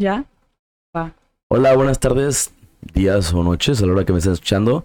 ¿Ya? 0.00 0.26
Va. 0.96 1.12
Hola, 1.48 1.74
buenas 1.74 1.98
tardes, 1.98 2.52
días 2.94 3.34
o 3.34 3.42
noches 3.42 3.82
a 3.82 3.86
la 3.86 3.94
hora 3.94 4.04
que 4.04 4.12
me 4.12 4.18
estén 4.18 4.34
escuchando. 4.34 4.84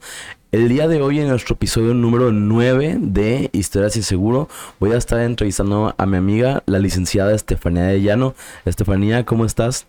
El 0.51 0.69
día 0.69 0.87
de 0.87 1.03
hoy 1.03 1.19
en 1.19 1.27
nuestro 1.27 1.53
episodio 1.53 1.93
número 1.93 2.31
9 2.31 2.97
de 2.99 3.51
Historias 3.53 3.95
y 3.95 4.01
Seguro 4.01 4.49
voy 4.79 4.93
a 4.93 4.97
estar 4.97 5.19
entrevistando 5.19 5.93
a 5.95 6.05
mi 6.07 6.17
amiga, 6.17 6.63
la 6.65 6.79
licenciada 6.79 7.35
Estefanía 7.35 7.83
de 7.83 8.01
Llano. 8.01 8.33
Estefanía, 8.65 9.23
¿cómo 9.23 9.45
estás? 9.45 9.85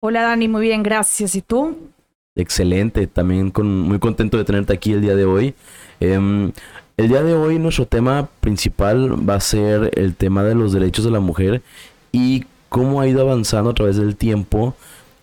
Hola 0.00 0.22
Dani, 0.22 0.48
muy 0.48 0.62
bien, 0.62 0.82
gracias. 0.82 1.36
¿Y 1.36 1.42
tú? 1.42 1.78
Excelente, 2.34 3.06
también 3.06 3.52
con, 3.52 3.78
muy 3.82 4.00
contento 4.00 4.38
de 4.38 4.44
tenerte 4.44 4.72
aquí 4.72 4.92
el 4.92 5.02
día 5.02 5.14
de 5.14 5.24
hoy. 5.24 5.54
Em, 6.00 6.50
el 6.96 7.08
día 7.08 7.22
de 7.22 7.34
hoy 7.34 7.60
nuestro 7.60 7.86
tema 7.86 8.28
principal 8.40 9.28
va 9.28 9.36
a 9.36 9.40
ser 9.40 9.92
el 9.94 10.16
tema 10.16 10.42
de 10.42 10.56
los 10.56 10.72
derechos 10.72 11.04
de 11.04 11.12
la 11.12 11.20
mujer 11.20 11.62
y 12.10 12.46
cómo 12.74 13.00
ha 13.00 13.06
ido 13.06 13.22
avanzando 13.22 13.70
a 13.70 13.74
través 13.74 13.96
del 13.96 14.16
tiempo. 14.16 14.74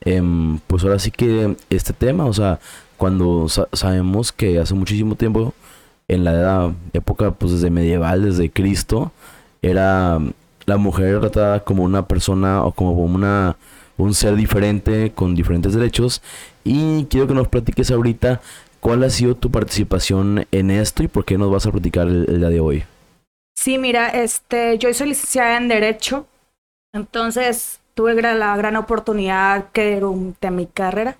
em, 0.04 0.60
pues 0.68 0.84
ahora 0.84 0.98
sí 1.00 1.12
que 1.12 1.56
este 1.70 1.94
tema, 1.94 2.26
o 2.26 2.34
sea, 2.34 2.60
cuando 2.98 3.48
sa- 3.50 3.68
sabemos 3.74 4.32
que 4.32 4.58
hace 4.60 4.74
muchísimo 4.74 5.16
tiempo, 5.16 5.54
en 6.08 6.24
la 6.24 6.74
época 6.94 7.32
pues 7.32 7.52
desde 7.54 7.70
medieval, 7.70 8.24
desde 8.24 8.50
Cristo, 8.50 9.12
era 9.62 10.20
la 10.66 10.78
mujer 10.78 11.20
tratada 11.20 11.60
como 11.64 11.84
una 11.84 12.08
persona 12.08 12.64
o 12.64 12.72
como 12.74 12.94
una, 12.94 13.58
un 13.98 14.14
ser 14.14 14.36
diferente 14.36 15.12
con 15.14 15.36
diferentes 15.36 15.74
derechos. 15.74 16.22
Y 16.64 17.06
quiero 17.06 17.28
que 17.28 17.34
nos 17.36 17.48
platiques 17.48 17.92
ahorita 17.92 18.42
cuál 18.80 19.04
ha 19.04 19.10
sido 19.12 19.36
tu 19.36 19.52
participación 19.52 20.46
en 20.52 20.72
esto 20.72 21.04
y 21.04 21.08
por 21.10 21.26
qué 21.26 21.38
nos 21.38 21.52
vas 21.52 21.66
a 21.68 21.72
platicar 21.72 22.08
el, 22.08 22.26
el 22.30 22.40
día 22.40 22.50
de 22.50 22.60
hoy. 22.60 22.84
Sí, 23.56 23.78
mira, 23.78 24.10
este, 24.10 24.78
yo 24.80 24.92
soy 24.94 25.10
licenciada 25.10 25.58
en 25.58 25.68
Derecho, 25.68 26.26
entonces 26.94 27.80
tuve 27.94 28.22
la 28.22 28.56
gran 28.58 28.76
oportunidad 28.76 29.70
que 29.72 30.00
durante 30.00 30.52
mi 30.52 30.68
carrera. 30.68 31.18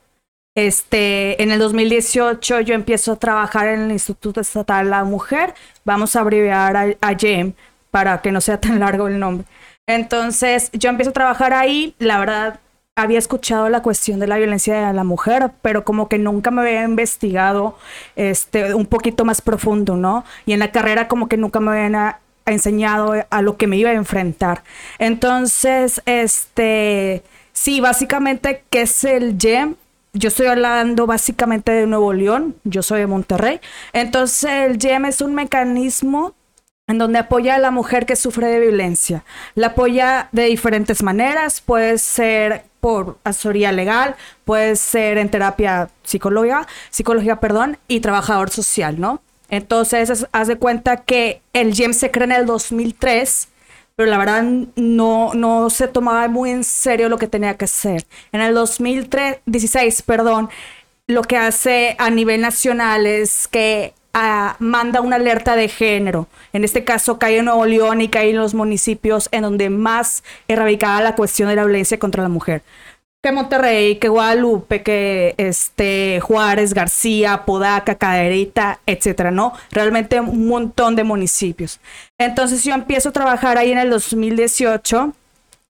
Este, 0.56 1.42
en 1.42 1.52
el 1.52 1.60
2018 1.60 2.60
yo 2.62 2.74
empiezo 2.74 3.14
a 3.14 3.16
trabajar 3.16 3.68
en 3.68 3.82
el 3.84 3.92
Instituto 3.92 4.42
Estatal 4.42 4.86
de 4.86 4.92
la 4.92 5.04
Mujer, 5.06 5.54
vamos 5.86 6.16
a 6.16 6.22
abreviar 6.22 6.76
a, 6.76 6.86
a 7.00 7.14
YEM 7.14 7.54
para 7.90 8.22
que 8.22 8.32
no 8.34 8.42
sea 8.42 8.60
tan 8.60 8.80
largo 8.80 9.08
el 9.08 9.20
nombre. 9.20 9.48
Entonces 9.88 10.70
yo 10.74 10.90
empiezo 10.90 11.12
a 11.12 11.14
trabajar 11.14 11.54
ahí, 11.54 11.96
la 12.00 12.20
verdad 12.20 12.60
había 12.96 13.20
escuchado 13.20 13.70
la 13.70 13.82
cuestión 13.82 14.20
de 14.20 14.28
la 14.28 14.38
violencia 14.38 14.88
de 14.88 14.94
la 14.94 15.04
mujer, 15.04 15.52
pero 15.62 15.86
como 15.86 16.10
que 16.10 16.18
nunca 16.18 16.52
me 16.52 16.62
había 16.62 16.84
investigado 16.84 17.78
este, 18.16 18.74
un 18.74 18.86
poquito 18.86 19.26
más 19.26 19.42
profundo, 19.42 19.96
¿no? 19.96 20.26
Y 20.46 20.54
en 20.54 20.60
la 20.60 20.72
carrera 20.72 21.08
como 21.08 21.28
que 21.28 21.38
nunca 21.38 21.60
me 21.60 21.72
habían 21.72 22.16
enseñado 22.46 23.14
a 23.30 23.42
lo 23.42 23.58
que 23.58 23.68
me 23.68 23.78
iba 23.78 23.90
a 23.90 23.94
enfrentar. 23.94 24.64
Entonces, 25.00 26.02
este, 26.06 27.24
sí, 27.54 27.80
básicamente, 27.82 28.64
¿qué 28.70 28.84
es 28.84 29.04
el 29.04 29.38
YEM? 29.38 29.76
Yo 30.14 30.28
estoy 30.28 30.48
hablando 30.48 31.08
básicamente 31.08 31.72
de 31.72 31.88
Nuevo 31.88 32.12
León, 32.14 32.56
yo 32.64 32.82
soy 32.84 33.00
de 33.00 33.08
Monterrey. 33.08 33.62
Entonces, 33.94 34.52
el 34.52 34.78
YEM 34.78 35.06
es 35.06 35.22
un 35.22 35.34
mecanismo 35.34 36.36
en 36.88 36.98
donde 36.98 37.20
apoya 37.20 37.56
a 37.56 37.60
la 37.60 37.72
mujer 37.72 38.06
que 38.06 38.16
sufre 38.16 38.48
de 38.48 38.60
violencia. 38.60 39.24
La 39.56 39.68
apoya 39.68 40.30
de 40.32 40.44
diferentes 40.46 41.02
maneras, 41.04 41.62
puede 41.62 41.98
ser 41.98 42.66
por 42.82 43.18
asesoría 43.24 43.72
legal, 43.72 44.16
puede 44.44 44.76
ser 44.76 45.18
en 45.18 45.30
terapia 45.30 45.90
psicológica, 46.04 46.68
psicología, 46.90 47.40
perdón, 47.40 47.78
y 47.88 48.02
trabajador 48.02 48.50
social, 48.50 49.00
¿no? 49.00 49.22
Entonces, 49.52 50.26
de 50.48 50.56
cuenta 50.56 51.04
que 51.04 51.42
el 51.54 51.76
GEM 51.76 51.94
se 51.94 52.10
crea 52.10 52.24
en 52.24 52.32
el 52.32 52.46
2003, 52.46 53.50
pero 53.98 54.10
la 54.10 54.18
verdad 54.18 54.44
no, 54.76 55.34
no 55.34 55.70
se 55.70 55.90
tomaba 55.90 56.28
muy 56.30 56.50
en 56.50 56.64
serio 56.64 57.10
lo 57.10 57.18
que 57.18 57.28
tenía 57.28 57.56
que 57.58 57.66
hacer. 57.66 58.06
En 58.32 58.40
el 58.40 58.54
2016, 58.56 60.02
perdón, 60.04 60.50
lo 61.06 61.22
que 61.24 61.36
hace 61.36 61.98
a 62.00 62.10
nivel 62.10 62.40
nacional 62.40 63.06
es 63.06 63.50
que 63.50 63.94
ah, 64.14 64.56
manda 64.60 65.02
una 65.02 65.18
alerta 65.18 65.58
de 65.58 65.68
género. 65.68 66.30
En 66.54 66.64
este 66.64 66.86
caso 66.86 67.20
cae 67.20 67.40
en 67.40 67.46
Nuevo 67.46 67.66
León 67.66 68.00
y 68.00 68.08
cae 68.08 68.30
en 68.30 68.38
los 68.38 68.54
municipios 68.54 69.28
en 69.34 69.42
donde 69.42 69.70
más 69.70 70.24
erradicada 70.48 71.02
la 71.02 71.16
cuestión 71.16 71.50
de 71.50 71.58
la 71.58 71.66
violencia 71.66 72.00
contra 72.00 72.24
la 72.24 72.30
mujer. 72.30 72.62
Que 73.24 73.32
Monterrey, 73.32 73.98
que 73.98 74.10
Guadalupe, 74.10 74.82
que 74.82 75.36
este 75.38 76.20
Juárez, 76.22 76.74
García, 76.74 77.46
Podaca, 77.46 77.96
Cadereyta, 77.96 78.80
etcétera, 78.88 79.30
¿no? 79.30 79.54
Realmente 79.70 80.20
un 80.20 80.48
montón 80.48 80.96
de 80.96 81.04
municipios. 81.04 81.80
Entonces 82.18 82.64
yo 82.64 82.74
empiezo 82.74 83.10
a 83.10 83.12
trabajar 83.12 83.58
ahí 83.58 83.72
en 83.72 83.78
el 83.78 83.92
2018 83.92 85.14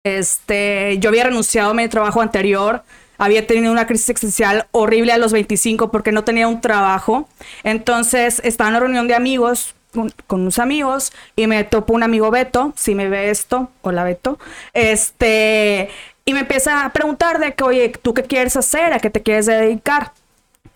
este, 0.05 0.99
yo 0.99 1.11
había 1.11 1.25
renunciado 1.25 1.71
a 1.71 1.75
mi 1.75 1.89
trabajo 1.89 2.21
anterior, 2.21 2.83
había 3.19 3.47
tenido 3.47 3.71
una 3.71 3.87
crisis 3.87 4.09
existencial 4.09 4.67
horrible 4.73 5.13
a 5.13 5.19
los 5.19 5.33
25 5.33 5.93
porque 5.93 6.11
no 6.11 6.25
tenía 6.25 6.49
un 6.49 6.61
trabajo. 6.61 7.29
Entonces 7.63 8.41
estaba 8.45 8.69
en 8.69 8.77
una 8.77 8.81
reunión 8.81 9.07
de 9.07 9.15
amigos, 9.15 9.75
con, 9.93 10.13
unos 10.41 10.59
amigos, 10.59 11.13
y 11.37 11.47
me 11.47 11.63
topó 11.65 11.93
un 11.95 12.03
amigo 12.03 12.31
Beto, 12.31 12.73
si 12.77 12.95
me 12.95 13.09
ve 13.09 13.31
esto, 13.31 13.71
hola 13.83 14.03
Beto, 14.03 14.39
este, 14.73 15.91
y 16.25 16.35
me 16.35 16.41
empieza 16.41 16.85
a 16.85 16.93
preguntar 16.93 17.39
de 17.39 17.55
que, 17.55 17.65
oye, 17.65 17.89
¿tú 17.91 18.15
qué 18.15 18.23
quieres 18.23 18.57
hacer? 18.57 18.93
¿A 18.93 18.99
qué 18.99 19.11
te 19.11 19.23
quieres 19.23 19.47
dedicar? 19.47 20.13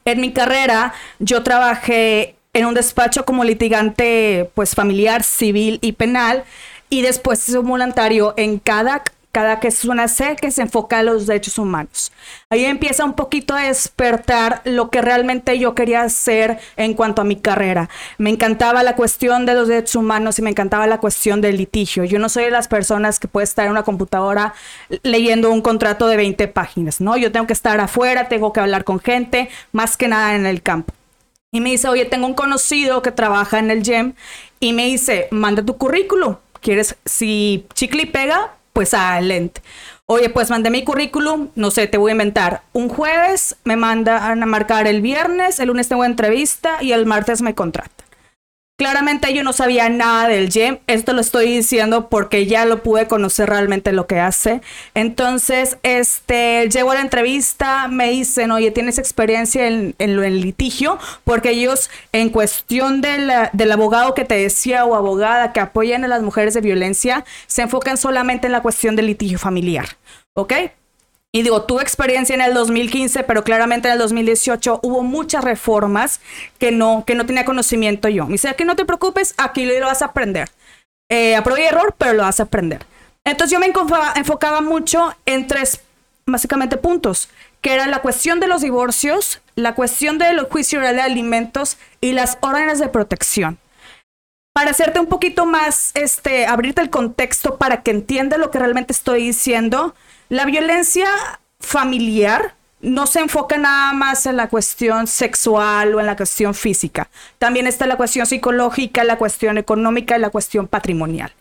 En 0.05 0.21
mi 0.21 0.33
carrera, 0.33 0.93
yo 1.19 1.43
trabajé 1.43 2.37
en 2.53 2.67
un 2.67 2.75
despacho 2.75 3.25
como 3.25 3.45
litigante, 3.45 4.51
pues 4.55 4.75
familiar, 4.75 5.23
civil 5.23 5.79
y 5.83 5.93
penal, 5.93 6.45
y 6.89 7.03
después 7.03 7.49
hice 7.49 7.59
un 7.59 7.69
voluntario 7.69 8.35
en 8.37 8.59
CADAC. 8.59 9.13
CADAC 9.37 9.67
es 9.67 9.85
una 9.85 10.09
sede 10.09 10.37
que 10.37 10.51
se 10.51 10.63
enfoca 10.63 11.01
en 11.01 11.07
los 11.07 11.27
derechos 11.27 11.59
humanos. 11.59 12.11
Ahí 12.49 12.65
empieza 12.65 13.05
un 13.05 13.13
poquito 13.13 13.55
a 13.55 13.65
despertar 13.65 14.63
lo 14.65 14.89
que 14.89 15.03
realmente 15.03 15.59
yo 15.59 15.75
quería 15.75 16.01
hacer 16.01 16.59
en 16.79 16.95
cuanto 16.95 17.21
a 17.21 17.25
mi 17.27 17.37
carrera. 17.37 17.91
Me 18.17 18.31
encantaba 18.31 18.83
la 18.83 18.97
cuestión 18.97 19.45
de 19.45 19.53
los 19.53 19.69
derechos 19.69 19.97
humanos 19.97 20.39
y 20.39 20.43
me 20.43 20.49
encantaba 20.49 20.87
la 20.87 21.01
cuestión 21.01 21.43
del 21.43 21.59
litigio. 21.59 22.05
Yo 22.05 22.19
no 22.19 22.31
soy 22.31 22.45
de 22.45 22.51
las 22.51 22.67
personas 22.67 23.21
que 23.21 23.29
puede 23.29 23.45
estar 23.45 23.67
en 23.67 23.73
una 23.73 23.83
computadora 23.83 24.55
leyendo 25.03 25.51
un 25.51 25.61
contrato 25.61 26.09
de 26.09 26.17
20 26.17 26.49
páginas, 26.49 27.03
¿no? 27.03 27.19
Yo 27.19 27.31
tengo 27.31 27.47
que 27.47 27.53
estar 27.53 27.79
afuera, 27.79 28.29
tengo 28.29 28.55
que 28.55 28.61
hablar 28.61 28.85
con 28.85 29.01
gente, 29.01 29.51
más 29.71 29.99
que 29.99 30.09
nada 30.09 30.35
en 30.35 30.47
el 30.47 30.63
campo. 30.63 30.95
Y 31.53 31.61
me 31.61 31.73
dice, 31.73 31.89
oye, 31.89 32.07
tengo 32.07 32.27
un 32.27 32.33
conocido 32.33 33.03
que 33.03 33.13
trabaja 33.13 33.59
en 33.59 33.71
el 33.71 33.85
GEM 33.85 34.15
y 34.61 34.73
me 34.73 34.87
dice, 34.87 35.29
manda 35.31 35.63
tu 35.63 35.77
currículum. 35.77 36.37
¿Quieres, 36.63 36.97
si 37.05 37.67
chicle 37.75 38.05
y 38.05 38.07
pega, 38.07 38.57
pues 38.77 38.93
adelante. 38.93 39.63
Oye, 40.05 40.29
pues 40.29 40.51
mandé 40.51 40.69
mi 40.69 40.85
currículum, 40.85 41.49
no 41.55 41.71
sé, 41.71 41.87
te 41.87 41.97
voy 41.97 42.11
a 42.11 42.13
inventar. 42.13 42.61
Un 42.75 42.91
jueves 42.91 43.57
me 43.65 43.75
mandan 43.75 44.43
a 44.43 44.45
marcar 44.45 44.87
el 44.87 45.01
viernes, 45.01 45.59
el 45.61 45.69
lunes 45.69 45.89
tengo 45.89 46.05
entrevista 46.05 46.83
y 46.83 46.93
el 46.93 47.07
martes 47.07 47.41
me 47.41 47.55
contratan. 47.55 47.96
Claramente 48.79 49.33
yo 49.33 49.43
no 49.43 49.55
sabía 49.55 49.89
nada 49.89 50.29
del 50.29 50.53
GEM, 50.53 50.81
esto 50.87 51.15
lo 51.15 51.23
estoy 51.23 51.51
diciendo 51.51 52.11
porque 52.11 52.45
ya 52.45 52.67
lo 52.67 52.83
pude 52.83 53.09
conocer 53.09 53.49
realmente 53.49 53.91
lo 53.91 54.07
que 54.07 54.21
hace. 54.21 54.61
Entonces, 54.93 55.79
este, 55.83 56.69
llego 56.69 56.91
a 56.91 56.97
la 56.97 57.01
entrevista, 57.01 57.89
me 57.89 58.11
dicen, 58.11 58.51
oye, 58.51 58.71
¿tienes 58.73 58.99
experiencia 58.99 59.67
en, 59.67 59.95
en 59.99 60.15
lo 60.15 60.25
en 60.25 60.43
litigio? 60.43 60.99
Porque 61.25 61.53
ellos, 61.53 61.89
en 62.13 62.29
cuestión 62.29 63.01
del 63.01 63.73
abogado 63.73 64.13
que 64.13 64.27
te 64.27 64.35
decía 64.35 64.85
o 64.85 64.95
abogada 64.95 65.55
que 65.55 65.61
apoyan 65.61 66.05
a 66.05 66.09
las 66.09 66.21
mujeres 66.21 66.53
de 66.53 66.61
violencia, 66.61 67.25
se 67.47 67.63
enfocan 67.63 67.97
solamente 67.97 68.47
en 68.47 68.53
la 68.53 68.61
cuestión 68.61 68.95
del 68.95 69.07
litigio 69.07 69.39
familiar, 69.39 69.97
¿ok? 70.35 70.53
Y 71.37 71.43
digo, 71.43 71.65
tuve 71.65 71.83
experiencia 71.83 72.35
en 72.35 72.41
el 72.41 72.55
2015, 72.55 73.23
pero 73.25 73.45
claramente 73.45 73.89
en 73.89 73.93
el 73.93 73.99
2018 73.99 74.81
hubo 74.83 75.03
muchas 75.03 75.45
reformas 75.45 76.23
que 76.59 76.73
no, 76.73 77.05
que 77.07 77.15
no 77.15 77.27
tenía 77.27 77.45
conocimiento 77.45 78.09
yo. 78.09 78.25
Me 78.25 78.33
dice, 78.33 78.55
que 78.57 78.65
no 78.65 78.75
te 78.75 78.87
preocupes, 78.87 79.35
aquí 79.37 79.67
lo 79.67 79.85
vas 79.85 80.01
a 80.01 80.07
aprender. 80.07 80.49
Eh, 81.11 81.37
a 81.37 81.45
y 81.47 81.61
error, 81.61 81.95
pero 81.99 82.15
lo 82.15 82.23
vas 82.23 82.41
a 82.41 82.45
aprender. 82.45 82.87
Entonces 83.23 83.53
yo 83.53 83.61
me 83.61 83.67
enfocaba, 83.67 84.63
mucho 84.63 85.15
en 85.27 85.47
tres, 85.47 85.83
básicamente, 86.25 86.79
puntos, 86.79 87.29
que 87.61 87.75
era 87.75 87.87
la 87.87 88.01
cuestión 88.01 88.41
de 88.41 88.47
los 88.47 88.63
divorcios, 88.63 89.43
la 89.57 89.75
cuestión 89.75 90.17
del 90.17 90.41
juicio 90.45 90.81
de 90.81 91.03
alimentos 91.03 91.77
y 92.01 92.13
las 92.13 92.39
órdenes 92.41 92.79
de 92.79 92.89
protección 92.89 93.59
para 94.55 94.71
hacerte 94.71 94.99
un 94.99 95.07
poquito 95.07 95.45
más, 95.45 95.91
este, 95.93 96.47
abrirte 96.47 96.81
el 96.81 96.89
contexto 96.89 97.59
para 97.59 97.83
que 97.83 97.91
entiendas 97.91 98.39
lo 98.39 98.51
que 98.51 98.59
realmente 98.59 98.95
estoy 98.95 99.25
diciendo, 99.25 99.95
la 100.29 100.45
violencia 100.45 101.09
familiar 101.61 102.55
no 102.81 103.07
se 103.07 103.21
enfoca 103.21 103.57
nada 103.57 103.93
más 103.93 104.27
en 104.27 104.37
la 104.37 104.49
cuestión 104.49 105.07
sexual 105.07 105.95
o 105.95 106.01
en 106.01 106.07
la 106.07 106.17
cuestión 106.17 106.55
física. 106.55 107.09
También 107.39 107.67
está 107.67 107.87
la 107.87 107.97
cuestión 107.97 108.27
psicológica, 108.27 109.03
la 109.05 109.19
cuestión 109.19 109.59
económica 109.59 110.17
y 110.17 110.21
la 110.21 110.31
cuestión 110.31 110.69
patrimonial. 110.69 111.33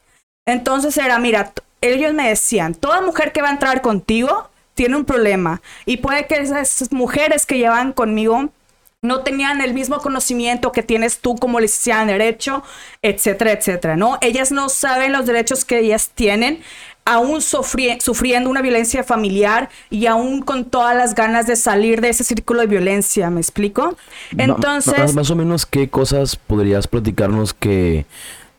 Entonces 0.48 0.98
era, 0.98 1.20
mira, 1.20 1.52
ellos 1.82 2.14
me 2.14 2.30
decían, 2.30 2.74
toda 2.74 3.02
mujer 3.02 3.32
que 3.32 3.42
va 3.42 3.50
a 3.50 3.54
entrar 3.54 3.82
contigo 3.82 4.50
tiene 4.74 4.96
un 4.96 5.06
problema 5.06 5.62
y 5.86 5.98
puede 5.98 6.26
que 6.28 6.36
esas 6.36 6.92
mujeres 6.92 7.46
que 7.46 7.58
llevan 7.58 7.94
conmigo 7.94 8.50
no 9.02 9.22
tenían 9.22 9.62
el 9.62 9.74
mismo 9.74 10.00
conocimiento 10.00 10.72
que 10.72 10.84
tienes 10.84 11.20
tú 11.20 11.36
como 11.36 11.60
licenciada 11.60 12.02
en 12.02 12.08
Derecho, 12.08 12.64
etcétera, 13.02 13.52
etcétera, 13.52 13.96
¿no? 13.96 14.18
Ellas 14.22 14.52
no 14.52 14.68
saben 14.70 15.14
los 15.14 15.26
derechos 15.26 15.64
que 15.64 15.80
ellas 15.80 16.10
tienen 16.14 16.64
aún 17.06 17.40
sufriendo 17.42 18.50
una 18.50 18.63
violencia 18.63 19.04
familiar 19.04 19.69
y 19.92 20.07
aún 20.07 20.42
con 20.42 20.66
todas 20.66 20.96
las 20.96 21.13
ganas 21.13 21.46
de 21.46 21.56
salir 21.56 22.02
de 22.02 22.10
ese 22.10 22.24
círculo 22.24 22.62
de 22.62 22.68
violencia, 22.68 23.30
¿me 23.30 23.40
explico? 23.40 23.96
Entonces... 24.36 25.13
Más 25.13 25.30
o 25.30 25.36
menos, 25.36 25.68
¿qué 25.68 25.88
cosas 25.88 26.36
podrías 26.36 26.88
platicarnos 26.88 27.54
que 27.54 28.07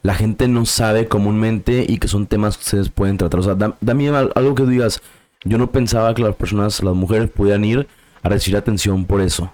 la 0.02 0.14
gente 0.14 0.46
no 0.46 0.64
sabe 0.64 1.08
comúnmente 1.08 1.84
y 1.88 1.98
que 1.98 2.06
son 2.06 2.28
temas 2.28 2.56
que 2.56 2.62
ustedes 2.62 2.88
pueden 2.88 3.19
tratar? 3.19 3.40
O 3.40 3.43
sea, 3.43 3.56
dame 3.81 4.08
algo 4.08 4.54
que 4.54 4.64
digas, 4.64 5.02
yo 5.42 5.58
no 5.58 5.72
pensaba 5.72 6.14
que 6.14 6.22
las 6.22 6.37
personas, 6.37 6.81
las 6.84 6.94
mujeres, 6.94 7.28
pudieran 7.28 7.64
ir 7.64 7.88
a 8.22 8.28
recibir 8.28 8.56
atención 8.56 9.06
por 9.06 9.20
eso. 9.20 9.50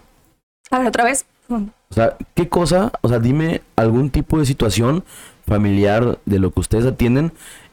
A 0.71 0.79
ver, 0.79 0.89
otra 0.89 1.05
vez. 1.05 1.25
O 1.49 1.95
sea, 1.95 2.17
¿qué 2.35 2.49
cosa? 2.49 2.93
O 3.01 3.09
sea, 3.09 3.19
dime 3.19 3.63
algún 3.77 4.11
tipo 4.11 4.39
de 4.39 4.45
situación 4.45 5.03
familiar 5.47 6.19
de 6.25 6.39
lo 6.39 6.51
que 6.51 6.61
ustedes 6.61 6.87
atienden 6.87 7.33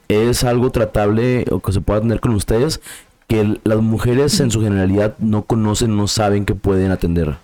es 0.10 0.44
algo 0.44 0.72
tratable 0.72 1.46
o 1.52 1.60
que 1.60 1.72
se 1.72 1.82
pueda 1.82 2.02
tener 2.02 2.20
con 2.20 2.34
ustedes 2.34 2.82
que 3.28 3.60
las 3.64 3.78
mujeres 3.78 4.40
en 4.40 4.52
su 4.52 4.62
generalidad 4.62 5.16
no 5.20 5.44
conocen, 5.44 5.96
no 5.96 6.08
saben 6.08 6.46
que 6.46 6.56
pueden 6.56 6.92
atender? 6.92 7.38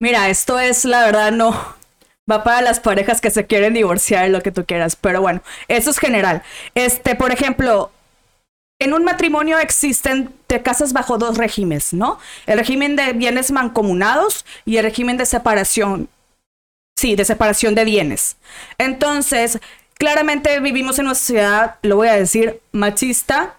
Mira, 0.00 0.28
esto 0.28 0.58
es 0.58 0.84
la 0.84 1.06
verdad 1.06 1.32
no 1.32 1.56
va 2.30 2.44
para 2.44 2.62
las 2.62 2.80
parejas 2.80 3.20
que 3.20 3.30
se 3.30 3.46
quieren 3.46 3.74
divorciar, 3.74 4.28
lo 4.30 4.42
que 4.42 4.52
tú 4.52 4.64
quieras, 4.64 4.96
pero 4.96 5.20
bueno, 5.20 5.42
eso 5.68 5.90
es 5.90 5.98
general. 5.98 6.42
Este, 6.74 7.14
por 7.14 7.32
ejemplo, 7.32 7.90
en 8.78 8.92
un 8.92 9.04
matrimonio 9.04 9.58
existen, 9.58 10.32
te 10.46 10.62
casas 10.62 10.92
bajo 10.92 11.18
dos 11.18 11.38
regímenes, 11.38 11.92
¿no? 11.92 12.18
El 12.46 12.58
régimen 12.58 12.96
de 12.96 13.12
bienes 13.12 13.50
mancomunados 13.50 14.44
y 14.64 14.76
el 14.76 14.84
régimen 14.84 15.16
de 15.16 15.26
separación. 15.26 16.08
Sí, 16.96 17.16
de 17.16 17.24
separación 17.24 17.74
de 17.74 17.84
bienes. 17.84 18.36
Entonces, 18.78 19.58
claramente 20.02 20.58
vivimos 20.58 20.98
en 20.98 21.06
una 21.06 21.14
sociedad, 21.14 21.76
lo 21.82 21.94
voy 21.94 22.08
a 22.08 22.14
decir, 22.14 22.60
machista. 22.72 23.54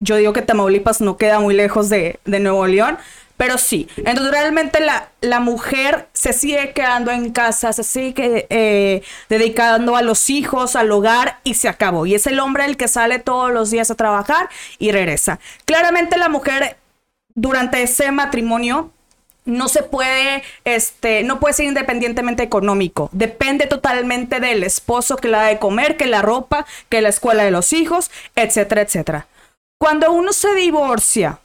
Yo 0.00 0.16
digo 0.16 0.32
que 0.32 0.40
Tamaulipas 0.40 1.02
no 1.02 1.18
queda 1.18 1.38
muy 1.38 1.54
lejos 1.54 1.90
de, 1.90 2.18
Nuevo 2.24 2.66
León, 2.66 2.96
pero 3.36 3.58
sí. 3.58 3.88
Entonces 3.98 4.30
realmente 4.30 4.78
la, 4.80 5.40
mujer 5.40 6.08
se 6.14 6.32
sigue 6.32 6.72
quedando 6.72 7.10
en 7.10 7.30
casa, 7.30 7.74
se 7.74 7.84
sigue 7.84 8.46
eh, 8.48 9.02
dedicando 9.28 9.94
a 9.94 10.00
los 10.00 10.30
hijos, 10.30 10.76
al 10.76 10.90
hogar 10.90 11.40
y 11.44 11.54
se 11.54 11.68
acabó. 11.68 12.06
Y 12.06 12.14
es 12.14 12.26
el 12.26 12.40
hombre 12.40 12.64
el 12.64 12.78
que 12.78 12.88
sale 12.88 13.18
todos 13.18 13.52
los 13.52 13.70
días 13.70 13.90
a 13.90 13.94
trabajar 13.94 14.48
y 14.78 14.92
regresa. 14.92 15.40
Claramente 15.66 16.16
la 16.16 16.30
mujer 16.30 16.78
durante 17.34 17.82
ese 17.82 18.10
matrimonio 18.12 18.92
no 19.44 19.68
se 19.68 19.82
puede, 19.82 20.42
este, 20.64 21.24
no 21.24 21.40
puede 21.40 21.54
ser 21.54 21.66
independientemente 21.66 22.42
económico. 22.42 23.08
Depende 23.12 23.66
totalmente 23.66 24.40
del 24.40 24.62
esposo 24.62 25.16
que 25.16 25.28
la 25.28 25.42
da 25.42 25.48
de 25.48 25.58
comer, 25.58 25.96
que 25.96 26.06
la 26.06 26.22
ropa, 26.22 26.66
que 26.88 27.02
la 27.02 27.08
escuela 27.08 27.44
de 27.44 27.50
los 27.50 27.72
hijos, 27.72 28.10
etcétera, 28.36 28.82
etcétera. 28.82 29.26
Cuando 29.78 30.12
uno 30.12 30.32
se 30.32 30.54
divorcia 30.54 31.40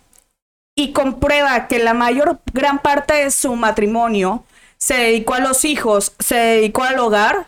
y 0.75 0.93
comprueba 0.93 1.67
que 1.67 1.79
la 1.79 1.93
mayor 1.95 2.39
gran 2.53 2.79
parte 2.79 3.15
de 3.15 3.31
su 3.31 3.55
matrimonio 3.55 4.43
se 4.77 4.93
dedicó 4.95 5.33
a 5.33 5.39
los 5.39 5.65
hijos, 5.65 6.13
se 6.19 6.35
dedicó 6.35 6.83
al 6.83 6.99
hogar, 6.99 7.47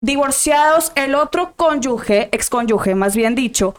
divorciados, 0.00 0.90
el 0.96 1.14
otro 1.14 1.54
cónyuge, 1.54 2.28
excónyuge 2.32 2.96
más 2.96 3.14
bien 3.14 3.36
dicho, 3.36 3.76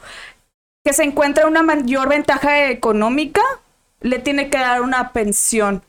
que 0.84 0.94
se 0.94 1.04
encuentra 1.04 1.46
una 1.46 1.62
mayor 1.62 2.08
ventaja 2.08 2.70
económica, 2.70 3.42
le 4.00 4.20
tiene 4.20 4.50
que 4.50 4.58
dar 4.58 4.82
una 4.82 5.12
pensión 5.12 5.84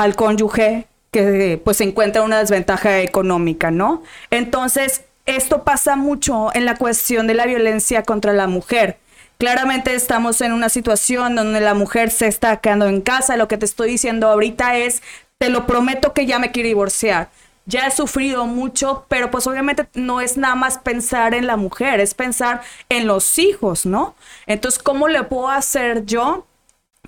al 0.00 0.16
cónyuge 0.16 0.86
que 1.10 1.60
pues 1.62 1.76
se 1.76 1.84
encuentra 1.84 2.22
una 2.22 2.38
desventaja 2.38 3.00
económica, 3.00 3.70
¿no? 3.70 4.02
Entonces, 4.30 5.04
esto 5.26 5.62
pasa 5.62 5.96
mucho 5.96 6.54
en 6.54 6.64
la 6.64 6.76
cuestión 6.76 7.26
de 7.26 7.34
la 7.34 7.44
violencia 7.44 8.02
contra 8.02 8.32
la 8.32 8.46
mujer. 8.46 8.98
Claramente 9.36 9.94
estamos 9.94 10.40
en 10.40 10.52
una 10.52 10.70
situación 10.70 11.34
donde 11.34 11.60
la 11.60 11.74
mujer 11.74 12.10
se 12.10 12.28
está 12.28 12.56
quedando 12.58 12.86
en 12.86 13.02
casa. 13.02 13.36
Lo 13.36 13.48
que 13.48 13.58
te 13.58 13.66
estoy 13.66 13.90
diciendo 13.90 14.28
ahorita 14.28 14.76
es, 14.78 15.02
te 15.38 15.50
lo 15.50 15.66
prometo 15.66 16.14
que 16.14 16.24
ya 16.24 16.38
me 16.38 16.50
quiero 16.50 16.68
divorciar. 16.68 17.28
Ya 17.66 17.86
he 17.86 17.90
sufrido 17.90 18.46
mucho, 18.46 19.04
pero 19.08 19.30
pues 19.30 19.46
obviamente 19.46 19.86
no 19.94 20.20
es 20.20 20.38
nada 20.38 20.54
más 20.54 20.78
pensar 20.78 21.34
en 21.34 21.46
la 21.46 21.56
mujer, 21.56 22.00
es 22.00 22.14
pensar 22.14 22.62
en 22.88 23.06
los 23.06 23.38
hijos, 23.38 23.84
¿no? 23.84 24.14
Entonces, 24.46 24.82
¿cómo 24.82 25.08
le 25.08 25.22
puedo 25.24 25.48
hacer 25.48 26.06
yo 26.06 26.46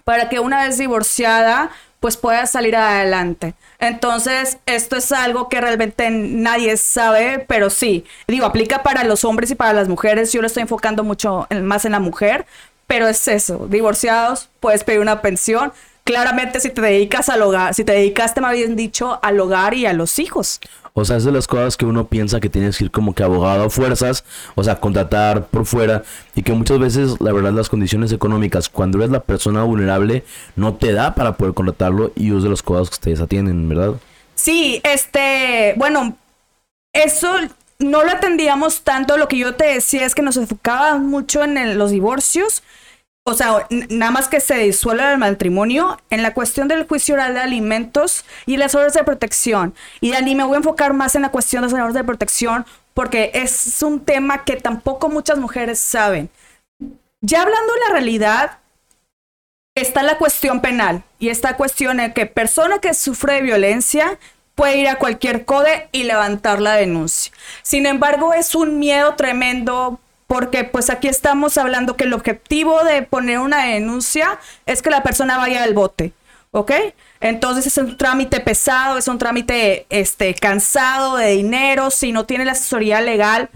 para 0.05 0.29
que 0.29 0.41
una 0.41 0.65
vez 0.65 0.79
divorciada 0.79 1.71
pues 2.03 2.17
pueda 2.17 2.47
salir 2.47 2.75
adelante. 2.75 3.55
Entonces, 3.79 4.59
esto 4.67 4.97
es 4.97 5.13
algo 5.13 5.49
que 5.49 5.61
realmente 5.61 6.11
nadie 6.11 6.77
sabe, 6.77 7.45
pero 7.47 7.71
sí, 7.71 8.05
digo, 8.27 8.45
aplica 8.45 8.83
para 8.83 9.05
los 9.05 9.25
hombres 9.25 9.53
y 9.53 9.55
para 9.55 9.73
las 9.73 9.89
mujeres. 9.89 10.33
Yo 10.33 10.41
lo 10.41 10.49
estoy 10.49 10.63
enfocando 10.63 11.05
mucho 11.05 11.47
más 11.63 11.85
en 11.85 11.93
la 11.93 12.01
mujer, 12.01 12.45
pero 12.89 13.07
es 13.07 13.29
eso, 13.29 13.69
divorciados, 13.69 14.51
puedes 14.59 14.83
pedir 14.83 14.99
una 14.99 15.23
pensión. 15.23 15.73
Claramente 16.05 16.61
si 16.61 16.71
te 16.71 16.81
dedicas 16.81 17.29
al 17.29 17.43
hogar, 17.43 17.75
si 17.75 17.85
te 17.85 17.93
dedicaste 17.93 18.41
más 18.41 18.55
bien 18.55 18.75
dicho 18.75 19.21
al 19.23 19.39
hogar 19.39 19.75
y 19.75 19.87
a 19.87 19.93
los 19.93 20.19
hijos. 20.19 20.61
O 20.95 21.05
sea, 21.05 21.17
es 21.17 21.25
de 21.25 21.33
las 21.33 21.47
cosas 21.47 21.77
que 21.77 21.87
uno 21.87 22.07
piensa 22.07 22.39
que 22.39 22.51
tienes 22.51 22.77
que 22.77 22.85
ir 22.85 22.91
como 22.91 23.15
que 23.15 23.23
abogado 23.23 23.65
a 23.65 23.71
fuerzas, 23.71 24.25
o 24.55 24.63
sea, 24.63 24.79
contratar 24.79 25.47
por 25.47 25.65
fuera, 25.65 26.03
y 26.35 26.43
que 26.43 26.53
muchas 26.53 26.79
veces, 26.79 27.19
la 27.21 27.33
verdad, 27.33 27.53
las 27.53 27.71
condiciones 27.71 28.13
económicas, 28.13 28.69
cuando 28.69 28.99
eres 28.99 29.11
la 29.11 29.21
persona 29.21 29.63
vulnerable, 29.63 30.25
no 30.55 30.75
te 30.75 30.93
da 30.93 31.15
para 31.15 31.37
poder 31.39 31.55
contratarlo, 31.55 32.13
y 32.15 32.37
es 32.37 32.43
de 32.43 32.51
las 32.51 32.63
cosas 32.63 32.91
que 32.91 32.95
ustedes 32.95 33.21
atienden, 33.21 33.69
¿verdad? 33.71 33.95
Sí, 34.35 34.83
este, 34.85 35.73
bueno, 35.79 36.17
eso 36.93 37.33
no 37.79 38.05
lo 38.05 38.11
atendíamos 38.11 38.83
tanto, 38.83 39.17
lo 39.17 39.29
que 39.29 39.39
yo 39.39 39.55
te 39.55 39.65
decía 39.65 40.05
es 40.05 40.15
que 40.15 40.23
nos 40.23 40.37
enfocaba 40.37 40.99
mucho 40.99 41.43
en 41.43 41.79
los 41.79 41.91
divorcios, 41.91 42.63
o 43.25 43.35
sea, 43.35 43.67
nada 43.89 44.11
más 44.11 44.29
que 44.29 44.41
se 44.41 44.57
disuelva 44.57 45.13
el 45.13 45.19
matrimonio 45.19 46.01
en 46.11 46.23
la 46.23 46.35
cuestión 46.35 46.67
del 46.67 46.89
juicio 46.89 47.15
oral 47.15 47.35
de 47.35 47.41
alimentos 47.41 48.25
y 48.47 48.57
las 48.57 48.75
órdenes 48.75 48.95
de 48.95 49.05
protección. 49.05 49.75
Y 50.01 50.13
ahí 50.13 50.35
me 50.35 50.45
voy 50.45 50.55
a 50.55 50.59
enfocar 50.59 50.93
más 50.93 51.15
en 51.15 51.23
la 51.23 51.31
cuestión 51.31 51.63
de 51.63 51.69
las 51.69 51.75
órdenes 51.75 51.95
de 51.95 52.05
protección 52.05 52.67
porque 52.95 53.31
es 53.35 53.81
un 53.83 54.05
tema 54.05 54.45
que 54.45 54.57
tampoco 54.57 55.09
muchas 55.09 55.39
mujeres 55.39 55.79
saben. 55.81 56.31
Ya 57.21 57.43
hablando 57.43 57.73
de 57.73 57.81
la 57.87 57.93
realidad, 57.93 58.59
está 59.77 60.03
la 60.03 60.19
cuestión 60.19 60.61
penal 60.61 61.05
y 61.21 61.29
esta 61.29 61.57
cuestión 61.57 62.01
en 62.01 62.13
que 62.13 62.27
persona 62.27 62.81
que 62.81 62.93
sufre 62.93 63.41
violencia 63.41 64.19
puede 64.57 64.79
ir 64.79 64.89
a 64.89 64.97
cualquier 64.97 65.45
CODE 65.45 65.89
y 65.93 66.03
levantar 66.03 66.61
la 66.61 66.75
denuncia. 66.75 67.33
Sin 67.63 67.87
embargo, 67.87 68.35
es 68.35 68.57
un 68.57 68.81
miedo 68.81 69.15
tremendo 69.15 70.01
porque 70.33 70.65
pues 70.65 70.89
aquí 70.89 71.09
estamos 71.09 71.59
hablando 71.59 71.95
que 71.95 72.05
el 72.05 72.15
objetivo 72.15 72.85
de 72.85 73.03
poner 73.03 73.39
una 73.39 73.67
denuncia 73.67 74.39
es 74.65 74.81
que 74.81 74.89
la 74.89 75.03
persona 75.03 75.37
vaya 75.37 75.63
al 75.63 75.75
bote, 75.75 76.15
¿ok? 76.53 76.73
Entonces 77.21 77.67
es 77.67 77.77
un 77.77 77.99
trámite 77.99 78.41
pesado, 78.41 78.97
es 78.97 79.09
un 79.09 79.19
trámite 79.19 79.85
este, 79.91 80.35
cansado 80.35 81.19
de 81.19 81.33
dinero, 81.33 81.91
si 81.91 82.13
no 82.13 82.25
tiene 82.25 82.47
la 82.47 82.53
asesoría 82.53 83.03
legal, 83.03 83.51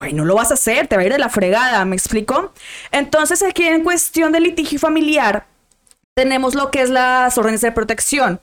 ay, 0.00 0.12
no 0.12 0.26
lo 0.26 0.34
vas 0.34 0.50
a 0.50 0.54
hacer, 0.54 0.86
te 0.86 0.96
va 0.96 1.00
a 1.00 1.06
ir 1.06 1.12
de 1.12 1.18
la 1.18 1.30
fregada, 1.30 1.82
¿me 1.86 1.96
explico? 1.96 2.52
Entonces 2.90 3.42
aquí 3.42 3.66
en 3.66 3.82
cuestión 3.82 4.32
de 4.32 4.40
litigio 4.40 4.78
familiar 4.78 5.46
tenemos 6.12 6.54
lo 6.54 6.70
que 6.70 6.82
es 6.82 6.90
las 6.90 7.38
órdenes 7.38 7.62
de 7.62 7.72
protección. 7.72 8.38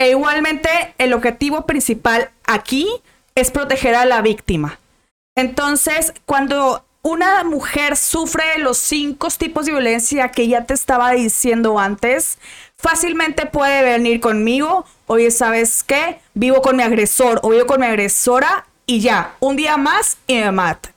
E 0.00 0.10
igualmente 0.10 0.96
el 0.98 1.12
objetivo 1.12 1.64
principal 1.64 2.32
aquí 2.44 2.88
es 3.36 3.52
proteger 3.52 3.94
a 3.94 4.04
la 4.04 4.20
víctima. 4.20 4.80
Entonces, 5.36 6.12
cuando 6.26 6.84
una 7.04 7.44
mujer 7.44 7.98
sufre 7.98 8.58
los 8.58 8.78
cinco 8.78 9.28
tipos 9.28 9.66
de 9.66 9.72
violencia 9.72 10.30
que 10.30 10.48
ya 10.48 10.64
te 10.64 10.72
estaba 10.72 11.10
diciendo 11.10 11.78
antes, 11.78 12.38
fácilmente 12.78 13.44
puede 13.44 13.82
venir 13.82 14.20
conmigo, 14.20 14.86
oye, 15.06 15.30
¿sabes 15.30 15.84
qué? 15.84 16.18
Vivo 16.32 16.62
con 16.62 16.76
mi 16.76 16.82
agresor 16.82 17.40
o 17.42 17.50
vivo 17.50 17.66
con 17.66 17.80
mi 17.80 17.86
agresora 17.86 18.66
y 18.86 19.00
ya, 19.00 19.36
un 19.40 19.54
día 19.54 19.76
más 19.76 20.16
y 20.26 20.36
me 20.36 20.50
mata. 20.50 20.94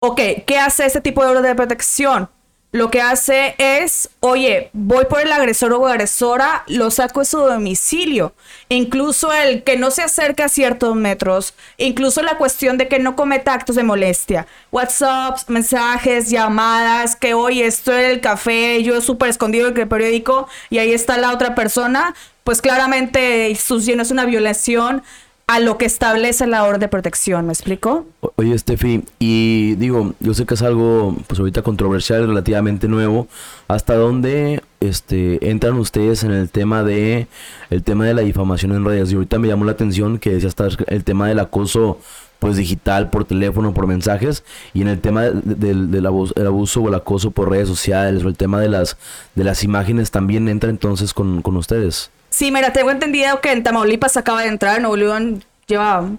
Ok, 0.00 0.20
¿qué 0.46 0.58
hace 0.58 0.86
este 0.86 1.02
tipo 1.02 1.22
de 1.22 1.28
orden 1.28 1.42
de 1.42 1.54
protección? 1.54 2.30
Lo 2.72 2.90
que 2.90 3.02
hace 3.02 3.54
es, 3.58 4.08
oye, 4.20 4.70
voy 4.72 5.04
por 5.04 5.20
el 5.20 5.30
agresor 5.30 5.74
o 5.74 5.86
agresora, 5.86 6.64
lo 6.68 6.90
saco 6.90 7.20
de 7.20 7.26
su 7.26 7.38
domicilio. 7.38 8.32
Incluso 8.70 9.30
el 9.30 9.62
que 9.62 9.76
no 9.76 9.90
se 9.90 10.00
acerque 10.00 10.42
a 10.42 10.48
ciertos 10.48 10.96
metros, 10.96 11.52
incluso 11.76 12.22
la 12.22 12.38
cuestión 12.38 12.78
de 12.78 12.88
que 12.88 12.98
no 12.98 13.14
cometa 13.14 13.52
actos 13.52 13.76
de 13.76 13.82
molestia. 13.82 14.46
WhatsApp, 14.70 15.38
mensajes, 15.48 16.30
llamadas, 16.30 17.14
que 17.14 17.34
hoy 17.34 17.60
estoy 17.60 18.04
en 18.04 18.10
el 18.10 18.20
café, 18.22 18.82
yo 18.82 19.02
súper 19.02 19.28
escondido 19.28 19.68
en 19.68 19.76
el 19.76 19.86
periódico 19.86 20.48
y 20.70 20.78
ahí 20.78 20.94
está 20.94 21.18
la 21.18 21.32
otra 21.32 21.54
persona, 21.54 22.14
pues 22.42 22.62
claramente 22.62 23.54
no 23.94 24.02
es 24.02 24.10
una 24.10 24.24
violación 24.24 25.02
a 25.46 25.60
lo 25.60 25.76
que 25.76 25.84
establece 25.84 26.46
la 26.46 26.64
orden 26.64 26.80
de 26.80 26.88
protección, 26.88 27.46
¿me 27.46 27.52
explico? 27.52 28.06
Oye, 28.36 28.58
Steffi, 28.58 29.04
y 29.18 29.74
digo, 29.74 30.14
yo 30.20 30.32
sé 30.32 30.46
que 30.46 30.54
es 30.54 30.62
algo, 30.62 31.16
pues 31.26 31.38
ahorita 31.38 31.62
controversial, 31.62 32.26
relativamente 32.26 32.88
nuevo. 32.88 33.28
¿Hasta 33.68 33.94
dónde 33.94 34.62
este, 34.80 35.50
entran 35.50 35.78
ustedes 35.78 36.24
en 36.24 36.32
el 36.32 36.48
tema 36.48 36.82
de 36.82 37.26
el 37.70 37.82
tema 37.82 38.06
de 38.06 38.14
la 38.14 38.22
difamación 38.22 38.72
en 38.72 38.84
redes? 38.84 39.12
Y 39.12 39.16
ahorita 39.16 39.38
me 39.38 39.48
llamó 39.48 39.66
la 39.66 39.72
atención 39.72 40.18
que 40.18 40.30
decía 40.30 40.48
hasta 40.48 40.68
el 40.86 41.04
tema 41.04 41.28
del 41.28 41.40
acoso 41.40 41.98
pues 42.38 42.56
digital, 42.56 43.08
por 43.08 43.24
teléfono, 43.24 43.72
por 43.72 43.86
mensajes, 43.86 44.42
y 44.74 44.82
en 44.82 44.88
el 44.88 45.00
tema 45.00 45.22
del, 45.22 46.04
abuso, 46.04 46.34
el 46.34 46.46
abuso 46.48 46.80
o 46.80 46.88
el 46.88 46.94
acoso 46.96 47.30
por 47.30 47.48
redes 47.48 47.68
sociales, 47.68 48.24
o 48.24 48.28
el 48.28 48.36
tema 48.36 48.60
de 48.60 48.68
las, 48.68 48.96
de 49.36 49.44
las 49.44 49.62
imágenes 49.62 50.10
también 50.10 50.48
entra 50.48 50.68
entonces 50.68 51.14
con, 51.14 51.40
con 51.42 51.56
ustedes. 51.56 52.10
Sí, 52.30 52.50
mira, 52.50 52.72
tengo 52.72 52.90
entendido 52.90 53.40
que 53.40 53.52
en 53.52 53.62
Tamaulipas 53.62 54.16
acaba 54.16 54.42
de 54.42 54.48
entrar, 54.48 54.80
Nuevo 54.80 54.96
León 54.96 55.44
lleva 55.68 56.10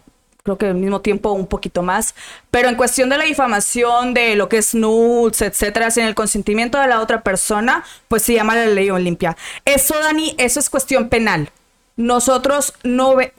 creo 0.43 0.57
que 0.57 0.65
al 0.67 0.75
mismo 0.75 0.99
tiempo 0.99 1.31
un 1.31 1.47
poquito 1.47 1.83
más, 1.83 2.15
pero 2.51 2.67
en 2.67 2.75
cuestión 2.75 3.09
de 3.09 3.17
la 3.17 3.23
difamación, 3.23 4.13
de 4.13 4.35
lo 4.35 4.49
que 4.49 4.57
es 4.57 4.75
nudes, 4.75 5.41
etcétera, 5.41 5.89
sin 5.89 6.03
el 6.03 6.15
consentimiento 6.15 6.77
de 6.77 6.87
la 6.87 6.99
otra 6.99 7.21
persona, 7.21 7.85
pues 8.09 8.23
se 8.23 8.33
llama 8.33 8.55
la 8.55 8.65
ley 8.65 8.89
Olimpia. 8.89 9.37
Eso, 9.63 9.97
Dani, 9.97 10.35
eso 10.37 10.59
es 10.59 10.69
cuestión 10.69 11.07
penal. 11.07 11.49
Nosotros 11.95 12.73
no 12.83 13.15
ve 13.15 13.33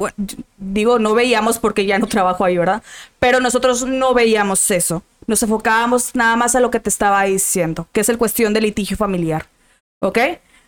digo 0.57 0.99
no 0.99 1.13
veíamos 1.13 1.59
porque 1.59 1.85
ya 1.85 1.99
no 1.99 2.07
trabajo 2.07 2.45
ahí, 2.45 2.57
¿verdad? 2.57 2.83
Pero 3.19 3.41
nosotros 3.41 3.85
no 3.85 4.15
veíamos 4.15 4.71
eso. 4.71 5.03
Nos 5.27 5.43
enfocábamos 5.43 6.15
nada 6.15 6.37
más 6.37 6.55
a 6.55 6.61
lo 6.61 6.71
que 6.71 6.81
te 6.81 6.89
estaba 6.89 7.25
diciendo, 7.25 7.87
que 7.93 8.01
es 8.01 8.09
el 8.09 8.17
cuestión 8.17 8.55
del 8.55 8.65
litigio 8.65 8.97
familiar. 8.97 9.47
¿Ok? 10.01 10.19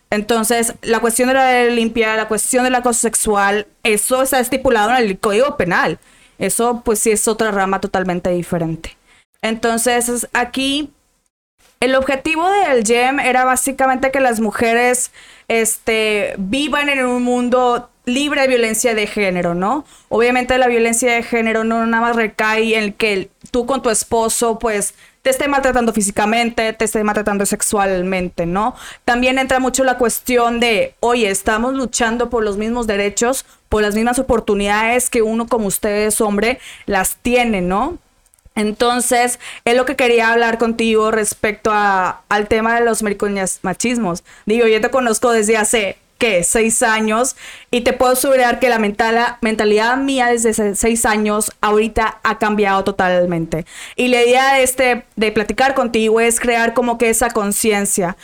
Entonces, 0.09 0.75
la 0.83 0.99
cuestión 0.99 1.29
de 1.29 1.33
la 1.33 1.65
limpia, 1.65 2.15
la 2.15 2.27
cuestión 2.27 2.63
del 2.63 2.75
acoso 2.75 2.99
sexual, 2.99 3.67
eso 3.83 4.21
está 4.21 4.39
estipulado 4.39 4.91
en 4.91 4.97
el 4.97 5.19
Código 5.19 5.57
Penal. 5.57 5.99
Eso 6.39 6.81
pues 6.83 6.99
sí 6.99 7.11
es 7.11 7.27
otra 7.27 7.51
rama 7.51 7.79
totalmente 7.81 8.29
diferente. 8.29 8.95
Entonces 9.41 10.27
aquí 10.33 10.91
el 11.79 11.95
objetivo 11.95 12.49
del 12.49 12.83
GEM 12.83 13.19
era 13.19 13.45
básicamente 13.45 14.11
que 14.11 14.19
las 14.19 14.39
mujeres 14.39 15.11
este, 15.47 16.33
vivan 16.37 16.89
en 16.89 17.05
un 17.05 17.23
mundo 17.23 17.89
libre 18.05 18.41
de 18.41 18.47
violencia 18.47 18.95
de 18.95 19.05
género, 19.05 19.53
¿no? 19.53 19.85
Obviamente 20.09 20.57
la 20.57 20.67
violencia 20.67 21.13
de 21.13 21.23
género 21.23 21.63
no 21.63 21.85
nada 21.85 22.01
más 22.01 22.15
recae 22.15 22.75
en 22.75 22.93
que 22.93 23.29
tú 23.51 23.65
con 23.65 23.81
tu 23.81 23.89
esposo 23.89 24.57
pues 24.57 24.95
te 25.21 25.29
esté 25.29 25.49
maltratando 25.49 25.91
físicamente, 25.91 26.71
te 26.71 26.85
esté 26.85 27.03
maltratando 27.03 27.45
sexualmente, 27.45 28.45
¿no? 28.45 28.75
También 29.03 29.37
entra 29.37 29.59
mucho 29.59 29.83
la 29.83 29.97
cuestión 29.97 30.61
de, 30.61 30.95
oye, 31.01 31.29
estamos 31.29 31.73
luchando 31.73 32.29
por 32.29 32.43
los 32.43 32.55
mismos 32.55 32.87
derechos, 32.87 33.45
por 33.69 33.81
las 33.81 33.95
mismas 33.95 34.19
oportunidades 34.19 35.09
que 35.09 35.21
uno 35.21 35.47
como 35.47 35.67
ustedes, 35.67 36.21
hombre, 36.21 36.59
las 36.85 37.17
tiene, 37.17 37.61
¿no? 37.61 37.97
Entonces, 38.55 39.39
es 39.65 39.75
lo 39.75 39.85
que 39.85 39.95
quería 39.95 40.31
hablar 40.31 40.57
contigo 40.57 41.11
respecto 41.11 41.71
a, 41.71 42.21
al 42.27 42.47
tema 42.47 42.79
de 42.79 42.85
los 42.85 43.03
machismos. 43.61 44.23
Digo, 44.47 44.65
yo 44.65 44.81
te 44.81 44.89
conozco 44.89 45.31
desde 45.31 45.57
hace 45.57 45.97
¿qué? 46.17 46.43
Seis 46.43 46.81
años. 46.81 47.35
Y 47.71 47.81
te 47.81 47.93
puedo 47.93 48.13
asegurar 48.13 48.59
que 48.59 48.69
la 48.69 48.79
mentalidad 48.79 49.97
mía 49.97 50.27
desde 50.27 50.75
seis 50.75 51.05
años 51.05 51.51
ahorita 51.61 52.19
ha 52.23 52.37
cambiado 52.37 52.83
totalmente. 52.83 53.65
Y 53.95 54.07
la 54.09 54.23
idea 54.23 54.55
de, 54.55 54.63
este, 54.63 55.05
de 55.15 55.31
platicar 55.31 55.73
contigo 55.73 56.19
es 56.19 56.39
crear 56.39 56.73
como 56.73 56.97
que 56.97 57.09
esa 57.09 57.29
conciencia. 57.29 58.17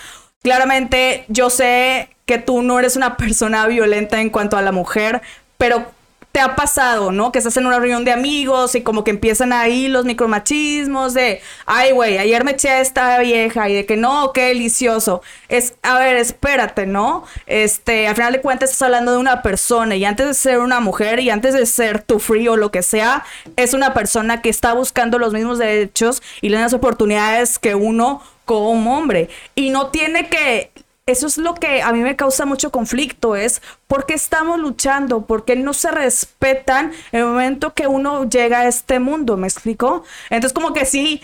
Claramente 0.43 1.25
yo 1.29 1.49
sé 1.49 2.09
que 2.25 2.37
tú 2.37 2.61
no 2.61 2.77
eres 2.77 2.95
una 2.95 3.17
persona 3.17 3.65
violenta 3.65 4.21
en 4.21 4.29
cuanto 4.29 4.57
a 4.57 4.61
la 4.61 4.71
mujer, 4.71 5.23
pero 5.57 5.91
te 6.33 6.39
ha 6.39 6.55
pasado, 6.55 7.11
¿no? 7.11 7.31
Que 7.31 7.37
estás 7.37 7.57
en 7.57 7.67
una 7.67 7.77
reunión 7.77 8.05
de 8.05 8.11
amigos 8.11 8.73
y 8.73 8.81
como 8.81 9.03
que 9.03 9.11
empiezan 9.11 9.53
ahí 9.53 9.87
los 9.87 10.03
micromachismos 10.03 11.13
de, 11.13 11.41
ay, 11.67 11.91
güey, 11.91 12.17
ayer 12.17 12.43
me 12.43 12.53
eché 12.53 12.69
a 12.69 12.81
esta 12.81 13.19
vieja 13.19 13.69
y 13.69 13.75
de 13.75 13.85
que 13.85 13.97
no, 13.97 14.33
qué 14.33 14.47
delicioso. 14.47 15.21
Es, 15.47 15.75
a 15.83 15.99
ver, 15.99 16.17
espérate, 16.17 16.87
¿no? 16.87 17.23
Este, 17.45 18.07
al 18.07 18.15
final 18.15 18.33
de 18.33 18.41
cuentas 18.41 18.71
estás 18.71 18.87
hablando 18.87 19.11
de 19.11 19.19
una 19.19 19.43
persona 19.43 19.95
y 19.95 20.05
antes 20.05 20.25
de 20.25 20.33
ser 20.33 20.57
una 20.57 20.79
mujer 20.79 21.19
y 21.19 21.29
antes 21.29 21.53
de 21.53 21.67
ser 21.67 22.01
tu 22.01 22.17
frío 22.17 22.53
o 22.53 22.57
lo 22.57 22.71
que 22.71 22.81
sea, 22.81 23.23
es 23.55 23.75
una 23.75 23.93
persona 23.93 24.41
que 24.41 24.49
está 24.49 24.73
buscando 24.73 25.19
los 25.19 25.33
mismos 25.33 25.59
derechos 25.59 26.23
y 26.41 26.49
las 26.49 26.73
oportunidades 26.73 27.59
que 27.59 27.75
uno 27.75 28.23
como 28.45 28.97
hombre. 28.97 29.29
Y 29.53 29.69
no 29.69 29.89
tiene 29.89 30.29
que 30.29 30.71
eso 31.05 31.27
es 31.27 31.37
lo 31.37 31.53
que 31.55 31.81
a 31.81 31.91
mí 31.91 31.99
me 31.99 32.15
causa 32.15 32.45
mucho 32.45 32.71
conflicto, 32.71 33.35
es 33.35 33.61
por 33.87 34.05
qué 34.05 34.13
estamos 34.13 34.59
luchando, 34.59 35.25
por 35.25 35.43
qué 35.43 35.55
no 35.55 35.73
se 35.73 35.91
respetan 35.91 36.93
el 37.11 37.25
momento 37.25 37.73
que 37.73 37.87
uno 37.87 38.29
llega 38.29 38.61
a 38.61 38.67
este 38.67 38.99
mundo, 38.99 39.35
¿me 39.35 39.47
explico? 39.47 40.03
Entonces 40.29 40.53
como 40.53 40.73
que 40.73 40.85
sí, 40.85 41.21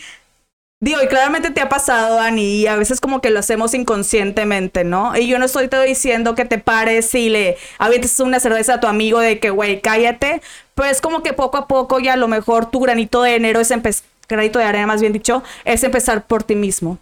digo, 0.81 1.01
y 1.01 1.07
claramente 1.07 1.51
te 1.51 1.62
ha 1.62 1.69
pasado, 1.69 2.15
Dani, 2.15 2.62
y 2.62 2.67
a 2.67 2.75
veces 2.75 3.00
como 3.00 3.21
que 3.21 3.29
lo 3.29 3.39
hacemos 3.39 3.74
inconscientemente, 3.74 4.83
¿no? 4.83 5.15
Y 5.15 5.27
yo 5.27 5.39
no 5.39 5.45
estoy 5.45 5.69
diciendo 5.88 6.36
que 6.36 6.43
te 6.43 6.57
pares 6.57 7.15
y 7.15 7.29
le 7.29 7.57
avientes 7.77 8.19
una 8.19 8.41
cerveza 8.41 8.75
a 8.75 8.79
tu 8.81 8.88
amigo 8.88 9.19
de 9.19 9.39
que, 9.39 9.50
güey, 9.50 9.81
cállate, 9.81 10.41
pero 10.75 10.89
es 10.89 11.00
como 11.00 11.24
que 11.24 11.31
poco 11.31 11.57
a 11.57 11.67
poco 11.67 12.00
ya 12.00 12.13
a 12.13 12.17
lo 12.17 12.27
mejor 12.27 12.69
tu 12.69 12.81
granito 12.81 13.21
de 13.21 13.36
enero 13.36 13.62
es 13.62 13.71
empezar, 13.71 14.05
granito 14.27 14.59
de 14.59 14.65
arena 14.65 14.88
más 14.88 15.00
bien 15.00 15.13
dicho, 15.13 15.41
es 15.63 15.83
empezar 15.86 16.25
por 16.25 16.43
ti 16.43 16.55
mismo. 16.55 17.00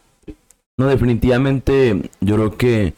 No, 0.79 0.85
definitivamente 0.85 2.03
yo 2.21 2.35
creo 2.35 2.55
que 2.55 2.93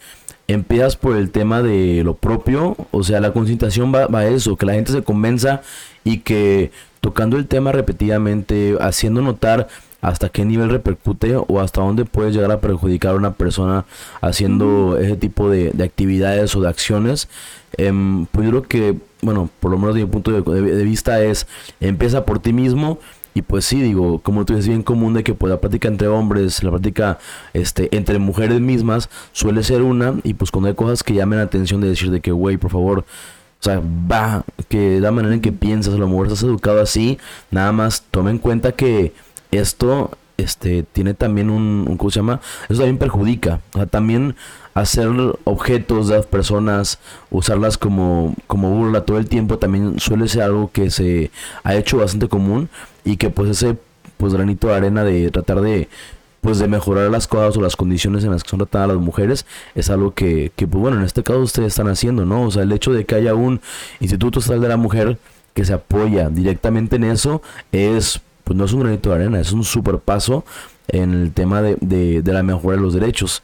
empiezas 0.50 0.98
por 0.98 1.16
el 1.16 1.32
tema 1.32 1.62
de 1.62 2.04
lo 2.04 2.14
propio, 2.14 2.76
o 2.92 3.04
sea, 3.04 3.22
la 3.22 3.32
concentración 3.32 3.96
va, 3.96 4.08
va, 4.08 4.20
a 4.20 4.28
eso, 4.28 4.58
que 4.58 4.66
la 4.66 4.74
gente 4.74 4.92
se 4.92 5.02
convenza 5.02 5.62
y 6.04 6.18
que 6.18 6.72
tocando 7.00 7.38
el 7.38 7.48
tema 7.48 7.72
repetidamente, 7.72 8.76
haciendo 8.82 9.22
notar 9.22 9.70
hasta 10.02 10.28
qué 10.28 10.44
nivel 10.44 10.70
repercute 10.70 11.38
o 11.38 11.62
hasta 11.62 11.80
dónde 11.80 12.04
puedes 12.04 12.36
llegar 12.36 12.52
a 12.52 12.60
perjudicar 12.60 13.14
a 13.14 13.18
una 13.18 13.32
persona 13.36 13.86
haciendo 14.20 14.98
ese 14.98 15.16
tipo 15.16 15.50
de, 15.50 15.72
actividades 15.82 16.58
o 16.58 16.62
de 16.62 16.68
acciones, 16.68 17.30
em, 17.78 18.26
pues 18.26 18.44
yo 18.46 18.52
creo 18.52 18.64
que, 18.64 18.98
bueno, 19.22 19.50
por 19.62 19.72
lo 19.72 19.78
menos 19.78 19.96
de 19.96 20.02
mi 20.02 20.08
punto 20.08 20.32
de 20.32 20.84
vista 20.84 21.24
es, 21.24 21.48
empieza 21.80 22.26
por 22.26 22.40
ti 22.40 22.52
mismo 22.52 23.00
y 23.40 23.42
pues 23.42 23.64
sí, 23.64 23.82
digo, 23.82 24.20
como 24.20 24.44
tú 24.44 24.54
dices, 24.54 24.68
bien 24.68 24.84
común 24.84 25.14
de 25.14 25.24
que 25.24 25.34
pues 25.34 25.50
la 25.50 25.62
práctica 25.62 25.88
entre 25.88 26.10
hombres, 26.10 26.62
la 26.62 26.72
práctica 26.72 27.20
este, 27.54 27.96
entre 27.96 28.20
mujeres 28.20 28.60
mismas 28.60 29.10
suele 29.32 29.64
ser 29.64 29.82
una 29.82 30.16
y 30.24 30.34
pues 30.34 30.52
cuando 30.52 30.68
hay 30.68 30.76
cosas 30.76 31.04
que 31.04 31.14
llamen 31.14 31.40
la 31.40 31.46
atención 31.46 31.80
de 31.80 31.88
decir 31.88 32.12
de 32.12 32.20
que, 32.20 32.34
güey, 32.34 32.58
por 32.58 32.70
favor, 32.70 33.00
o 33.00 33.64
sea, 33.64 33.82
va, 33.82 34.44
que 34.68 35.00
la 35.00 35.12
manera 35.12 35.34
en 35.34 35.40
que 35.40 35.54
piensas, 35.54 35.94
a 35.94 35.98
lo 35.98 36.10
mejor 36.10 36.28
estás 36.28 36.44
educado 36.44 36.82
así, 36.82 37.18
nada 37.50 37.72
más 37.72 38.04
toma 38.12 38.30
en 38.30 38.40
cuenta 38.40 38.74
que 38.74 39.14
esto 39.52 40.12
este 40.36 40.84
tiene 40.84 41.14
también 41.14 41.50
un, 41.50 41.86
un 41.88 41.98
¿cómo 41.98 42.12
se 42.12 42.20
llama? 42.20 42.42
Eso 42.68 42.80
también 42.80 42.98
perjudica. 42.98 43.62
O 43.74 43.78
sea, 43.78 43.86
también 43.86 44.36
hacer 44.74 45.10
objetos 45.44 46.08
de 46.08 46.18
las 46.18 46.26
personas, 46.26 47.00
usarlas 47.30 47.78
como, 47.78 48.36
como 48.48 48.72
burla 48.72 49.06
todo 49.06 49.18
el 49.18 49.28
tiempo, 49.28 49.58
también 49.58 50.00
suele 50.00 50.28
ser 50.28 50.44
algo 50.44 50.72
que 50.72 50.90
se 50.90 51.32
ha 51.64 51.76
hecho 51.76 51.98
bastante 51.98 52.28
común 52.28 52.70
y 53.12 53.18
que 53.18 53.30
pues 53.30 53.50
ese 53.50 53.78
pues 54.18 54.34
granito 54.34 54.68
de 54.68 54.76
arena 54.76 55.04
de 55.04 55.32
tratar 55.32 55.62
de 55.62 55.88
pues 56.42 56.60
de 56.60 56.68
mejorar 56.68 57.10
las 57.10 57.28
cosas 57.28 57.58
o 57.58 57.62
las 57.62 57.76
condiciones 57.76 58.24
en 58.24 58.32
las 58.32 58.44
que 58.44 58.50
son 58.50 58.60
tratadas 58.60 58.90
las 58.90 58.98
mujeres 58.98 59.46
es 59.76 59.90
algo 59.90 60.12
que, 60.12 60.52
que 60.56 60.68
pues 60.68 60.82
bueno 60.82 60.98
en 60.98 61.04
este 61.04 61.24
caso 61.24 61.40
ustedes 61.40 61.70
están 61.70 61.88
haciendo 61.88 62.26
no 62.26 62.44
o 62.44 62.52
sea 62.52 62.64
el 62.64 62.72
hecho 62.72 62.94
de 62.94 63.06
que 63.06 63.16
haya 63.16 63.34
un 63.36 63.62
instituto 64.00 64.40
estatal 64.40 64.62
de 64.62 64.70
la 64.70 64.78
mujer 64.78 65.18
que 65.54 65.66
se 65.66 65.74
apoya 65.74 66.30
directamente 66.30 66.96
en 66.96 67.04
eso 67.06 67.42
es 67.72 68.22
pues 68.44 68.58
no 68.58 68.66
es 68.66 68.74
un 68.74 68.82
granito 68.82 69.10
de 69.10 69.16
arena 69.16 69.40
es 69.40 69.52
un 69.52 69.64
super 69.64 70.00
paso 70.00 70.46
en 70.92 71.14
el 71.14 71.32
tema 71.32 71.62
de, 71.62 71.78
de, 71.82 72.22
de 72.22 72.34
la 72.34 72.44
mejora 72.44 72.78
de 72.78 72.84
los 72.84 72.94
derechos. 72.94 73.44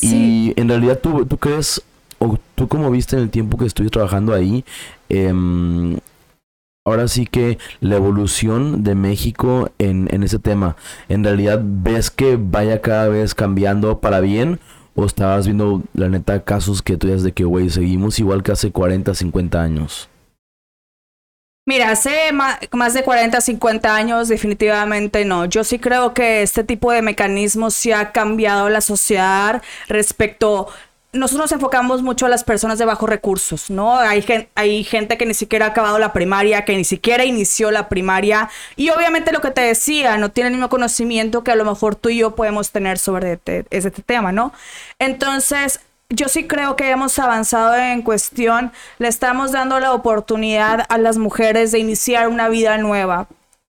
Y 0.00 0.52
en 0.56 0.68
realidad 0.68 0.98
tú, 1.02 1.24
tú 1.24 1.36
crees, 1.36 1.82
o 2.18 2.38
tú 2.54 2.68
como 2.68 2.90
viste 2.90 3.16
en 3.16 3.22
el 3.22 3.30
tiempo 3.30 3.56
que 3.56 3.66
estoy 3.66 3.88
trabajando 3.88 4.34
ahí, 4.34 4.64
em, 5.08 5.98
ahora 6.84 7.08
sí 7.08 7.26
que 7.26 7.58
la 7.80 7.96
evolución 7.96 8.84
de 8.84 8.94
México 8.94 9.70
en, 9.78 10.08
en 10.12 10.22
ese 10.22 10.38
tema, 10.38 10.76
¿en 11.08 11.24
realidad 11.24 11.60
ves 11.62 12.10
que 12.10 12.36
vaya 12.38 12.82
cada 12.82 13.08
vez 13.08 13.34
cambiando 13.34 14.00
para 14.00 14.20
bien? 14.20 14.60
¿O 14.94 15.06
estabas 15.06 15.46
viendo, 15.46 15.82
la 15.94 16.08
neta, 16.08 16.44
casos 16.44 16.82
que 16.82 16.96
tú 16.96 17.08
dices 17.08 17.24
de 17.24 17.32
que, 17.32 17.44
güey, 17.44 17.68
seguimos 17.68 18.18
igual 18.20 18.44
que 18.44 18.52
hace 18.52 18.70
40, 18.70 19.12
50 19.12 19.60
años? 19.60 20.08
Mira, 21.66 21.90
hace 21.90 22.30
más, 22.32 22.94
de 22.94 23.02
40, 23.02 23.40
50 23.40 23.96
años 23.96 24.28
definitivamente 24.28 25.24
no. 25.24 25.46
Yo 25.46 25.64
sí 25.64 25.80
creo 25.80 26.12
que 26.14 26.42
este 26.42 26.62
tipo 26.62 26.92
de 26.92 27.02
mecanismos 27.02 27.74
sí 27.74 27.90
ha 27.90 28.12
cambiado 28.12 28.68
la 28.68 28.82
sociedad 28.82 29.62
respecto... 29.88 30.68
Nosotros 31.14 31.44
nos 31.44 31.52
enfocamos 31.52 32.02
mucho 32.02 32.26
a 32.26 32.28
las 32.28 32.44
personas 32.44 32.78
de 32.78 32.84
bajos 32.84 33.08
recursos, 33.08 33.70
¿no? 33.70 33.98
Hay, 33.98 34.24
hay 34.54 34.84
gente 34.84 35.16
que 35.16 35.24
ni 35.24 35.34
siquiera 35.34 35.66
ha 35.66 35.68
acabado 35.70 35.98
la 35.98 36.12
primaria, 36.12 36.64
que 36.64 36.76
ni 36.76 36.84
siquiera 36.84 37.24
inició 37.24 37.70
la 37.70 37.88
primaria. 37.88 38.50
Y 38.76 38.90
obviamente 38.90 39.32
lo 39.32 39.40
que 39.40 39.50
te 39.50 39.62
decía, 39.62 40.18
no 40.18 40.30
tiene 40.30 40.48
el 40.48 40.54
mismo 40.54 40.68
conocimiento 40.68 41.42
que 41.42 41.52
a 41.52 41.56
lo 41.56 41.64
mejor 41.64 41.94
tú 41.94 42.10
y 42.10 42.18
yo 42.18 42.34
podemos 42.34 42.70
tener 42.70 42.98
sobre 42.98 43.40
ese 43.70 43.90
tema, 43.90 44.32
¿no? 44.32 44.52
Entonces, 44.98 45.80
yo 46.10 46.28
sí 46.28 46.46
creo 46.46 46.76
que 46.76 46.90
hemos 46.90 47.18
avanzado 47.18 47.74
en 47.76 48.02
cuestión, 48.02 48.72
le 48.98 49.08
estamos 49.08 49.52
dando 49.52 49.80
la 49.80 49.92
oportunidad 49.92 50.84
a 50.88 50.98
las 50.98 51.16
mujeres 51.16 51.72
de 51.72 51.78
iniciar 51.78 52.28
una 52.28 52.48
vida 52.48 52.76
nueva 52.78 53.26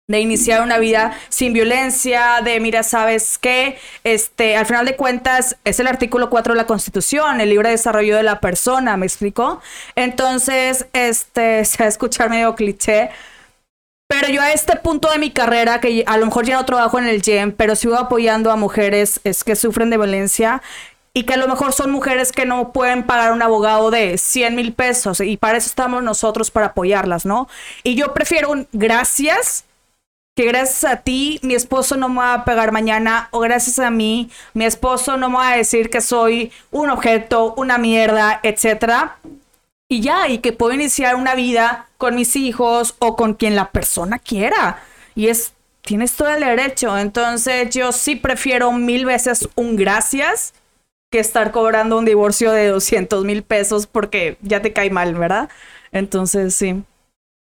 de 0.07 0.21
iniciar 0.21 0.63
una 0.63 0.79
vida 0.79 1.19
sin 1.31 1.55
violencia, 1.55 2.41
de 2.45 2.61
mira, 2.61 2.83
sabes 2.83 3.39
qué, 3.39 3.79
este, 4.05 4.55
al 4.57 4.67
final 4.67 4.85
de 4.85 4.97
cuentas 4.97 5.57
es 5.65 5.81
el 5.81 5.87
artículo 5.87 6.29
4 6.29 6.53
de 6.53 6.59
la 6.59 6.67
Constitución, 6.67 7.41
el 7.41 7.49
libre 7.49 7.71
desarrollo 7.71 8.17
de 8.17 8.23
la 8.23 8.39
persona, 8.41 8.99
¿me 8.99 9.07
explico? 9.07 9.63
Entonces, 9.97 10.87
este, 10.93 11.65
se 11.65 11.79
va 11.79 11.87
a 11.87 11.89
escuchar 11.89 12.29
medio 12.29 12.55
cliché, 12.55 13.11
Pero 14.07 14.29
yo 14.29 14.43
a 14.43 14.53
este 14.53 14.77
punto 14.77 15.11
de 15.11 15.19
mi 15.19 15.31
carrera, 15.31 15.81
que 15.81 16.05
a 16.07 16.19
lo 16.19 16.27
mejor 16.27 16.45
ya 16.45 16.57
no 16.57 16.67
trabajo 16.67 16.99
en 16.99 17.07
el 17.07 17.23
GEM, 17.23 17.53
pero 17.53 17.75
sigo 17.75 17.97
apoyando 17.97 18.51
a 18.51 18.57
mujeres 18.57 19.21
es 19.25 19.43
que 19.43 19.57
sufren 19.57 19.89
de 19.89 19.97
violencia 19.97 20.63
y 21.15 21.25
que 21.25 21.35
a 21.35 21.37
lo 21.39 21.49
mejor 21.49 21.73
son 21.73 21.91
mujeres 21.91 22.31
que 22.33 22.45
no 22.45 22.73
pueden 22.73 23.05
pagar 23.05 23.33
un 23.33 23.41
abogado 23.41 23.91
de 23.91 24.19
100 24.19 24.55
mil 24.55 24.75
pesos 24.75 25.21
y 25.21 25.37
para 25.39 25.57
eso 25.59 25.69
estamos 25.69 26.03
nosotros, 26.03 26.51
para 26.51 26.67
apoyarlas, 26.67 27.25
¿no? 27.25 27.49
Y 27.83 27.95
yo 27.95 28.13
prefiero 28.13 28.51
un 28.51 28.69
gracias 28.73 29.65
que 30.35 30.47
gracias 30.47 30.85
a 30.85 30.97
ti 30.97 31.39
mi 31.43 31.55
esposo 31.55 31.97
no 31.97 32.09
me 32.09 32.17
va 32.17 32.35
a 32.35 32.45
pegar 32.45 32.73
mañana 32.73 33.29
o 33.31 33.41
gracias 33.41 33.79
a 33.79 33.91
mí 33.91 34.31
mi 34.53 34.65
esposo 34.65 35.17
no 35.17 35.31
me 35.31 35.37
va 35.37 35.53
a 35.53 35.57
decir 35.57 35.91
que 35.91 36.01
soy 36.01 36.53
un 36.71 36.91
objeto, 36.91 37.55
una 37.57 37.79
mierda, 37.79 38.41
etcétera. 38.43 39.19
Y 39.89 40.01
ya, 40.01 40.29
y 40.29 40.39
que 40.39 40.53
puedo 40.53 40.73
iniciar 40.73 41.15
una 41.15 41.35
vida 41.35 41.87
con 41.99 42.17
mis 42.17 42.35
hijos 42.37 42.97
o 42.99 43.17
con 43.17 43.35
quien 43.35 43.55
la 43.55 43.71
persona 43.71 44.19
quiera. 44.19 44.83
Y 45.15 45.29
es, 45.29 45.53
tienes 45.83 46.15
todo 46.15 46.31
el 46.31 46.41
derecho. 46.41 46.99
Entonces 46.99 47.71
yo 47.71 47.93
sí 47.93 48.17
prefiero 48.17 48.73
mil 48.73 49.05
veces 49.05 49.49
un 49.55 49.77
gracias 49.77 50.55
que 51.13 51.21
estar 51.21 51.53
cobrando 51.53 51.99
un 51.99 52.07
divorcio 52.07 52.51
de 52.51 52.69
200 52.69 53.25
mil 53.25 53.43
pesos 53.45 53.87
porque 53.87 54.37
ya 54.41 54.63
te 54.63 54.73
cae 54.73 54.91
mal, 54.91 55.15
¿verdad? 55.15 55.49
Entonces 55.93 56.55
sí. 56.55 56.83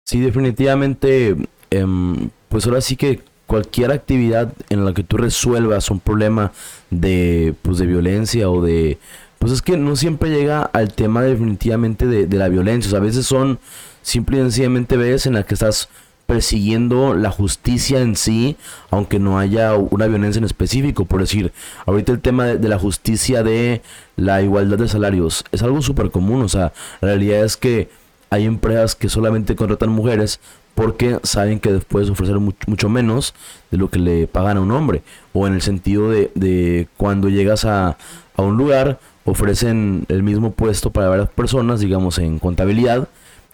Sí, 0.05 0.21
definitivamente 0.21 1.37
Em, 1.71 2.31
pues 2.49 2.67
ahora 2.67 2.81
sí 2.81 2.97
que 2.97 3.21
cualquier 3.47 3.93
actividad 3.93 4.53
en 4.69 4.85
la 4.85 4.93
que 4.93 5.05
tú 5.05 5.17
resuelvas 5.17 5.91
un 5.91 6.01
problema 6.01 6.53
de, 6.91 7.55
pues 7.63 7.79
de 7.79 7.87
violencia 7.87 8.51
o 8.51 8.63
de... 8.63 8.99
Pues 9.39 9.53
es 9.53 9.63
que 9.63 9.77
no 9.77 9.97
siempre 9.97 10.31
llega 10.31 10.63
al 10.63 10.93
tema 10.93 11.23
definitivamente 11.23 12.07
de, 12.07 12.37
la 12.37 12.49
violencia. 12.49 12.89
O 12.89 12.91
sea, 12.91 12.99
a 12.99 13.03
veces 13.03 13.27
son 13.27 13.59
simple 14.03 14.39
y 14.39 14.41
sencillamente 14.41 14.97
veces 14.97 15.27
en 15.27 15.35
las 15.35 15.45
que 15.45 15.55
estás 15.55 15.89
persiguiendo 16.27 17.15
la 17.15 17.31
justicia 17.31 18.01
en 18.01 18.17
sí, 18.17 18.57
aunque 18.91 19.21
no 19.21 19.39
haya 19.39 19.75
una 19.75 20.07
violencia 20.07 20.39
en 20.39 20.45
específico. 20.45 21.05
Por 21.05 21.21
decir, 21.21 21.53
ahorita 21.85 22.13
el 22.13 22.21
tema 22.21 22.47
de, 22.47 22.59
de 22.59 22.69
la 22.69 22.79
justicia 22.79 23.43
de 23.43 23.83
la 24.17 24.43
igualdad 24.43 24.79
de 24.79 24.89
salarios 24.89 25.45
es 25.53 25.63
algo 25.63 25.83
súper 25.83 26.11
común. 26.11 26.43
O 26.43 26.49
sea, 26.49 26.73
la 27.01 27.09
realidad 27.09 27.45
es 27.45 27.57
que 27.57 27.91
hay 28.31 28.47
empresas 28.47 28.97
que 28.97 29.09
solamente 29.09 29.55
contratan 29.55 29.91
mujeres 29.91 30.41
porque 30.77 31.19
saben 31.23 31.59
que 31.59 31.73
después 31.73 32.11
ofrecer 32.11 32.39
mucho, 32.39 32.91
menos 32.91 33.35
de 33.71 33.79
lo 33.79 33.89
que 33.89 33.99
le 33.99 34.27
pagan 34.27 34.59
a 34.59 34.61
un 34.61 34.71
hombre. 34.71 35.03
O 35.33 35.47
en 35.47 35.55
el 35.55 35.63
sentido 35.63 36.11
de, 36.11 36.87
cuando 36.99 37.31
llegas 37.31 37.65
a, 37.65 37.97
un 38.37 38.59
lugar, 38.59 39.01
ofrecen 39.25 40.05
el 40.09 40.23
mismo 40.23 40.53
puesto 40.53 40.91
para 40.91 41.09
varias 41.09 41.31
personas, 41.31 41.81
digamos 41.81 42.19
en 42.19 42.39
contabilidad, 42.39 43.09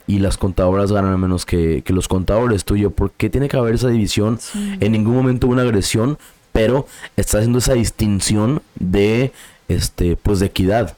y 0.09 0.19
las 0.19 0.37
contadoras 0.37 0.91
ganan 0.91 1.19
menos 1.21 1.47
que, 1.47 1.85
los 1.87 2.09
contadores. 2.09 2.65
Tuyo, 2.65 2.91
¿por 2.91 3.13
qué 3.13 3.31
tiene 3.31 3.49
que 3.49 3.57
haber 3.57 3.77
esa 3.77 3.89
división? 3.89 4.41
En 4.81 4.91
ningún 4.91 5.15
momento 5.15 5.47
hubo 5.47 5.53
una 5.53 5.63
agresión, 5.63 6.19
pero 6.51 6.89
está 7.17 7.39
haciendo 7.39 7.61
esa 7.61 7.75
distinción 7.75 8.63
de, 8.75 9.31
este, 9.69 10.17
pues 10.17 10.41
de 10.41 10.47
equidad. 10.47 10.97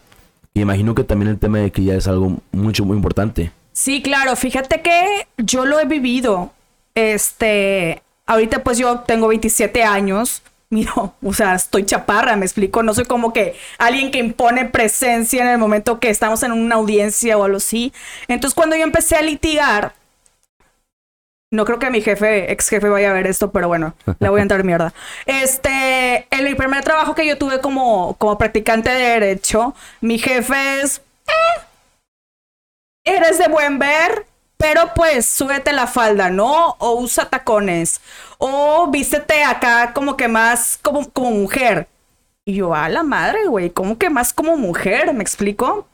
Y 0.54 0.62
imagino 0.62 0.94
que 0.94 1.04
también 1.04 1.30
el 1.30 1.38
tema 1.38 1.58
de 1.58 1.66
equidad 1.66 1.96
es 1.96 2.08
algo 2.08 2.40
mucho, 2.50 2.86
muy 2.86 2.96
importante. 2.96 3.52
Sí, 3.74 4.02
claro, 4.02 4.36
fíjate 4.36 4.82
que 4.82 5.26
yo 5.36 5.66
lo 5.66 5.80
he 5.80 5.84
vivido. 5.84 6.52
Este, 6.94 8.02
ahorita 8.24 8.62
pues 8.62 8.78
yo 8.78 9.00
tengo 9.00 9.28
27 9.28 9.82
años. 9.82 10.42
Mira, 10.70 10.92
o 10.94 11.32
sea, 11.34 11.54
estoy 11.54 11.84
chaparra, 11.84 12.36
me 12.36 12.46
explico. 12.46 12.82
No 12.84 12.94
soy 12.94 13.04
como 13.04 13.32
que 13.32 13.56
alguien 13.78 14.10
que 14.12 14.18
impone 14.18 14.64
presencia 14.64 15.42
en 15.42 15.48
el 15.48 15.58
momento 15.58 15.98
que 16.00 16.08
estamos 16.08 16.42
en 16.44 16.52
una 16.52 16.76
audiencia 16.76 17.36
o 17.36 17.44
algo 17.44 17.58
así. 17.58 17.92
Entonces, 18.28 18.54
cuando 18.54 18.76
yo 18.76 18.84
empecé 18.84 19.16
a 19.16 19.22
litigar, 19.22 19.94
no 21.50 21.64
creo 21.64 21.78
que 21.80 21.90
mi 21.90 22.00
jefe, 22.00 22.52
ex 22.52 22.68
jefe, 22.68 22.88
vaya 22.88 23.10
a 23.10 23.12
ver 23.12 23.26
esto, 23.26 23.50
pero 23.52 23.68
bueno, 23.68 23.94
le 24.20 24.28
voy 24.28 24.38
a 24.40 24.42
entrar 24.42 24.62
mierda. 24.64 24.94
Este, 25.26 26.26
en 26.30 26.44
mi 26.44 26.54
primer 26.54 26.84
trabajo 26.84 27.14
que 27.14 27.26
yo 27.26 27.38
tuve 27.38 27.60
como, 27.60 28.14
como 28.18 28.38
practicante 28.38 28.90
de 28.90 29.20
derecho, 29.20 29.74
mi 30.00 30.18
jefe 30.18 30.80
es. 30.80 31.00
Eh, 31.26 31.63
eres 33.04 33.38
de 33.38 33.48
buen 33.48 33.78
ver, 33.78 34.26
pero 34.56 34.92
pues 34.94 35.26
súbete 35.26 35.72
la 35.72 35.86
falda, 35.86 36.30
¿no? 36.30 36.76
O 36.78 37.00
usa 37.00 37.28
tacones. 37.28 38.00
O 38.38 38.88
vístete 38.90 39.44
acá 39.44 39.92
como 39.94 40.16
que 40.16 40.28
más 40.28 40.78
como, 40.82 41.08
como 41.10 41.30
mujer. 41.30 41.88
Y 42.44 42.56
yo, 42.56 42.74
a 42.74 42.88
la 42.88 43.02
madre, 43.02 43.46
güey, 43.46 43.70
¿cómo 43.70 43.98
que 43.98 44.10
más 44.10 44.32
como 44.32 44.56
mujer? 44.56 45.12
¿Me 45.14 45.22
explico? 45.22 45.86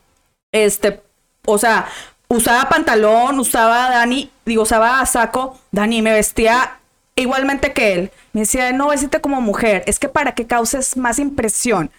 Este, 0.52 1.00
o 1.46 1.58
sea, 1.58 1.86
usaba 2.28 2.68
pantalón, 2.68 3.38
usaba 3.38 3.90
Dani, 3.90 4.30
digo, 4.44 4.62
usaba 4.62 5.04
saco, 5.06 5.58
Dani 5.70 6.02
me 6.02 6.12
vestía 6.12 6.78
igualmente 7.14 7.72
que 7.72 7.92
él. 7.94 8.12
Me 8.32 8.40
decía, 8.42 8.72
no, 8.72 8.88
vestite 8.88 9.20
como 9.20 9.40
mujer, 9.40 9.84
es 9.86 9.98
que 9.98 10.08
para 10.08 10.34
que 10.34 10.46
causes 10.46 10.96
más 10.96 11.18
impresión. 11.18 11.90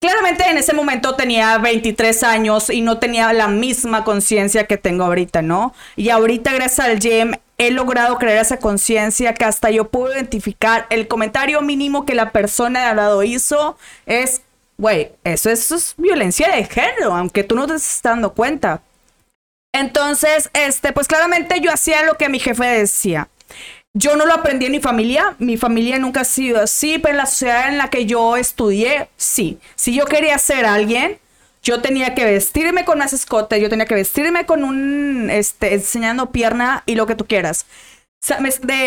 Claramente 0.00 0.44
en 0.44 0.58
ese 0.58 0.74
momento 0.74 1.16
tenía 1.16 1.56
23 1.58 2.22
años 2.22 2.68
y 2.68 2.82
no 2.82 2.98
tenía 2.98 3.32
la 3.32 3.48
misma 3.48 4.04
conciencia 4.04 4.66
que 4.66 4.76
tengo 4.76 5.04
ahorita, 5.04 5.40
¿no? 5.40 5.74
Y 5.96 6.10
ahorita 6.10 6.52
gracias 6.52 6.86
al 6.86 6.98
gym 6.98 7.32
he 7.58 7.70
logrado 7.70 8.18
crear 8.18 8.38
esa 8.38 8.58
conciencia 8.58 9.32
que 9.32 9.46
hasta 9.46 9.70
yo 9.70 9.88
puedo 9.88 10.12
identificar 10.12 10.86
el 10.90 11.08
comentario 11.08 11.62
mínimo 11.62 12.04
que 12.04 12.14
la 12.14 12.30
persona 12.30 12.80
de 12.80 12.86
al 12.86 12.96
lado 12.96 13.22
hizo 13.22 13.78
es, 14.04 14.42
güey, 14.76 15.12
eso, 15.24 15.50
es 15.50 15.94
violencia 15.96 16.54
de 16.54 16.64
género, 16.64 17.14
aunque 17.14 17.44
tú 17.44 17.54
no 17.54 17.66
te 17.66 17.74
estés 17.74 18.02
dando 18.02 18.34
cuenta. 18.34 18.82
Entonces, 19.72 20.50
este, 20.52 20.92
pues 20.92 21.08
claramente 21.08 21.60
yo 21.60 21.72
hacía 21.72 22.02
lo 22.04 22.16
que 22.16 22.28
mi 22.28 22.38
jefe 22.38 22.64
decía. 22.64 23.28
Yo 23.98 24.14
no 24.14 24.26
lo 24.26 24.34
aprendí 24.34 24.66
en 24.66 24.72
mi 24.72 24.80
familia, 24.80 25.36
mi 25.38 25.56
familia 25.56 25.98
nunca 25.98 26.20
ha 26.20 26.24
sido 26.24 26.60
así, 26.60 26.98
pero 26.98 27.12
en 27.12 27.16
la 27.16 27.24
sociedad 27.24 27.70
en 27.70 27.78
la 27.78 27.88
que 27.88 28.04
yo 28.04 28.36
estudié, 28.36 29.08
sí. 29.16 29.58
Si 29.74 29.94
yo 29.94 30.04
quería 30.04 30.36
ser 30.36 30.66
alguien, 30.66 31.18
yo 31.62 31.80
tenía 31.80 32.14
que 32.14 32.26
vestirme 32.26 32.84
con 32.84 32.98
más 32.98 33.14
escote, 33.14 33.58
yo 33.58 33.70
tenía 33.70 33.86
que 33.86 33.94
vestirme 33.94 34.44
con 34.44 34.64
un, 34.64 35.30
este, 35.30 35.72
enseñando 35.72 36.30
pierna 36.30 36.82
y 36.84 36.94
lo 36.94 37.06
que 37.06 37.14
tú 37.14 37.24
quieras. 37.24 37.64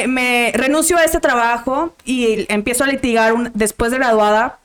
me, 0.08 0.52
renuncio 0.54 0.96
a 0.98 1.04
este 1.04 1.20
trabajo 1.20 1.96
y 2.06 2.46
empiezo 2.54 2.84
a 2.84 2.88
litigar 2.88 3.34
después 3.54 3.90
de 3.90 3.98
graduada. 3.98 4.60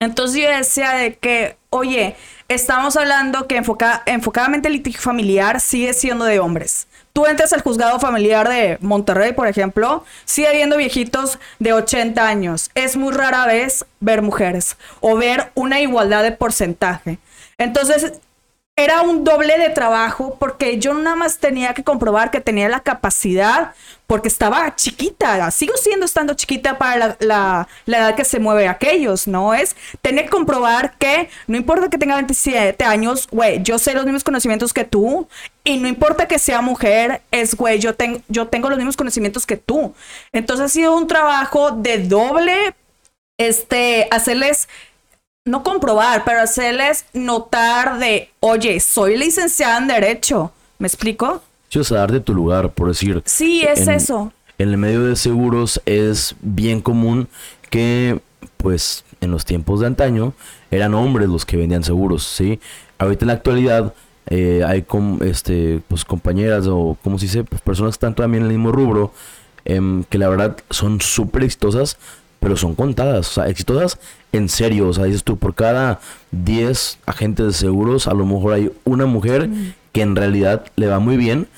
Entonces 0.00 0.42
yo 0.42 0.50
decía 0.50 0.94
de 0.94 1.14
que, 1.14 1.56
oye, 1.70 2.16
estamos 2.48 2.96
hablando 2.96 3.46
que 3.46 3.62
enfocadamente 4.06 4.66
el 4.66 4.74
litigio 4.74 5.00
familiar 5.00 5.60
sigue 5.60 5.94
siendo 5.94 6.24
de 6.24 6.40
hombres 6.40 6.88
tú 7.16 7.24
entras 7.24 7.54
al 7.54 7.62
juzgado 7.62 7.98
familiar 7.98 8.46
de 8.46 8.76
Monterrey, 8.82 9.32
por 9.32 9.46
ejemplo, 9.46 10.04
sigue 10.26 10.48
habiendo 10.48 10.76
viejitos 10.76 11.38
de 11.58 11.72
80 11.72 12.28
años. 12.28 12.70
Es 12.74 12.94
muy 12.98 13.10
rara 13.10 13.46
vez 13.46 13.86
ver 14.00 14.20
mujeres 14.20 14.76
o 15.00 15.16
ver 15.16 15.50
una 15.54 15.80
igualdad 15.80 16.22
de 16.22 16.32
porcentaje. 16.32 17.18
Entonces, 17.56 18.12
era 18.78 19.00
un 19.00 19.24
doble 19.24 19.56
de 19.56 19.70
trabajo 19.70 20.36
porque 20.38 20.78
yo 20.78 20.92
nada 20.92 21.16
más 21.16 21.38
tenía 21.38 21.72
que 21.72 21.82
comprobar 21.82 22.30
que 22.30 22.42
tenía 22.42 22.68
la 22.68 22.80
capacidad 22.80 23.72
porque 24.06 24.28
estaba 24.28 24.76
chiquita, 24.76 25.50
sigo 25.50 25.74
siendo 25.78 26.04
estando 26.04 26.34
chiquita 26.34 26.76
para 26.76 27.16
la, 27.18 27.66
edad 27.86 28.14
que 28.14 28.24
se 28.26 28.38
mueve 28.38 28.68
aquellos, 28.68 29.26
¿no? 29.26 29.54
Es 29.54 29.74
tener 30.02 30.26
que 30.26 30.30
comprobar 30.30 30.92
que 30.98 31.30
no 31.46 31.56
importa 31.56 31.88
que 31.88 31.96
tenga 31.96 32.16
27 32.16 32.84
años, 32.84 33.26
güey, 33.32 33.62
yo 33.62 33.78
sé 33.78 33.94
los 33.94 34.04
mismos 34.04 34.22
conocimientos 34.22 34.74
que 34.74 34.84
tú 34.84 35.26
y 35.64 35.78
no 35.78 35.88
importa 35.88 36.28
que 36.28 36.38
sea 36.38 36.60
mujer, 36.60 37.22
es, 37.30 37.56
güey, 37.56 37.78
yo, 37.78 37.94
tengo 37.94 38.20
yo 38.28 38.46
tengo 38.48 38.68
los 38.68 38.76
mismos 38.76 38.96
conocimientos 38.98 39.46
que 39.46 39.56
tú. 39.56 39.94
Entonces 40.32 40.66
ha 40.66 40.68
sido 40.68 40.94
un 40.94 41.06
trabajo 41.06 41.70
de 41.70 41.98
doble, 41.98 42.74
este, 43.38 44.06
hacerles 44.10 44.68
no 45.46 45.62
comprobar, 45.62 46.24
pero 46.24 46.40
hacerles 46.40 47.06
notar 47.14 47.98
de, 47.98 48.30
oye, 48.40 48.80
soy 48.80 49.16
licenciada 49.16 49.78
en 49.78 49.86
Derecho. 49.86 50.52
¿Me 50.78 50.88
explico? 50.88 51.42
Sí, 51.70 51.78
o 51.78 51.84
sea, 51.84 51.98
dar 51.98 52.12
de 52.12 52.20
tu 52.20 52.34
lugar, 52.34 52.72
por 52.72 52.88
decir. 52.88 53.22
Sí, 53.24 53.62
es 53.62 53.88
eso. 53.88 54.32
En 54.58 54.70
el 54.70 54.76
medio 54.76 55.04
de 55.04 55.16
seguros 55.16 55.80
es 55.86 56.34
bien 56.40 56.80
común 56.80 57.28
que, 57.70 58.20
pues, 58.56 59.04
en 59.20 59.30
los 59.30 59.44
tiempos 59.44 59.80
de 59.80 59.86
antaño, 59.86 60.34
eran 60.70 60.94
hombres 60.94 61.28
los 61.28 61.46
que 61.46 61.56
vendían 61.56 61.84
seguros, 61.84 62.24
¿sí? 62.24 62.60
Ahorita 62.98 63.24
en 63.24 63.28
la 63.28 63.34
actualidad 63.34 63.94
eh, 64.28 64.64
hay 64.66 64.82
com 64.82 65.20
este, 65.22 65.80
pues, 65.86 66.04
compañeras 66.04 66.66
o, 66.66 66.96
como 67.04 67.18
se 67.18 67.26
dice, 67.26 67.44
pues, 67.44 67.62
personas 67.62 67.92
que 67.92 67.96
están 67.96 68.14
también 68.16 68.44
en 68.44 68.50
el 68.50 68.56
mismo 68.56 68.72
rubro, 68.72 69.12
em, 69.64 70.02
que 70.04 70.18
la 70.18 70.28
verdad 70.28 70.56
son 70.70 71.00
súper 71.00 71.44
exitosas, 71.44 71.98
pero 72.40 72.56
son 72.56 72.74
contadas, 72.74 73.28
o 73.28 73.32
sea, 73.32 73.48
exitosas 73.48 73.98
en 74.36 74.48
serio, 74.48 74.88
o 74.88 74.92
sea, 74.92 75.04
dices 75.04 75.24
tú, 75.24 75.36
por 75.36 75.54
cada 75.54 76.00
10 76.32 76.98
agentes 77.06 77.46
de 77.46 77.52
seguros, 77.52 78.06
a 78.06 78.14
lo 78.14 78.26
mejor 78.26 78.54
hay 78.54 78.72
una 78.84 79.06
mujer 79.06 79.48
que 79.92 80.02
en 80.02 80.16
realidad 80.16 80.64
le 80.76 80.86
va 80.86 80.98
muy 80.98 81.16
bien. 81.16 81.48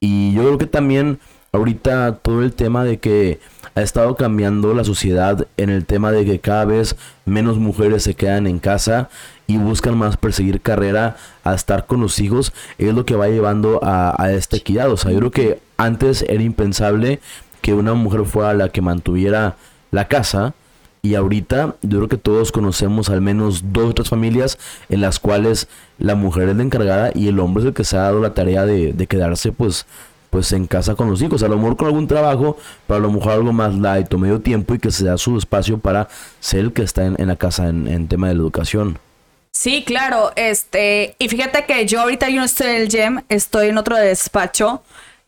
Y 0.00 0.32
yo 0.34 0.42
creo 0.42 0.58
que 0.58 0.66
también 0.66 1.18
ahorita 1.52 2.16
todo 2.22 2.42
el 2.42 2.52
tema 2.52 2.84
de 2.84 2.98
que 2.98 3.40
ha 3.74 3.82
estado 3.82 4.16
cambiando 4.16 4.74
la 4.74 4.84
sociedad 4.84 5.46
en 5.56 5.70
el 5.70 5.86
tema 5.86 6.10
de 6.12 6.24
que 6.24 6.40
cada 6.40 6.64
vez 6.64 6.96
menos 7.24 7.58
mujeres 7.58 8.02
se 8.02 8.14
quedan 8.14 8.46
en 8.46 8.58
casa 8.58 9.08
y 9.46 9.56
buscan 9.56 9.96
más 9.96 10.16
perseguir 10.16 10.60
carrera 10.60 11.16
a 11.44 11.54
estar 11.54 11.86
con 11.86 12.00
los 12.00 12.18
hijos, 12.20 12.52
es 12.78 12.94
lo 12.94 13.04
que 13.04 13.16
va 13.16 13.28
llevando 13.28 13.80
a, 13.82 14.14
a 14.22 14.32
esta 14.32 14.56
equidad. 14.56 14.90
O 14.90 14.96
sea, 14.96 15.10
yo 15.10 15.18
creo 15.18 15.30
que 15.30 15.58
antes 15.76 16.22
era 16.22 16.42
impensable 16.42 17.20
que 17.60 17.74
una 17.74 17.94
mujer 17.94 18.24
fuera 18.24 18.54
la 18.54 18.68
que 18.68 18.82
mantuviera 18.82 19.56
la 19.90 20.08
casa. 20.08 20.54
Y 21.04 21.16
ahorita 21.16 21.74
yo 21.82 21.98
creo 21.98 22.08
que 22.08 22.16
todos 22.16 22.52
conocemos 22.52 23.10
al 23.10 23.20
menos 23.20 23.72
dos 23.72 23.90
otras 23.90 24.08
familias 24.08 24.56
en 24.88 25.00
las 25.00 25.18
cuales 25.18 25.66
la 25.98 26.14
mujer 26.14 26.48
es 26.48 26.56
la 26.56 26.62
encargada 26.62 27.10
y 27.12 27.26
el 27.26 27.40
hombre 27.40 27.64
es 27.64 27.68
el 27.68 27.74
que 27.74 27.82
se 27.82 27.96
ha 27.96 28.02
dado 28.02 28.20
la 28.20 28.34
tarea 28.34 28.64
de, 28.66 28.92
de 28.92 29.06
quedarse 29.08 29.50
pues 29.50 29.84
pues 30.32 30.50
en 30.52 30.66
casa 30.66 30.94
con 30.94 31.10
los 31.10 31.20
hijos, 31.20 31.42
a 31.42 31.48
lo 31.48 31.56
mejor 31.56 31.76
con 31.76 31.88
algún 31.88 32.06
trabajo, 32.08 32.56
pero 32.86 32.96
a 32.96 33.00
lo 33.02 33.12
mejor 33.12 33.32
algo 33.32 33.52
más 33.52 33.74
light 33.74 34.14
o 34.14 34.16
medio 34.16 34.40
tiempo 34.40 34.74
y 34.74 34.78
que 34.78 34.90
se 34.90 35.04
da 35.04 35.18
su 35.18 35.36
espacio 35.36 35.76
para 35.76 36.08
ser 36.40 36.60
el 36.60 36.72
que 36.72 36.82
está 36.82 37.04
en, 37.04 37.26
la 37.26 37.36
casa 37.36 37.68
en, 37.68 37.86
en, 37.86 38.08
tema 38.08 38.28
de 38.28 38.34
la 38.34 38.40
educación. 38.40 38.98
Sí, 39.50 39.84
claro, 39.84 40.32
este, 40.36 41.16
y 41.18 41.28
fíjate 41.28 41.66
que 41.66 41.84
yo 41.84 42.00
ahorita 42.00 42.30
yo 42.30 42.36
no 42.36 42.46
estoy 42.46 42.68
en 42.68 42.76
el 42.76 42.88
gym, 42.88 43.20
estoy 43.28 43.68
en 43.68 43.76
otro 43.76 43.96
despacho 43.96 44.82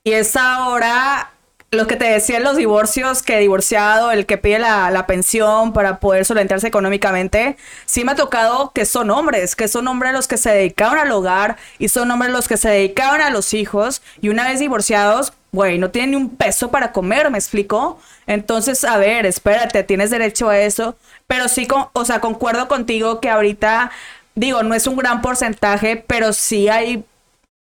y 0.05 0.13
es 0.13 0.37
ahora 0.37 1.34
lo 1.71 1.87
que 1.87 1.97
te 1.97 2.05
decía 2.07 2.41
los 2.41 2.57
divorcios, 2.57 3.23
que 3.23 3.39
divorciado, 3.39 4.11
el 4.11 4.27
que 4.27 4.39
pide 4.39 4.59
la, 4.59 5.07
pensión 5.07 5.73
para 5.73 6.01
poder 6.01 6.25
solventarse 6.25 6.67
económicamente, 6.67 7.57
sí 7.85 8.05
me 8.05 8.13
ha 8.13 8.15
tocado 8.15 8.73
que 8.75 8.87
son 8.87 9.11
hombres, 9.11 9.55
que 9.57 9.69
son 9.69 9.87
hombres 9.89 10.13
los 10.13 10.29
que 10.29 10.37
se 10.37 10.51
dedicaban 10.51 10.99
al 10.99 11.13
hogar 11.13 11.57
y 11.79 11.89
son 11.89 12.11
hombres 12.11 12.33
los 12.33 12.49
que 12.49 12.57
se 12.57 12.71
dedicaban 12.71 13.21
a 13.21 13.31
los 13.31 13.53
hijos 13.55 14.03
y 14.21 14.29
una 14.29 14.49
vez 14.49 14.61
divorciados, 14.61 15.33
güey, 15.53 15.79
no 15.79 15.91
tienen 15.91 16.13
ni 16.13 16.17
un 16.17 16.31
peso 16.31 16.71
para 16.71 16.93
comer, 16.93 17.31
¿me 17.31 17.39
explico? 17.39 17.99
Entonces, 18.27 18.85
a 18.85 18.97
ver, 18.97 19.27
espérate, 19.27 19.83
tienes 19.83 20.11
derecho 20.11 20.49
a 20.49 20.59
eso, 20.59 20.97
pero 21.27 21.49
sí, 21.49 21.67
con, 21.67 21.87
o 21.93 22.05
sea, 22.05 22.21
concuerdo 22.21 22.69
contigo 22.69 23.21
que 23.21 23.31
ahorita, 23.31 23.91
digo, 24.35 24.63
no 24.63 24.75
es 24.75 24.87
un 24.87 24.97
gran 24.97 25.21
porcentaje, 25.23 26.03
pero 26.07 26.33
sí 26.33 26.69
hay, 26.69 27.05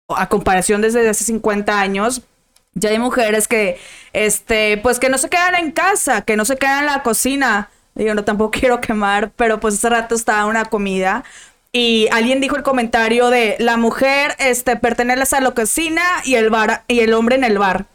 a 0.08 0.28
comparación 0.28 0.80
desde 0.80 1.08
hace 1.08 1.24
50 1.24 1.78
años, 1.78 2.22
ya 2.76 2.90
hay 2.90 2.98
mujeres 2.98 3.48
que, 3.48 3.78
este, 4.12 4.76
pues 4.78 5.00
que 5.00 5.08
no 5.08 5.18
se 5.18 5.30
quedan 5.30 5.54
en 5.54 5.72
casa, 5.72 6.22
que 6.22 6.36
no 6.36 6.44
se 6.44 6.56
quedan 6.56 6.80
en 6.80 6.86
la 6.86 7.02
cocina. 7.02 7.70
Digo, 7.94 8.14
no 8.14 8.22
tampoco 8.22 8.50
quiero 8.60 8.80
quemar, 8.80 9.30
pero 9.34 9.58
pues 9.58 9.74
hace 9.74 9.88
rato 9.88 10.14
estaba 10.14 10.44
una 10.44 10.66
comida 10.66 11.24
y 11.72 12.08
alguien 12.12 12.40
dijo 12.40 12.56
el 12.56 12.62
comentario 12.62 13.30
de 13.30 13.56
la 13.58 13.76
mujer, 13.76 14.36
este, 14.38 14.76
pertenece 14.76 15.36
a 15.36 15.40
la 15.40 15.50
cocina 15.52 16.02
y 16.24 16.34
el 16.34 16.50
bar, 16.50 16.84
y 16.86 17.00
el 17.00 17.14
hombre 17.14 17.36
en 17.36 17.44
el 17.44 17.58
bar. 17.58 17.86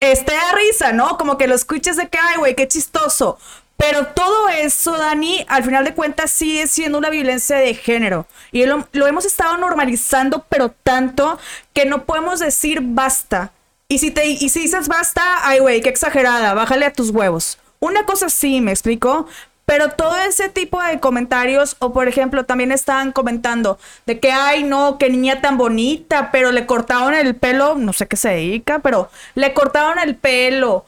Este 0.00 0.32
da 0.32 0.52
risa, 0.54 0.92
¿no? 0.92 1.18
Como 1.18 1.36
que 1.36 1.46
lo 1.46 1.54
escuches 1.54 1.96
de 1.96 2.08
que, 2.08 2.18
ay, 2.18 2.38
güey, 2.38 2.54
qué 2.54 2.66
chistoso. 2.66 3.38
Pero 3.76 4.08
todo 4.08 4.48
eso, 4.48 4.96
Dani, 4.96 5.44
al 5.48 5.64
final 5.64 5.84
de 5.84 5.94
cuentas 5.94 6.30
sigue 6.30 6.66
siendo 6.66 6.98
una 6.98 7.10
violencia 7.10 7.56
de 7.56 7.74
género. 7.74 8.26
Y 8.52 8.64
lo, 8.66 8.88
lo 8.92 9.06
hemos 9.06 9.24
estado 9.24 9.56
normalizando, 9.56 10.44
pero 10.48 10.70
tanto 10.70 11.38
que 11.72 11.86
no 11.86 12.04
podemos 12.04 12.40
decir 12.40 12.80
basta. 12.82 13.52
Y 13.90 13.98
si, 13.98 14.12
te, 14.12 14.24
y 14.24 14.48
si 14.50 14.60
dices 14.60 14.86
basta, 14.86 15.40
ay, 15.42 15.58
güey, 15.58 15.80
qué 15.80 15.88
exagerada, 15.88 16.54
bájale 16.54 16.86
a 16.86 16.92
tus 16.92 17.10
huevos. 17.10 17.58
Una 17.80 18.06
cosa 18.06 18.28
sí, 18.30 18.60
me 18.60 18.70
explico. 18.70 19.26
Pero 19.64 19.90
todo 19.90 20.16
ese 20.18 20.48
tipo 20.48 20.80
de 20.80 21.00
comentarios, 21.00 21.76
o 21.80 21.92
por 21.92 22.06
ejemplo, 22.06 22.44
también 22.44 22.70
estaban 22.70 23.10
comentando 23.10 23.78
de 24.06 24.20
que, 24.20 24.30
ay, 24.30 24.62
no, 24.62 24.96
qué 24.96 25.10
niña 25.10 25.40
tan 25.40 25.56
bonita, 25.58 26.30
pero 26.30 26.52
le 26.52 26.66
cortaron 26.66 27.14
el 27.14 27.34
pelo, 27.34 27.74
no 27.74 27.92
sé 27.92 28.06
qué 28.06 28.16
se 28.16 28.30
dedica, 28.30 28.78
pero 28.78 29.10
le 29.34 29.52
cortaron 29.54 29.98
el 29.98 30.14
pelo. 30.14 30.86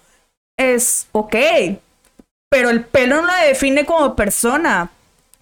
Es 0.56 1.08
ok, 1.10 1.36
pero 2.50 2.70
el 2.70 2.84
pelo 2.84 3.20
no 3.20 3.26
la 3.26 3.44
define 3.44 3.84
como 3.84 4.14
persona. 4.14 4.90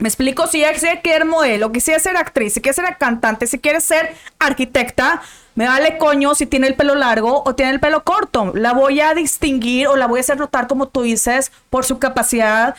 Me 0.01 0.09
explico, 0.09 0.47
si 0.47 0.65
ella 0.65 0.73
quiere 0.73 1.19
ser 1.19 1.25
modelo, 1.27 1.71
quisiera 1.73 2.01
ser 2.01 2.17
actriz, 2.17 2.55
si 2.55 2.63
quiere 2.63 2.75
ser 2.75 2.97
cantante, 2.97 3.47
si 3.47 3.59
quiere 3.59 3.83
ser 3.83 4.17
arquitecta, 4.39 5.21
me 5.55 5.67
vale 5.67 5.99
coño 5.99 6.35
si 6.35 6.47
tiene 6.47 6.69
el 6.69 6.75
pelo 6.75 6.95
largo 6.95 7.43
o 7.45 7.55
tiene 7.55 7.73
el 7.73 7.81
pelo 7.81 8.03
corto. 8.03 8.51
La 8.55 8.73
voy 8.73 9.01
a 9.01 9.13
distinguir 9.13 9.89
o 9.89 9.97
la 9.97 10.07
voy 10.07 10.21
a 10.21 10.23
hacer 10.23 10.39
notar, 10.39 10.69
como 10.69 10.89
tú 10.89 11.03
dices, 11.03 11.53
por 11.69 11.85
su 11.85 11.99
capacidad 11.99 12.77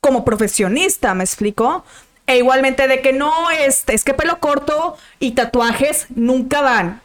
como 0.00 0.24
profesionista, 0.24 1.14
¿me 1.14 1.22
explico? 1.22 1.84
E 2.26 2.38
igualmente 2.38 2.88
de 2.88 3.00
que 3.00 3.12
no, 3.12 3.50
es, 3.52 3.84
es 3.86 4.02
que 4.02 4.12
pelo 4.12 4.40
corto 4.40 4.96
y 5.20 5.32
tatuajes 5.32 6.06
nunca 6.10 6.60
van. 6.60 7.00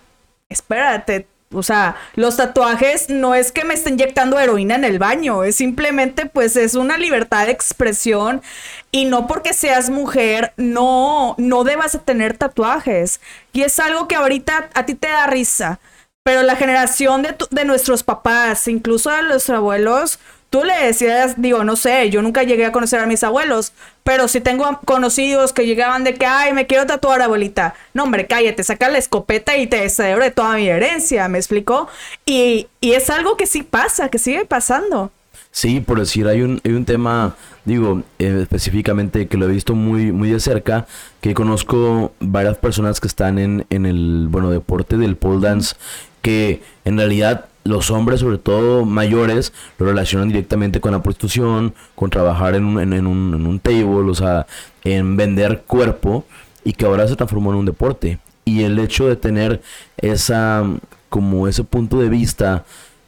Espérate, 0.50 1.28
o 1.52 1.64
sea, 1.64 1.96
los 2.14 2.38
tatuajes 2.38 3.10
no 3.10 3.34
es 3.34 3.52
que 3.52 3.66
me 3.66 3.74
esté 3.74 3.90
inyectando 3.90 4.40
heroína 4.40 4.76
en 4.76 4.84
el 4.84 5.00
baño, 5.00 5.44
es 5.44 5.56
simplemente 5.56 6.28
pues 6.28 6.56
es 6.56 6.76
una 6.76 6.98
libertad 6.98 7.48
de 7.48 7.52
expresión 7.52 8.44
y 8.92 9.06
no 9.06 9.26
porque 9.26 9.54
seas 9.54 9.90
mujer 9.90 10.54
no 10.58 11.34
no 11.40 11.64
debas 11.64 11.94
de 11.94 12.00
tener 12.00 12.38
tatuajes. 12.38 13.20
Y 13.52 13.64
es 13.64 13.80
algo 13.80 14.08
que 14.08 14.16
ahorita 14.16 14.70
a 14.76 14.86
ti 14.86 14.94
te 14.94 15.08
da 15.08 15.26
risa, 15.26 15.80
pero 16.24 16.44
la 16.44 16.56
generación 16.56 17.24
de, 17.24 17.36
de 17.50 17.66
nuestros 17.66 18.04
papás, 18.04 18.68
incluso 18.68 19.10
de 19.10 19.24
los 19.24 19.50
abuelos, 19.50 20.20
tú 20.50 20.64
le 20.64 20.74
decías, 20.86 21.36
digo, 21.38 21.64
no 21.64 21.76
sé, 21.76 22.10
yo 22.10 22.22
nunca 22.22 22.44
llegué 22.44 22.66
a 22.66 22.72
conocer 22.72 23.00
a 23.00 23.06
mis 23.06 23.24
abuelos, 23.24 23.74
pero 24.04 24.28
si 24.28 24.42
tengo 24.42 24.80
conocidos 24.86 25.54
que 25.54 25.66
llegaban 25.66 26.04
de 26.04 26.16
que, 26.16 26.26
ay, 26.26 26.54
me 26.54 26.66
quiero 26.66 26.86
tatuar, 26.86 27.22
abuelita. 27.22 27.76
No, 27.94 28.04
hombre, 28.04 28.26
cállate, 28.28 28.64
saca 28.64 28.90
la 28.90 28.98
escopeta 28.98 29.58
y 29.58 29.68
te 29.68 29.88
de 29.88 30.32
toda 30.32 30.56
mi 30.56 30.68
herencia, 30.68 31.28
¿me 31.28 31.38
explicó? 31.38 31.88
Y, 32.26 32.68
y, 32.82 32.94
es 32.94 33.10
algo 33.10 33.38
que 33.38 33.46
sí 33.46 33.64
pasa, 33.64 34.10
que 34.10 34.18
sigue 34.18 34.46
pasando. 34.46 35.12
Sí, 35.52 35.80
por 35.80 36.00
decir, 36.00 36.28
hay 36.28 36.42
un, 36.42 36.62
hay 36.64 36.74
un 36.74 36.86
tema, 36.86 37.36
digo, 37.66 38.04
eh, 38.20 38.40
específicamente 38.42 39.28
que 39.28 39.38
lo 39.38 39.46
he 39.46 39.52
visto 39.52 39.76
muy, 39.76 40.12
muy 40.12 40.30
de 40.30 40.40
cerca, 40.40 40.86
que 41.22 41.34
conozco 41.34 42.14
varias 42.20 42.58
personas 42.58 43.00
que 43.00 43.08
están 43.08 43.40
en, 43.40 43.66
en 43.70 43.86
el, 43.86 44.28
bueno, 44.30 44.52
deporte 44.52 44.98
del 44.98 45.16
pole 45.16 45.42
dance, 45.42 45.76
que 46.22 46.62
en 46.86 46.98
realidad 46.98 47.49
los 47.64 47.92
hombres, 47.92 48.22
sobre 48.22 48.38
todo 48.38 48.86
mayores, 48.86 49.54
lo 49.78 49.86
relacionan 49.86 50.30
directamente 50.30 50.80
con 50.80 50.92
la 50.92 51.04
prostitución, 51.04 51.74
con 51.96 52.10
trabajar 52.10 52.56
en 52.56 52.66
un, 52.66 52.80
en, 52.94 53.08
un, 53.08 53.34
en 53.34 53.46
un 53.46 53.60
table, 53.60 54.10
o 54.10 54.16
sea, 54.16 54.48
en 54.84 55.18
vender 55.18 55.64
cuerpo, 55.68 56.26
y 56.64 56.74
que 56.74 56.86
ahora 56.86 57.08
se 57.08 57.16
transformó 57.16 57.52
en 57.52 57.60
un 57.60 57.66
deporte. 57.66 58.20
Y 58.46 58.64
el 58.64 58.80
hecho 58.80 59.08
de 59.08 59.16
tener 59.16 59.62
esa, 59.98 60.64
como 61.10 61.48
ese 61.48 61.64
punto 61.64 62.00
de 62.00 62.10
vista, 62.10 62.66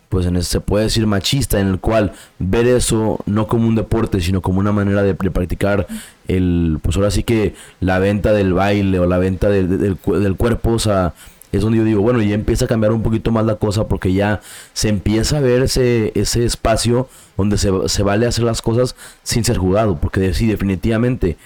pues 0.09 0.25
en 0.25 0.41
se 0.43 0.59
puede 0.59 0.85
decir 0.85 1.07
machista, 1.07 1.59
en 1.59 1.67
el 1.67 1.79
cual 1.79 2.11
ver 2.37 2.67
eso 2.67 3.19
no 3.25 3.47
como 3.47 3.67
un 3.67 3.75
deporte, 3.75 4.19
sino 4.19 4.41
como 4.41 4.59
una 4.59 4.73
manera 4.73 5.03
de, 5.03 5.15
practicar 5.15 5.87
el, 6.27 6.79
pues 6.81 6.97
ahora 6.97 7.11
sí 7.11 7.23
que 7.23 7.55
la 7.79 7.97
venta 7.97 8.33
del 8.33 8.53
baile 8.53 8.99
o 8.99 9.07
la 9.07 9.17
venta 9.17 9.49
del, 9.49 9.97
del 10.05 10.35
cuerpo, 10.35 10.71
o 10.71 10.79
sea, 10.79 11.13
es 11.51 11.61
donde 11.61 11.77
yo 11.77 11.83
digo, 11.83 12.01
bueno, 12.01 12.21
ya 12.21 12.35
empieza 12.35 12.65
a 12.65 12.67
cambiar 12.67 12.91
un 12.91 13.03
poquito 13.03 13.31
más 13.31 13.45
la 13.45 13.55
cosa 13.55 13.87
porque 13.87 14.13
ya 14.13 14.41
se 14.73 14.89
empieza 14.89 15.37
a 15.37 15.41
ver 15.41 15.63
ese, 15.63 16.11
ese 16.15 16.45
espacio 16.45 17.07
donde 17.37 17.57
se, 17.57 17.71
se 17.87 18.03
vale 18.03 18.27
hacer 18.27 18.43
las 18.43 18.61
cosas 18.61 18.95
sin 19.23 19.43
ser 19.43 19.57
jugado, 19.57 19.97
porque 19.97 20.33
sí, 20.33 20.47
definitivamente, 20.47 21.37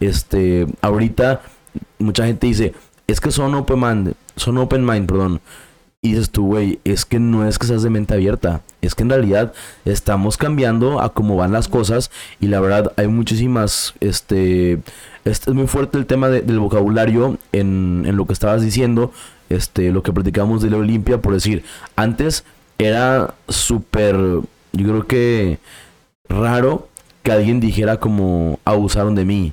este, 0.00 0.66
ahorita 0.80 1.42
mucha 1.98 2.26
gente 2.26 2.46
dice, 2.46 2.74
es 3.06 3.20
que 3.20 3.30
son 3.30 3.54
open 3.54 3.80
mind, 3.80 4.14
son 4.36 4.58
open 4.58 4.84
mind, 4.84 5.06
perdón. 5.06 5.40
Y 6.02 6.10
dices 6.10 6.28
tú, 6.30 6.48
güey, 6.48 6.80
es 6.84 7.06
que 7.06 7.18
no 7.18 7.48
es 7.48 7.58
que 7.58 7.66
seas 7.66 7.82
de 7.82 7.88
mente 7.88 8.12
abierta, 8.12 8.60
es 8.82 8.94
que 8.94 9.04
en 9.04 9.08
realidad 9.08 9.54
estamos 9.86 10.36
cambiando 10.36 11.00
a 11.00 11.14
cómo 11.14 11.34
van 11.34 11.52
las 11.52 11.66
cosas 11.66 12.10
y 12.40 12.48
la 12.48 12.60
verdad 12.60 12.92
hay 12.98 13.08
muchísimas, 13.08 13.94
este, 14.00 14.82
este 15.24 15.50
es 15.50 15.56
muy 15.56 15.66
fuerte 15.66 15.96
el 15.96 16.04
tema 16.04 16.28
del 16.28 16.58
vocabulario 16.58 17.38
en, 17.52 18.04
en, 18.06 18.16
lo 18.18 18.26
que 18.26 18.34
estabas 18.34 18.60
diciendo, 18.60 19.12
este, 19.48 19.90
lo 19.92 20.02
que 20.02 20.12
platicamos 20.12 20.62
de 20.62 20.70
la 20.70 20.78
Olimpia, 20.78 21.18
por 21.18 21.34
decir, 21.34 21.64
antes 21.96 22.44
era 22.78 23.34
súper, 23.48 24.16
yo 24.16 24.88
creo 24.88 25.06
que 25.06 25.58
raro 26.28 26.88
que 27.22 27.32
alguien 27.32 27.60
dijera 27.60 27.98
como 27.98 28.58
abusaron 28.64 29.14
de 29.14 29.24
mí. 29.24 29.52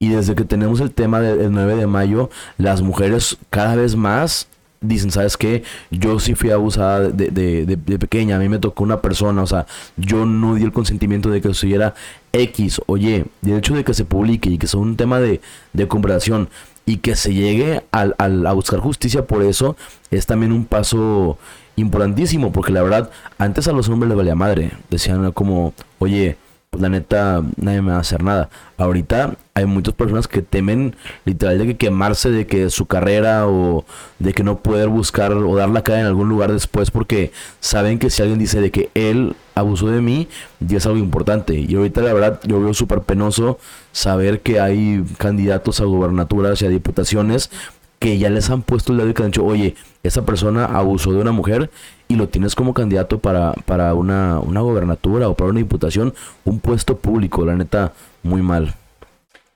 Y 0.00 0.10
desde 0.10 0.36
que 0.36 0.44
tenemos 0.44 0.80
el 0.80 0.92
tema 0.92 1.20
del 1.20 1.50
9 1.50 1.74
de 1.74 1.86
mayo, 1.88 2.30
las 2.56 2.82
mujeres 2.82 3.36
cada 3.50 3.74
vez 3.74 3.96
más 3.96 4.46
dicen, 4.80 5.10
¿sabes 5.10 5.36
qué? 5.36 5.64
Yo 5.90 6.20
sí 6.20 6.36
fui 6.36 6.50
abusada 6.50 7.08
de, 7.08 7.30
de, 7.30 7.66
de, 7.66 7.98
pequeña, 7.98 8.36
a 8.36 8.38
mí 8.38 8.48
me 8.48 8.60
tocó 8.60 8.84
una 8.84 9.00
persona, 9.00 9.42
o 9.42 9.46
sea, 9.46 9.66
yo 9.96 10.24
no 10.24 10.54
di 10.54 10.62
el 10.62 10.72
consentimiento 10.72 11.30
de 11.30 11.40
que 11.40 11.48
sucediera 11.48 11.94
X 12.32 12.80
o 12.86 12.96
Y. 12.96 13.24
Y 13.42 13.50
el 13.50 13.58
hecho 13.58 13.74
de 13.74 13.82
que 13.82 13.94
se 13.94 14.04
publique 14.04 14.50
y 14.50 14.58
que 14.58 14.68
sea 14.68 14.78
un 14.78 14.96
tema 14.96 15.18
de, 15.18 15.40
de 15.72 15.88
conversación 15.88 16.48
y 16.88 16.96
que 16.96 17.16
se 17.16 17.34
llegue 17.34 17.82
al, 17.92 18.14
a 18.18 18.52
buscar 18.54 18.80
justicia 18.80 19.26
por 19.26 19.42
eso 19.42 19.76
es 20.10 20.24
también 20.24 20.52
un 20.52 20.64
paso 20.64 21.36
importantísimo, 21.76 22.50
porque 22.50 22.72
la 22.72 22.82
verdad, 22.82 23.10
antes 23.36 23.68
a 23.68 23.72
los 23.72 23.90
hombres 23.90 24.08
les 24.08 24.16
valía 24.16 24.34
madre, 24.34 24.72
decían 24.88 25.30
como, 25.32 25.74
oye, 25.98 26.38
la 26.78 26.88
neta 26.88 27.42
nadie 27.56 27.82
me 27.82 27.90
va 27.90 27.98
a 27.98 28.00
hacer 28.00 28.22
nada. 28.22 28.48
Ahorita 28.76 29.36
hay 29.54 29.66
muchas 29.66 29.94
personas 29.94 30.28
que 30.28 30.40
temen 30.40 30.94
literal 31.24 31.58
de 31.58 31.66
que 31.66 31.76
quemarse 31.76 32.30
de 32.30 32.46
que 32.46 32.70
su 32.70 32.86
carrera 32.86 33.48
o 33.48 33.84
de 34.18 34.32
que 34.32 34.44
no 34.44 34.58
poder 34.60 34.88
buscar 34.88 35.32
o 35.32 35.56
dar 35.56 35.68
la 35.68 35.82
cara 35.82 36.00
en 36.00 36.06
algún 36.06 36.28
lugar 36.28 36.52
después 36.52 36.90
porque 36.90 37.32
saben 37.60 37.98
que 37.98 38.10
si 38.10 38.22
alguien 38.22 38.38
dice 38.38 38.60
de 38.60 38.70
que 38.70 38.90
él 38.94 39.34
abusó 39.54 39.88
de 39.88 40.00
mí, 40.00 40.28
ya 40.60 40.78
es 40.78 40.86
algo 40.86 40.98
importante. 40.98 41.54
Y 41.58 41.74
ahorita 41.74 42.00
la 42.00 42.12
verdad 42.12 42.40
yo 42.44 42.60
veo 42.60 42.72
súper 42.72 43.00
penoso 43.00 43.58
saber 43.92 44.40
que 44.40 44.60
hay 44.60 45.04
candidatos 45.18 45.80
a 45.80 45.84
gobernaturas 45.84 46.62
y 46.62 46.66
a 46.66 46.68
diputaciones 46.68 47.50
que 47.98 48.18
ya 48.18 48.30
les 48.30 48.50
han 48.50 48.62
puesto 48.62 48.92
el 48.92 48.98
dedo 48.98 49.10
y 49.10 49.14
que 49.14 49.22
han 49.22 49.30
dicho, 49.30 49.44
oye, 49.44 49.74
esa 50.02 50.24
persona 50.24 50.64
abusó 50.64 51.12
de 51.12 51.18
una 51.18 51.32
mujer 51.32 51.70
y 52.06 52.16
lo 52.16 52.28
tienes 52.28 52.54
como 52.54 52.74
candidato 52.74 53.18
para, 53.18 53.52
para 53.52 53.94
una, 53.94 54.40
una 54.40 54.60
gobernatura 54.60 55.28
o 55.28 55.34
para 55.34 55.50
una 55.50 55.58
diputación, 55.58 56.14
un 56.44 56.60
puesto 56.60 56.96
público, 56.96 57.44
la 57.44 57.54
neta, 57.54 57.92
muy 58.22 58.42
mal. 58.42 58.74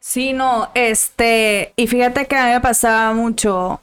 Sí, 0.00 0.32
no, 0.32 0.70
este, 0.74 1.72
y 1.76 1.86
fíjate 1.86 2.26
que 2.26 2.36
a 2.36 2.46
mí 2.46 2.50
me 2.52 2.60
pasaba 2.60 3.14
mucho 3.14 3.80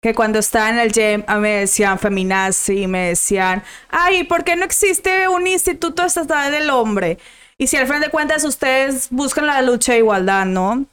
que 0.00 0.14
cuando 0.14 0.38
estaba 0.38 0.70
en 0.70 0.78
el 0.78 0.92
gym 0.92 1.24
a 1.26 1.36
mí 1.36 1.40
me 1.42 1.56
decían 1.60 1.98
feminazi, 1.98 2.86
me 2.86 3.08
decían, 3.08 3.62
ay, 3.90 4.24
¿por 4.24 4.44
qué 4.44 4.56
no 4.56 4.64
existe 4.64 5.28
un 5.28 5.46
instituto 5.46 6.04
estatal 6.04 6.52
del 6.52 6.70
hombre? 6.70 7.18
Y 7.58 7.66
si 7.66 7.76
al 7.76 7.88
fin 7.88 8.00
de 8.00 8.10
cuentas 8.10 8.44
ustedes 8.44 9.08
buscan 9.10 9.46
la 9.46 9.60
lucha 9.62 9.92
de 9.92 9.98
igualdad, 9.98 10.46
¿no? 10.46 10.86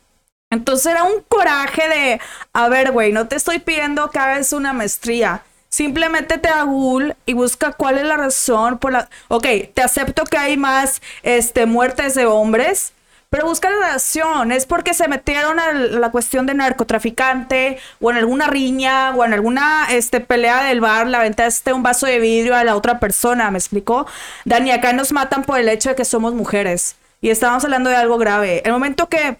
Entonces 0.55 0.87
era 0.87 1.03
un 1.03 1.21
coraje 1.27 1.87
de, 1.89 2.21
a 2.53 2.69
ver, 2.69 2.91
güey, 2.91 3.11
no 3.11 3.27
te 3.27 3.35
estoy 3.35 3.59
pidiendo 3.59 4.09
que 4.09 4.19
hagas 4.19 4.53
una 4.53 4.71
maestría. 4.73 5.43
Simplemente 5.67 6.37
te 6.37 6.47
a 6.47 6.63
Google 6.63 7.17
y 7.25 7.33
busca 7.33 7.73
cuál 7.73 7.97
es 7.97 8.05
la 8.05 8.15
razón 8.15 8.77
por 8.77 8.93
la... 8.93 9.09
Ok, 9.27 9.45
te 9.73 9.81
acepto 9.81 10.23
que 10.23 10.37
hay 10.37 10.55
más 10.55 11.01
este, 11.23 11.65
muertes 11.65 12.15
de 12.15 12.25
hombres, 12.25 12.93
pero 13.29 13.45
busca 13.45 13.69
la 13.69 13.91
razón. 13.91 14.53
Es 14.53 14.65
porque 14.65 14.93
se 14.93 15.09
metieron 15.09 15.59
a 15.59 15.73
la 15.73 16.11
cuestión 16.11 16.45
de 16.45 16.53
narcotraficante 16.53 17.77
o 17.99 18.09
en 18.09 18.15
alguna 18.15 18.47
riña 18.47 19.13
o 19.13 19.25
en 19.25 19.33
alguna 19.33 19.87
este, 19.91 20.21
pelea 20.21 20.63
del 20.63 20.79
bar, 20.79 21.07
la 21.07 21.17
aventaste 21.17 21.73
un 21.73 21.83
vaso 21.83 22.05
de 22.05 22.19
vidrio 22.19 22.55
a 22.55 22.63
la 22.63 22.77
otra 22.77 22.99
persona, 23.01 23.51
¿me 23.51 23.57
explicó? 23.57 24.07
Dani, 24.45 24.71
acá 24.71 24.93
nos 24.93 25.11
matan 25.11 25.43
por 25.43 25.59
el 25.59 25.67
hecho 25.67 25.89
de 25.89 25.95
que 25.95 26.05
somos 26.05 26.33
mujeres. 26.33 26.95
Y 27.19 27.31
estábamos 27.31 27.65
hablando 27.65 27.89
de 27.89 27.97
algo 27.97 28.17
grave. 28.17 28.61
El 28.63 28.71
momento 28.71 29.09
que 29.09 29.37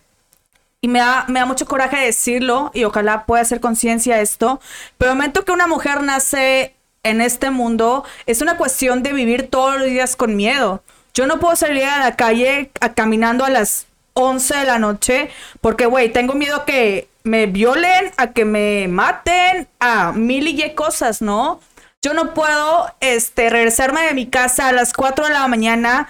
y 0.86 0.88
me 0.88 1.00
da, 1.00 1.26
me 1.28 1.39
da 1.39 1.48
mucho 1.48 1.65
coraje 1.65 1.98
decirlo 1.98 2.69
y 2.76 2.84
ojalá 2.84 3.26
pueda 3.26 3.41
hacer 3.41 3.60
conciencia 3.60 4.21
esto, 4.21 4.62
pero 5.00 5.10
el 5.13 5.17
momento 5.17 5.43
que 5.43 5.52
una 5.52 5.65
mujer 5.65 6.04
nace 6.04 6.76
en 7.02 7.21
este 7.21 7.50
mundo 7.50 8.04
es 8.28 8.43
una 8.43 8.56
cuestión 8.56 9.02
de 9.02 9.12
vivir 9.12 9.50
todos 9.50 9.80
los 9.80 9.88
días 9.88 10.15
con 10.15 10.36
miedo. 10.36 10.84
Yo 11.15 11.26
no 11.26 11.39
puedo 11.39 11.56
salir 11.56 11.86
a 11.86 11.98
la 11.98 12.15
calle 12.15 12.69
caminando 12.93 13.45
a 13.45 13.50
las 13.50 13.88
11 14.13 14.58
de 14.58 14.65
la 14.65 14.78
noche 14.78 15.32
porque, 15.60 15.88
güey, 15.88 16.13
tengo 16.13 16.36
miedo 16.36 16.65
que 16.65 17.08
me 17.24 17.48
violen, 17.48 18.12
a 18.17 18.28
que 18.28 18.45
me 18.45 18.88
maten, 18.88 19.67
a 19.80 20.12
mil 20.12 20.48
y 20.48 20.76
cosas, 20.76 21.19
¿no? 21.19 21.62
Yo 22.04 22.13
no 22.13 22.36
puedo 22.36 22.93
este, 23.00 23.50
regresarme 23.50 24.04
de 24.04 24.13
mi 24.13 24.28
casa 24.28 24.67
a 24.67 24.71
las 24.71 24.93
4 24.93 25.26
de 25.26 25.34
la 25.34 25.48
mañana 25.48 26.10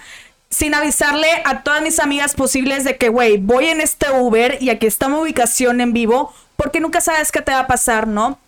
sin 0.49 0.73
avisarle 0.73 1.27
a 1.43 1.63
todas 1.63 1.81
mis 1.81 1.99
amigas 1.99 2.35
posibles 2.35 2.83
de 2.83 2.97
que, 2.97 3.09
güey, 3.09 3.37
voy 3.37 3.67
en 3.67 3.81
este 3.81 4.09
Uber 4.11 4.57
y 4.61 4.69
aquí 4.69 4.85
está 4.85 5.09
mi 5.09 5.15
ubicación 5.15 5.81
en 5.81 5.93
vivo, 5.93 6.33
porque 6.55 6.79
nunca 6.79 7.01
sabes 7.01 7.31
qué 7.31 7.41
te 7.41 7.51
va 7.51 7.59
a 7.59 7.67
pasar, 7.67 8.07
¿no? 8.07 8.39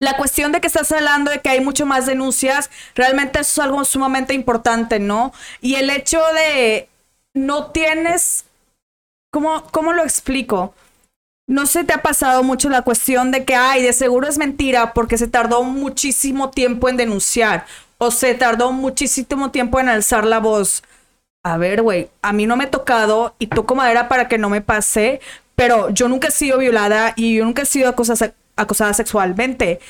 La 0.00 0.16
cuestión 0.16 0.50
de 0.52 0.60
que 0.60 0.66
estás 0.66 0.90
hablando 0.92 1.30
de 1.30 1.40
que 1.40 1.50
hay 1.50 1.60
mucho 1.60 1.84
más 1.86 2.06
denuncias, 2.06 2.70
realmente 2.94 3.40
eso 3.40 3.60
es 3.60 3.66
algo 3.66 3.84
sumamente 3.84 4.32
importante, 4.32 4.98
¿no? 4.98 5.32
Y 5.60 5.74
el 5.74 5.90
hecho 5.90 6.20
de 6.34 6.88
no 7.34 7.66
tienes, 7.66 8.44
¿cómo, 9.30 9.64
cómo 9.70 9.92
lo 9.92 10.02
explico? 10.02 10.74
No 11.46 11.66
se 11.66 11.84
te 11.84 11.92
ha 11.92 12.02
pasado 12.02 12.42
mucho 12.42 12.70
la 12.70 12.82
cuestión 12.82 13.30
de 13.30 13.44
que, 13.44 13.54
ay, 13.54 13.82
de 13.82 13.92
seguro 13.92 14.28
es 14.28 14.38
mentira 14.38 14.94
porque 14.94 15.18
se 15.18 15.28
tardó 15.28 15.64
muchísimo 15.64 16.50
tiempo 16.50 16.88
en 16.88 16.96
denunciar 16.96 17.66
o 17.98 18.10
se 18.10 18.34
tardó 18.34 18.72
muchísimo 18.72 19.50
tiempo 19.50 19.80
en 19.80 19.88
alzar 19.88 20.24
la 20.24 20.38
voz 20.38 20.82
a 21.42 21.56
ver, 21.56 21.82
güey, 21.82 22.10
a 22.22 22.32
mí 22.32 22.46
no 22.46 22.56
me 22.56 22.64
he 22.64 22.68
tocado 22.68 23.34
y 23.38 23.46
toco 23.46 23.74
madera 23.74 24.08
para 24.08 24.28
que 24.28 24.38
no 24.38 24.50
me 24.50 24.60
pase, 24.60 25.20
pero 25.56 25.90
yo 25.90 26.08
nunca 26.08 26.28
he 26.28 26.32
sido 26.32 26.58
violada 26.58 27.14
y 27.16 27.36
yo 27.36 27.44
nunca 27.44 27.62
he 27.62 27.66
sido 27.66 27.88
acosada, 27.88 28.34
acosada 28.56 28.92
sexualmente. 28.94 29.80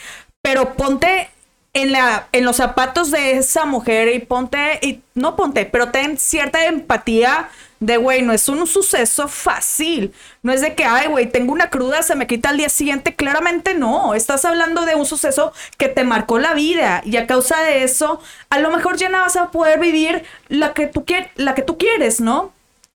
Pero 0.42 0.74
ponte 0.74 1.28
en, 1.72 1.92
la, 1.92 2.28
en 2.32 2.44
los 2.44 2.56
zapatos 2.56 3.10
de 3.10 3.38
esa 3.38 3.64
mujer 3.64 4.14
y 4.14 4.18
ponte, 4.20 4.78
y 4.82 5.00
no 5.14 5.36
ponte, 5.36 5.66
pero 5.66 5.90
ten 5.90 6.18
cierta 6.18 6.66
empatía 6.66 7.48
de, 7.80 7.96
güey, 7.96 8.20
no 8.20 8.32
es 8.34 8.48
un 8.48 8.66
suceso 8.66 9.26
fácil. 9.26 10.12
No 10.42 10.52
es 10.52 10.60
de 10.60 10.74
que, 10.74 10.84
ay, 10.84 11.08
güey, 11.08 11.30
tengo 11.30 11.52
una 11.52 11.70
cruda, 11.70 12.02
se 12.02 12.14
me 12.14 12.26
quita 12.26 12.50
al 12.50 12.58
día 12.58 12.68
siguiente. 12.68 13.16
Claramente 13.16 13.72
no. 13.72 14.14
Estás 14.14 14.44
hablando 14.44 14.84
de 14.84 14.94
un 14.94 15.06
suceso 15.06 15.54
que 15.78 15.88
te 15.88 16.04
marcó 16.04 16.38
la 16.38 16.52
vida. 16.52 17.00
Y 17.06 17.16
a 17.16 17.26
causa 17.26 17.58
de 17.62 17.82
eso, 17.82 18.20
a 18.50 18.58
lo 18.58 18.70
mejor 18.70 18.98
ya 18.98 19.08
no 19.08 19.20
vas 19.20 19.36
a 19.36 19.50
poder 19.50 19.80
vivir 19.80 20.24
la 20.48 20.74
que 20.74 20.88
tú, 20.88 21.06
la 21.36 21.54
que 21.54 21.62
tú 21.62 21.78
quieres, 21.78 22.20
¿no? 22.20 22.52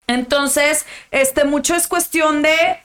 Entonces, 0.09 0.85
este, 1.13 1.45
mucho 1.45 1.77
es 1.77 1.87
cuestión 1.87 2.43
de 2.43 2.81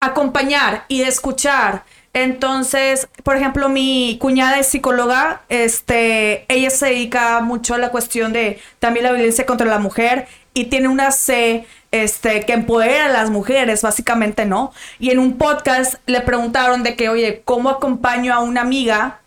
acompañar 0.00 0.86
y 0.88 1.00
de 1.00 1.08
escuchar. 1.08 1.84
Entonces, 2.12 3.08
por 3.22 3.36
ejemplo, 3.36 3.68
mi 3.68 4.18
cuñada 4.20 4.58
es 4.58 4.66
psicóloga, 4.66 5.42
este, 5.48 6.44
ella 6.52 6.70
se 6.70 6.86
dedica 6.86 7.40
mucho 7.40 7.74
a 7.74 7.78
la 7.78 7.90
cuestión 7.90 8.32
de 8.32 8.60
también 8.78 9.04
la 9.04 9.12
violencia 9.12 9.46
contra 9.46 9.66
la 9.66 9.78
mujer 9.78 10.26
y 10.54 10.66
tiene 10.66 10.88
una 10.88 11.10
C 11.10 11.66
este, 11.92 12.44
que 12.44 12.52
empodera 12.54 13.06
a 13.06 13.08
las 13.08 13.30
mujeres, 13.30 13.82
básicamente, 13.82 14.44
¿no? 14.44 14.72
Y 14.98 15.10
en 15.10 15.18
un 15.18 15.38
podcast 15.38 15.96
le 16.06 16.20
preguntaron 16.20 16.82
de 16.82 16.96
que, 16.96 17.08
oye, 17.08 17.42
¿cómo 17.44 17.70
acompaño 17.70 18.34
a 18.34 18.40
una 18.40 18.62
amiga 18.62 19.20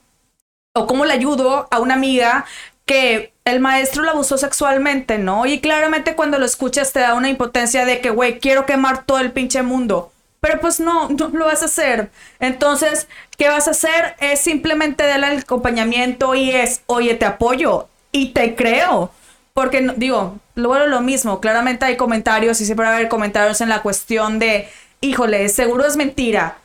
o 0.74 0.88
cómo 0.88 1.06
le 1.06 1.14
ayudo 1.14 1.68
a 1.72 1.80
una 1.80 1.94
amiga 1.94 2.46
que 2.86 3.34
el 3.46 3.60
maestro 3.60 4.04
la 4.04 4.12
abusó 4.12 4.38
sexualmente, 4.38 5.18
¿no? 5.18 5.46
Y 5.46 5.60
claramente 5.60 6.16
cuando 6.16 6.38
lo 6.38 6.46
escuchas 6.46 6.94
te 6.94 7.00
da 7.00 7.14
una 7.14 7.30
impotencia 7.30 7.86
de 7.86 8.02
que, 8.02 8.10
güey, 8.10 8.40
quiero 8.40 8.66
quemar 8.66 9.06
todo 9.06 9.20
el 9.20 9.32
pinche 9.32 9.62
mundo. 9.64 10.11
Pero 10.42 10.60
pues 10.60 10.80
no, 10.80 11.08
no 11.10 11.30
lo 11.30 11.46
vas 11.46 11.62
a 11.62 11.66
hacer. 11.66 12.10
Entonces, 12.40 13.08
¿qué 13.38 13.48
vas 13.48 13.68
a 13.68 13.72
hacer? 13.72 14.16
Es 14.20 14.42
simplemente 14.42 15.06
darle 15.06 15.28
el 15.34 15.40
acompañamiento 15.40 16.34
y 16.34 16.52
es, 16.52 16.82
oye, 16.88 17.14
te 17.14 17.26
apoyo 17.26 17.88
y 18.12 18.30
te 18.30 18.56
creo. 18.56 19.12
Porque, 19.54 19.94
digo, 19.98 20.40
luego 20.56 20.88
lo 20.88 21.02
mismo, 21.02 21.40
claramente 21.42 21.86
hay 21.86 21.96
comentarios 21.96 22.60
y 22.60 22.66
siempre 22.66 22.86
va 22.86 22.94
a 22.94 22.96
haber 22.96 23.08
comentarios 23.08 23.62
en 23.62 23.70
la 23.70 23.84
cuestión 23.84 24.40
de, 24.40 24.68
híjole, 25.00 25.48
seguro 25.50 25.86
es 25.86 25.96
mentira. 25.96 26.58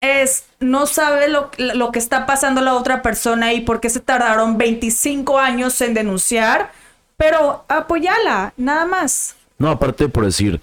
Es, 0.00 0.44
no 0.58 0.86
sabe 0.86 1.28
lo, 1.28 1.50
lo 1.58 1.92
que 1.92 1.98
está 1.98 2.24
pasando 2.24 2.62
la 2.62 2.72
otra 2.72 3.02
persona 3.02 3.52
y 3.52 3.60
por 3.60 3.80
qué 3.80 3.90
se 3.90 4.00
tardaron 4.00 4.56
25 4.56 5.38
años 5.38 5.78
en 5.82 5.92
denunciar, 5.92 6.72
pero 7.18 7.66
apoyala, 7.68 8.54
nada 8.56 8.86
más. 8.86 9.36
No, 9.58 9.68
aparte 9.68 10.08
por 10.08 10.24
decir, 10.24 10.58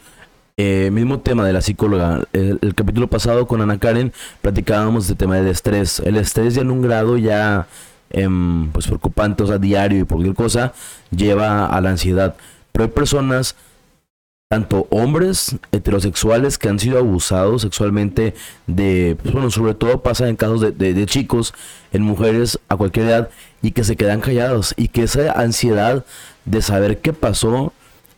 eh, 0.57 0.89
mismo 0.91 1.19
tema 1.19 1.45
de 1.45 1.53
la 1.53 1.61
psicóloga. 1.61 2.23
El, 2.33 2.59
el, 2.61 2.75
capítulo 2.75 3.07
pasado 3.07 3.47
con 3.47 3.61
Ana 3.61 3.79
Karen 3.79 4.11
platicábamos 4.41 5.07
del 5.07 5.17
tema 5.17 5.37
del 5.37 5.47
estrés. 5.47 5.99
El 5.99 6.17
estrés 6.17 6.55
ya 6.55 6.61
en 6.61 6.71
un 6.71 6.81
grado 6.81 7.17
ya 7.17 7.67
Em, 8.09 8.71
pues 8.71 8.87
preocupante, 8.87 9.43
o 9.43 9.47
sea, 9.47 9.57
diario 9.57 9.99
y 9.99 10.05
cualquier 10.05 10.35
cosa, 10.35 10.73
lleva 11.11 11.65
a 11.65 11.81
la 11.81 11.89
ansiedad. 11.89 12.35
Pero 12.71 12.85
hay 12.85 12.91
personas, 12.91 13.55
tanto 14.49 14.87
hombres 14.91 15.57
heterosexuales 15.73 16.57
que 16.57 16.69
han 16.69 16.79
sido 16.79 16.97
abusados 16.99 17.63
sexualmente 17.63 18.33
de, 18.65 19.17
pues 19.21 19.33
bueno, 19.33 19.51
sobre 19.51 19.73
todo 19.73 20.01
pasa 20.01 20.29
en 20.29 20.37
casos 20.37 20.61
de, 20.61 20.71
de 20.71 21.05
chicos, 21.05 21.53
en 21.91 22.03
mujeres 22.03 22.59
a 22.69 22.77
cualquier 22.77 23.07
edad, 23.07 23.29
y 23.61 23.71
que 23.71 23.83
se 23.83 23.97
quedan 23.97 24.21
callados, 24.21 24.73
y 24.77 24.87
que 24.87 25.03
esa 25.03 25.31
ansiedad 25.33 26.05
de 26.45 26.61
saber 26.61 26.99
qué 26.99 27.11
pasó 27.11 27.73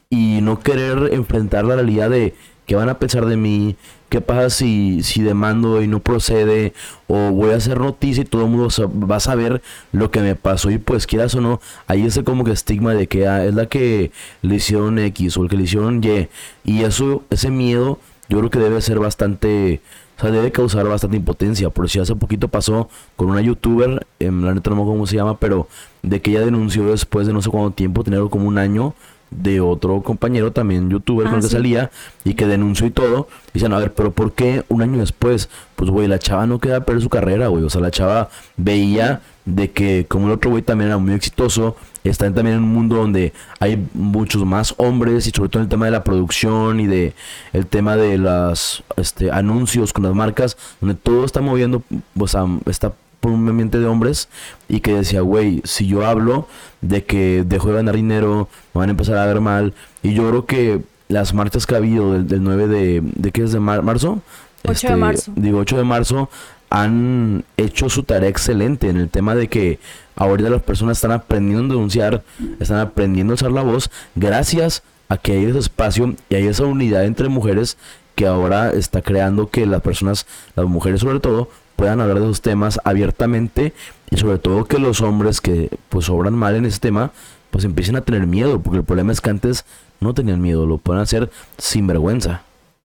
y 0.10 0.42
no 0.42 0.60
querer 0.60 1.14
enfrentar 1.14 1.66
la 1.66 1.76
realidad 1.76 2.10
de 2.10 2.36
qué 2.66 2.76
van 2.76 2.90
a 2.90 3.00
pensar 3.00 3.26
de 3.26 3.38
mí, 3.38 3.76
¿Qué 4.10 4.22
pasa 4.22 4.50
si, 4.50 5.04
si 5.04 5.22
demando 5.22 5.84
y 5.84 5.88
no 5.88 6.00
procede? 6.00 6.74
O 7.08 7.32
voy 7.32 7.52
a 7.52 7.58
hacer 7.58 7.80
noticia 7.80 8.24
y 8.24 8.26
todo 8.26 8.46
el 8.46 8.50
mundo 8.50 8.70
va 8.90 9.18
a 9.18 9.20
saber 9.20 9.62
lo 9.92 10.10
que 10.10 10.22
me 10.22 10.36
pasó. 10.36 10.72
Y 10.72 10.80
pues 10.80 11.06
quieras 11.06 11.36
o 11.36 11.42
no, 11.42 11.62
hay 11.86 12.08
ese 12.08 12.24
como 12.24 12.44
que 12.44 12.52
estigma 12.52 12.96
de 12.96 13.06
que 13.06 13.28
ah, 13.28 13.46
es 13.46 13.54
la 13.54 13.68
que 13.68 14.12
le 14.42 14.56
hicieron 14.56 14.98
X 14.98 15.38
o 15.38 15.44
el 15.44 15.50
que 15.50 15.58
le 15.58 15.64
hicieron 15.64 16.04
Y. 16.04 16.28
Y 16.64 16.84
eso, 16.84 17.24
ese 17.30 17.52
miedo, 17.52 18.00
yo 18.30 18.40
creo 18.40 18.50
que 18.50 18.60
debe 18.60 18.82
ser 18.82 18.98
bastante... 18.98 19.82
O 20.18 20.22
sea, 20.22 20.32
debe 20.32 20.52
causar 20.52 20.86
bastante 20.88 21.18
impotencia. 21.18 21.70
Por 21.70 21.88
si 21.88 22.00
hace 22.00 22.16
poquito 22.16 22.48
pasó 22.48 22.90
con 23.16 23.30
una 23.30 23.42
youtuber, 23.42 24.06
en 24.20 24.44
la 24.44 24.54
neta 24.54 24.72
no 24.72 24.78
sé 24.78 24.84
cómo 24.84 25.08
se 25.08 25.16
llama, 25.16 25.38
pero 25.38 25.70
de 26.02 26.20
que 26.22 26.32
ella 26.32 26.42
denunció 26.42 26.84
después 26.86 27.28
de 27.28 27.32
no 27.32 27.42
sé 27.42 27.50
cuánto 27.50 27.72
tiempo, 27.72 28.04
tener 28.04 28.22
como 28.30 28.48
un 28.48 28.58
año, 28.58 28.96
de 29.32 29.62
otro 29.62 30.02
compañero 30.02 30.52
también 30.52 30.90
youtuber 30.90 31.28
Ah, 31.28 31.30
con 31.32 31.38
el 31.38 31.44
que 31.44 31.50
sí. 31.50 31.56
salía 31.56 31.92
y 32.24 32.34
que 32.34 32.48
denunció 32.48 32.88
y 32.88 32.92
todo. 32.92 33.28
Dicen, 33.54 33.74
a 33.74 33.80
ver, 33.80 33.94
pero 33.94 34.12
¿por 34.12 34.34
qué 34.34 34.64
un 34.70 34.82
año 34.82 35.00
después? 35.00 35.50
Pues, 35.76 35.90
güey, 35.90 36.08
la 36.08 36.20
chava 36.20 36.46
no 36.48 36.60
queda 36.60 36.86
perder 36.86 37.04
su 37.04 37.10
carrera, 37.10 37.48
güey. 37.48 37.64
O 37.64 37.70
sea, 37.70 37.82
la 37.82 37.92
chava 37.92 38.30
veía 38.58 39.22
de 39.46 39.72
que 39.72 40.06
como 40.08 40.28
el 40.28 40.34
otro 40.34 40.52
güey 40.52 40.62
también 40.62 40.90
era 40.90 40.98
muy 40.98 41.14
exitoso, 41.14 41.76
está 42.04 42.26
también 42.32 42.58
en 42.58 42.64
un 42.64 42.70
mundo 42.74 42.98
donde 42.98 43.34
hay 43.60 43.84
muchos 43.94 44.46
más 44.46 44.76
hombres 44.78 45.26
y 45.28 45.32
sobre 45.32 45.50
todo 45.50 45.62
en 45.62 45.66
el 45.66 45.70
tema 45.70 45.86
de 45.86 45.92
la 45.92 46.04
producción 46.04 46.80
y 46.80 46.86
de 46.88 47.14
el 47.54 47.66
tema 47.66 47.96
de 47.96 48.18
las 48.20 48.84
este, 48.96 49.32
anuncios 49.32 49.92
con 49.92 50.04
las 50.04 50.14
marcas, 50.14 50.56
donde 50.82 50.96
todo 50.96 51.26
está 51.26 51.42
moviendo, 51.42 51.82
o 52.18 52.28
sea, 52.28 52.46
está 52.68 52.94
por 53.20 53.32
un 53.32 53.48
ambiente 53.50 53.80
de 53.80 53.86
hombres 53.86 54.30
y 54.68 54.80
que 54.80 54.94
decía, 54.94 55.22
güey, 55.22 55.62
si 55.66 55.88
yo 55.88 56.06
hablo 56.06 56.48
de 56.82 57.04
que 57.04 57.44
dejo 57.46 57.70
de 57.70 57.76
ganar 57.76 57.96
dinero, 57.96 58.48
me 58.74 58.80
van 58.80 58.90
a 58.90 58.92
empezar 58.92 59.18
a 59.18 59.26
ver 59.26 59.42
mal. 59.42 59.74
Y 60.04 60.14
yo 60.14 60.30
creo 60.30 60.46
que 60.46 60.82
las 61.10 61.34
marchas 61.34 61.66
que 61.66 61.76
ha 61.76 61.78
habido 61.80 62.14
del, 62.14 62.28
del 62.28 62.44
9 62.44 62.68
de, 62.68 63.02
¿de 63.04 63.32
qué 63.32 63.44
es? 63.44 63.52
¿De 63.52 63.60
mar- 63.60 63.84
marzo? 63.84 64.22
Este, 64.64 64.88
8 64.88 64.88
de 64.90 64.96
marzo. 64.96 65.32
Digo, 65.36 65.58
8 65.60 65.78
de 65.78 65.84
marzo 65.84 66.30
han 66.70 67.44
hecho 67.58 67.90
su 67.90 68.04
tarea 68.04 68.30
excelente 68.30 68.90
en 68.90 68.98
el 68.98 69.10
tema 69.10 69.34
de 69.36 69.48
que 69.48 69.80
ahorita 70.16 70.50
las 70.50 70.62
personas 70.62 70.98
están 70.98 71.12
aprendiendo 71.12 71.74
a 71.74 71.78
denunciar, 71.78 72.24
están 72.60 72.80
aprendiendo 72.80 73.34
a 73.34 73.36
usar 73.36 73.52
la 73.52 73.64
voz 73.64 73.90
gracias 74.16 74.84
a 75.08 75.18
que 75.18 75.32
hay 75.34 75.46
ese 75.46 75.58
espacio 75.60 76.14
y 76.30 76.36
hay 76.36 76.46
esa 76.48 76.66
unidad 76.66 77.06
entre 77.06 77.28
mujeres 77.30 77.78
que 78.16 78.28
ahora 78.28 78.72
está 78.72 79.02
creando 79.02 79.50
que 79.50 79.66
las 79.66 79.82
personas, 79.82 80.28
las 80.56 80.68
mujeres 80.68 81.00
sobre 81.00 81.20
todo, 81.20 81.50
puedan 81.80 82.02
hablar 82.02 82.20
de 82.20 82.26
esos 82.26 82.42
temas 82.42 82.78
abiertamente 82.84 83.72
y 84.10 84.18
sobre 84.18 84.38
todo 84.38 84.66
que 84.66 84.80
los 84.80 85.00
hombres 85.00 85.40
que 85.40 85.70
pues 85.88 86.10
obran 86.10 86.34
mal 86.34 86.56
en 86.58 86.66
ese 86.66 86.80
tema 86.80 87.12
pues 87.52 87.64
empiecen 87.64 87.96
a 87.96 88.02
tener 88.02 88.28
miedo, 88.28 88.60
porque 88.60 88.80
el 88.80 88.84
problema 88.84 89.14
es 89.14 89.22
que 89.22 89.30
antes 89.30 89.64
no 90.02 90.14
tenían 90.14 90.42
miedo, 90.42 90.66
lo 90.66 90.78
pueden 90.78 91.02
hacer 91.02 91.30
sin 91.58 91.88
vergüenza. 91.88 92.44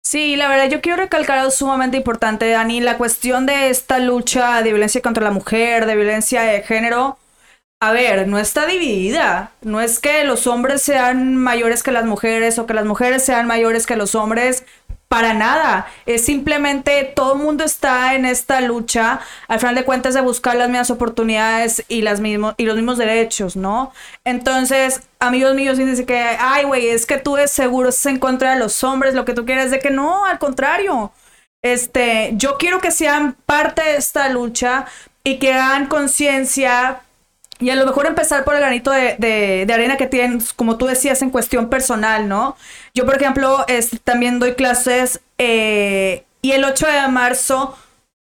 Sí, 0.01 0.35
la 0.35 0.49
verdad 0.49 0.67
yo 0.67 0.81
quiero 0.81 0.97
recalcar 0.97 1.37
algo 1.37 1.51
sumamente 1.51 1.97
importante, 1.97 2.49
Dani, 2.49 2.81
la 2.81 2.97
cuestión 2.97 3.45
de 3.45 3.69
esta 3.69 3.99
lucha 3.99 4.63
de 4.63 4.71
violencia 4.71 4.99
contra 5.01 5.23
la 5.23 5.31
mujer, 5.31 5.85
de 5.85 5.95
violencia 5.95 6.41
de 6.41 6.63
género. 6.63 7.19
A 7.83 7.91
ver, 7.91 8.27
no 8.27 8.37
está 8.37 8.67
dividida. 8.67 9.51
No 9.61 9.81
es 9.81 9.99
que 9.99 10.23
los 10.23 10.45
hombres 10.47 10.81
sean 10.83 11.35
mayores 11.35 11.81
que 11.81 11.91
las 11.91 12.05
mujeres 12.05 12.59
o 12.59 12.67
que 12.67 12.75
las 12.75 12.85
mujeres 12.85 13.23
sean 13.23 13.47
mayores 13.47 13.87
que 13.87 13.95
los 13.95 14.13
hombres. 14.13 14.65
Para 15.11 15.33
nada. 15.33 15.87
Es 16.05 16.23
simplemente 16.23 17.03
todo 17.03 17.33
el 17.33 17.39
mundo 17.39 17.65
está 17.65 18.15
en 18.15 18.23
esta 18.23 18.61
lucha, 18.61 19.19
al 19.49 19.59
final 19.59 19.75
de 19.75 19.83
cuentas, 19.83 20.13
de 20.13 20.21
buscar 20.21 20.55
las 20.55 20.69
mismas 20.69 20.89
oportunidades 20.89 21.83
y, 21.89 22.01
las 22.01 22.21
y 22.21 22.63
los 22.63 22.75
mismos 22.77 22.97
derechos, 22.97 23.57
¿no? 23.57 23.91
Entonces, 24.23 25.01
amigos 25.19 25.53
míos, 25.53 25.77
dicen 25.77 26.05
que, 26.05 26.17
ay, 26.39 26.63
güey, 26.63 26.87
es 26.87 27.05
que 27.05 27.17
tú 27.17 27.35
de 27.35 27.49
seguro 27.49 27.89
estás 27.89 28.05
en 28.05 28.19
contra 28.19 28.53
de 28.53 28.59
los 28.59 28.85
hombres, 28.85 29.13
lo 29.13 29.25
que 29.25 29.33
tú 29.33 29.45
quieres, 29.45 29.69
de 29.69 29.79
que 29.79 29.89
no, 29.91 30.23
al 30.23 30.39
contrario. 30.39 31.11
Este, 31.61 32.31
yo 32.35 32.57
quiero 32.57 32.79
que 32.79 32.91
sean 32.91 33.33
parte 33.45 33.81
de 33.83 33.97
esta 33.97 34.29
lucha 34.29 34.85
y 35.25 35.39
que 35.39 35.51
hagan 35.51 35.87
conciencia 35.87 37.01
y 37.61 37.69
a 37.69 37.75
lo 37.75 37.85
mejor 37.85 38.05
empezar 38.07 38.43
por 38.43 38.55
el 38.55 38.61
granito 38.61 38.91
de, 38.91 39.15
de- 39.19 39.73
arena 39.73 39.97
que 39.97 40.07
tienen, 40.07 40.41
como 40.55 40.77
tú 40.77 40.87
decías, 40.87 41.21
en 41.21 41.29
cuestión 41.29 41.69
personal, 41.69 42.27
¿no? 42.27 42.57
Yo, 42.93 43.05
por 43.05 43.15
ejemplo, 43.15 43.63
este, 43.67 43.97
también 43.99 44.39
doy 44.39 44.53
clases 44.55 45.21
eh, 45.37 46.25
y 46.41 46.51
el 46.51 46.63
8 46.65 46.87
de 46.87 47.07
marzo, 47.07 47.77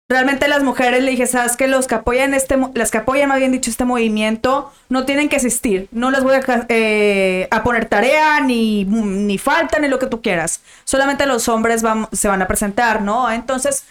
realmente 0.09 0.47
las 0.47 0.63
mujeres 0.63 1.03
le 1.03 1.11
dije, 1.11 1.27
¿sabes 1.27 1.57
que 1.57 1.67
Los 1.67 1.87
que 1.87 1.95
apoyan 1.95 2.33
este, 2.33 2.57
las 2.73 2.91
que 2.91 2.99
apoyan, 2.99 3.29
más 3.29 3.39
bien 3.39 3.51
dicho, 3.51 3.69
este 3.69 3.85
movimiento, 3.85 4.71
no 4.89 5.05
tienen 5.05 5.29
que 5.29 5.37
asistir. 5.37 5.87
No 5.91 6.11
les 6.11 6.23
voy 6.23 6.35
a, 6.35 6.65
eh, 6.69 7.47
a 7.51 7.63
poner 7.63 7.85
tarea, 7.85 8.39
ni, 8.41 8.85
ni 8.85 9.37
falta, 9.37 9.79
ni 9.79 9.87
lo 9.87 9.99
que 9.99 10.07
tú 10.07 10.21
quieras. 10.21 10.61
Solamente 10.83 11.25
los 11.25 11.47
hombres 11.49 11.83
se 12.13 12.27
van 12.27 12.41
a 12.41 12.47
presentar, 12.47 13.01
¿no? 13.01 13.31
Entonces, 13.31 13.83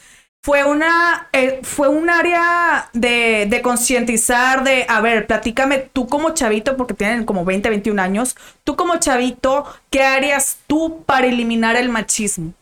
fue 0.45 0.63
una 0.63 1.29
eh, 1.33 1.61
fue 1.63 1.89
un 1.89 2.11
área 2.11 2.91
de, 2.93 3.47
de 3.49 3.63
concientizar 3.63 4.63
de 4.63 4.85
a 4.91 5.01
ver 5.01 5.27
platícame 5.27 5.79
tú 5.79 6.07
como 6.07 6.35
chavito 6.35 6.77
porque 6.77 6.93
tienen 6.93 7.25
como 7.25 7.47
20 7.47 7.71
21 7.71 8.03
años 8.03 8.37
tú 8.63 8.77
como 8.77 8.99
chavito 8.99 9.65
qué 9.89 10.03
harías 10.03 10.59
tú 10.67 11.03
para 11.07 11.29
eliminar 11.29 11.77
el 11.77 11.89
machismo 11.89 12.53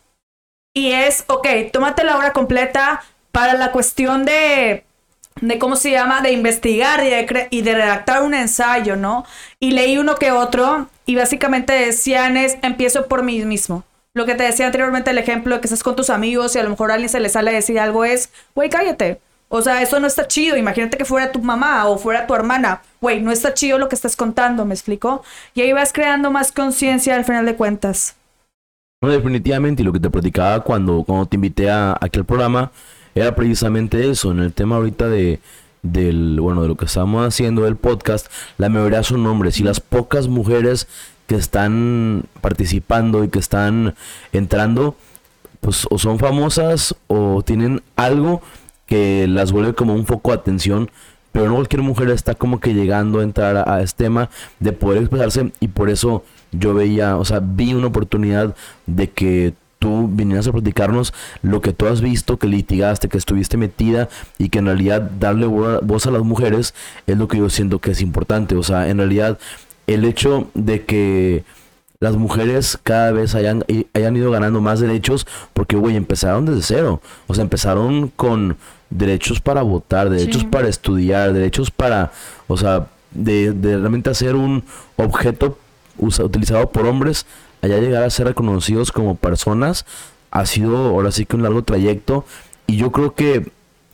y 0.72 0.92
es 0.92 1.24
ok 1.26 1.48
tómate 1.72 2.04
la 2.04 2.18
hora 2.18 2.32
completa 2.32 3.02
para 3.32 3.54
la 3.54 3.72
cuestión 3.72 4.24
de 4.24 4.84
de 5.40 5.58
cómo 5.58 5.76
se 5.76 5.90
llama, 5.90 6.20
de 6.20 6.30
investigar 6.30 7.02
y 7.04 7.08
de, 7.08 7.48
y 7.50 7.62
de 7.62 7.74
redactar 7.74 8.22
un 8.22 8.34
ensayo, 8.34 8.96
¿no? 8.96 9.24
Y 9.58 9.70
leí 9.70 9.96
uno 9.96 10.16
que 10.16 10.30
otro 10.30 10.88
y 11.06 11.14
básicamente 11.14 11.72
decían 11.72 12.36
es, 12.36 12.58
empiezo 12.60 13.08
por 13.08 13.22
mí 13.22 13.42
mismo. 13.46 13.82
Lo 14.14 14.26
que 14.26 14.34
te 14.34 14.44
decía 14.44 14.66
anteriormente, 14.66 15.10
el 15.10 15.18
ejemplo 15.18 15.54
de 15.54 15.60
que 15.60 15.66
estás 15.66 15.82
con 15.82 15.96
tus 15.96 16.10
amigos 16.10 16.54
y 16.54 16.58
a 16.58 16.62
lo 16.62 16.70
mejor 16.70 16.90
a 16.90 16.94
alguien 16.94 17.08
se 17.08 17.20
le 17.20 17.30
sale 17.30 17.50
a 17.50 17.54
decir 17.54 17.78
algo 17.80 18.04
es, 18.04 18.30
güey, 18.54 18.68
cállate. 18.68 19.20
O 19.48 19.62
sea, 19.62 19.80
eso 19.80 20.00
no 20.00 20.06
está 20.06 20.28
chido. 20.28 20.56
Imagínate 20.56 20.98
que 20.98 21.04
fuera 21.04 21.32
tu 21.32 21.40
mamá 21.40 21.86
o 21.86 21.96
fuera 21.96 22.26
tu 22.26 22.34
hermana. 22.34 22.82
Güey, 23.00 23.22
no 23.22 23.32
está 23.32 23.54
chido 23.54 23.78
lo 23.78 23.88
que 23.88 23.94
estás 23.94 24.16
contando, 24.16 24.66
¿me 24.66 24.74
explico? 24.74 25.22
Y 25.54 25.62
ahí 25.62 25.72
vas 25.72 25.92
creando 25.92 26.30
más 26.30 26.52
conciencia 26.52 27.16
al 27.16 27.24
final 27.24 27.46
de 27.46 27.56
cuentas. 27.56 28.16
Definitivamente, 29.00 29.82
y 29.82 29.84
lo 29.84 29.92
que 29.92 30.00
te 30.00 30.10
platicaba 30.10 30.60
cuando, 30.60 31.02
cuando 31.04 31.26
te 31.26 31.36
invité 31.36 31.70
a, 31.70 31.96
aquí 32.00 32.18
al 32.18 32.24
programa 32.24 32.70
era 33.14 33.34
precisamente 33.34 34.08
eso, 34.08 34.30
en 34.30 34.40
el 34.40 34.52
tema 34.52 34.76
ahorita 34.76 35.08
de 35.08 35.40
del 35.82 36.40
bueno 36.40 36.62
de 36.62 36.68
lo 36.68 36.76
que 36.76 36.84
estamos 36.84 37.26
haciendo 37.26 37.62
del 37.62 37.76
podcast, 37.76 38.28
la 38.56 38.68
mayoría 38.68 39.02
son 39.02 39.26
hombres 39.26 39.58
y 39.58 39.64
las 39.64 39.80
pocas 39.80 40.28
mujeres 40.28 40.86
que 41.26 41.34
están 41.36 42.24
participando 42.40 43.24
y 43.24 43.28
que 43.28 43.38
están 43.38 43.94
entrando, 44.32 44.96
pues 45.60 45.86
o 45.90 45.98
son 45.98 46.18
famosas 46.18 46.94
o 47.06 47.42
tienen 47.42 47.82
algo 47.96 48.42
que 48.86 49.26
las 49.28 49.52
vuelve 49.52 49.74
como 49.74 49.94
un 49.94 50.06
foco 50.06 50.32
de 50.32 50.38
atención, 50.38 50.90
pero 51.30 51.48
no 51.48 51.54
cualquier 51.54 51.82
mujer 51.82 52.10
está 52.10 52.34
como 52.34 52.60
que 52.60 52.74
llegando 52.74 53.20
a 53.20 53.22
entrar 53.22 53.68
a, 53.68 53.80
este 53.82 54.04
tema 54.04 54.28
de 54.60 54.72
poder 54.72 54.98
expresarse 54.98 55.52
y 55.60 55.68
por 55.68 55.88
eso 55.88 56.24
yo 56.50 56.74
veía, 56.74 57.16
o 57.16 57.24
sea, 57.24 57.40
vi 57.42 57.72
una 57.72 57.86
oportunidad 57.86 58.54
de 58.86 59.08
que 59.10 59.54
tú 59.78 60.08
vinieras 60.12 60.46
a 60.46 60.52
platicarnos 60.52 61.14
lo 61.42 61.60
que 61.60 61.72
tú 61.72 61.86
has 61.86 62.00
visto, 62.02 62.38
que 62.38 62.46
litigaste, 62.46 63.08
que 63.08 63.16
estuviste 63.18 63.56
metida 63.56 64.08
y 64.38 64.48
que 64.50 64.58
en 64.58 64.66
realidad 64.66 65.00
darle 65.00 65.46
vo- 65.46 65.80
voz 65.82 66.06
a 66.06 66.10
las 66.10 66.22
mujeres 66.22 66.74
es 67.06 67.16
lo 67.16 67.26
que 67.28 67.38
yo 67.38 67.48
siento 67.50 67.78
que 67.78 67.92
es 67.92 68.00
importante, 68.02 68.54
o 68.54 68.62
sea, 68.62 68.88
en 68.88 68.98
realidad 68.98 69.38
el 69.86 70.04
hecho 70.04 70.48
de 70.54 70.84
que 70.84 71.44
las 72.00 72.16
mujeres 72.16 72.78
cada 72.82 73.12
vez 73.12 73.34
hayan, 73.34 73.64
hayan 73.94 74.16
ido 74.16 74.30
ganando 74.30 74.60
más 74.60 74.80
derechos 74.80 75.26
porque, 75.52 75.76
güey, 75.76 75.96
empezaron 75.96 76.46
desde 76.46 76.62
cero. 76.62 77.00
O 77.28 77.34
sea, 77.34 77.42
empezaron 77.42 78.08
con 78.08 78.56
derechos 78.90 79.40
para 79.40 79.62
votar, 79.62 80.10
derechos 80.10 80.42
Sí. 80.42 80.48
para 80.48 80.68
estudiar, 80.68 81.32
derechos 81.32 81.70
para, 81.70 82.12
o 82.48 82.56
sea, 82.56 82.86
de, 83.12 83.52
de 83.52 83.76
realmente 83.78 84.10
hacer 84.10 84.34
un 84.34 84.64
objeto 84.96 85.58
usa- 85.98 86.24
utilizado 86.24 86.70
por 86.70 86.86
hombres, 86.86 87.24
allá 87.62 87.78
llegar 87.78 88.02
a 88.02 88.10
ser 88.10 88.26
reconocidos 88.26 88.90
como 88.90 89.14
personas, 89.14 89.86
ha 90.30 90.44
sido 90.46 90.76
ahora 90.88 91.12
sí 91.12 91.24
que 91.26 91.36
un 91.36 91.42
largo 91.42 91.62
trayecto. 91.62 92.24
Y 92.66 92.76
yo 92.76 92.90
creo 92.90 93.14
que 93.14 93.50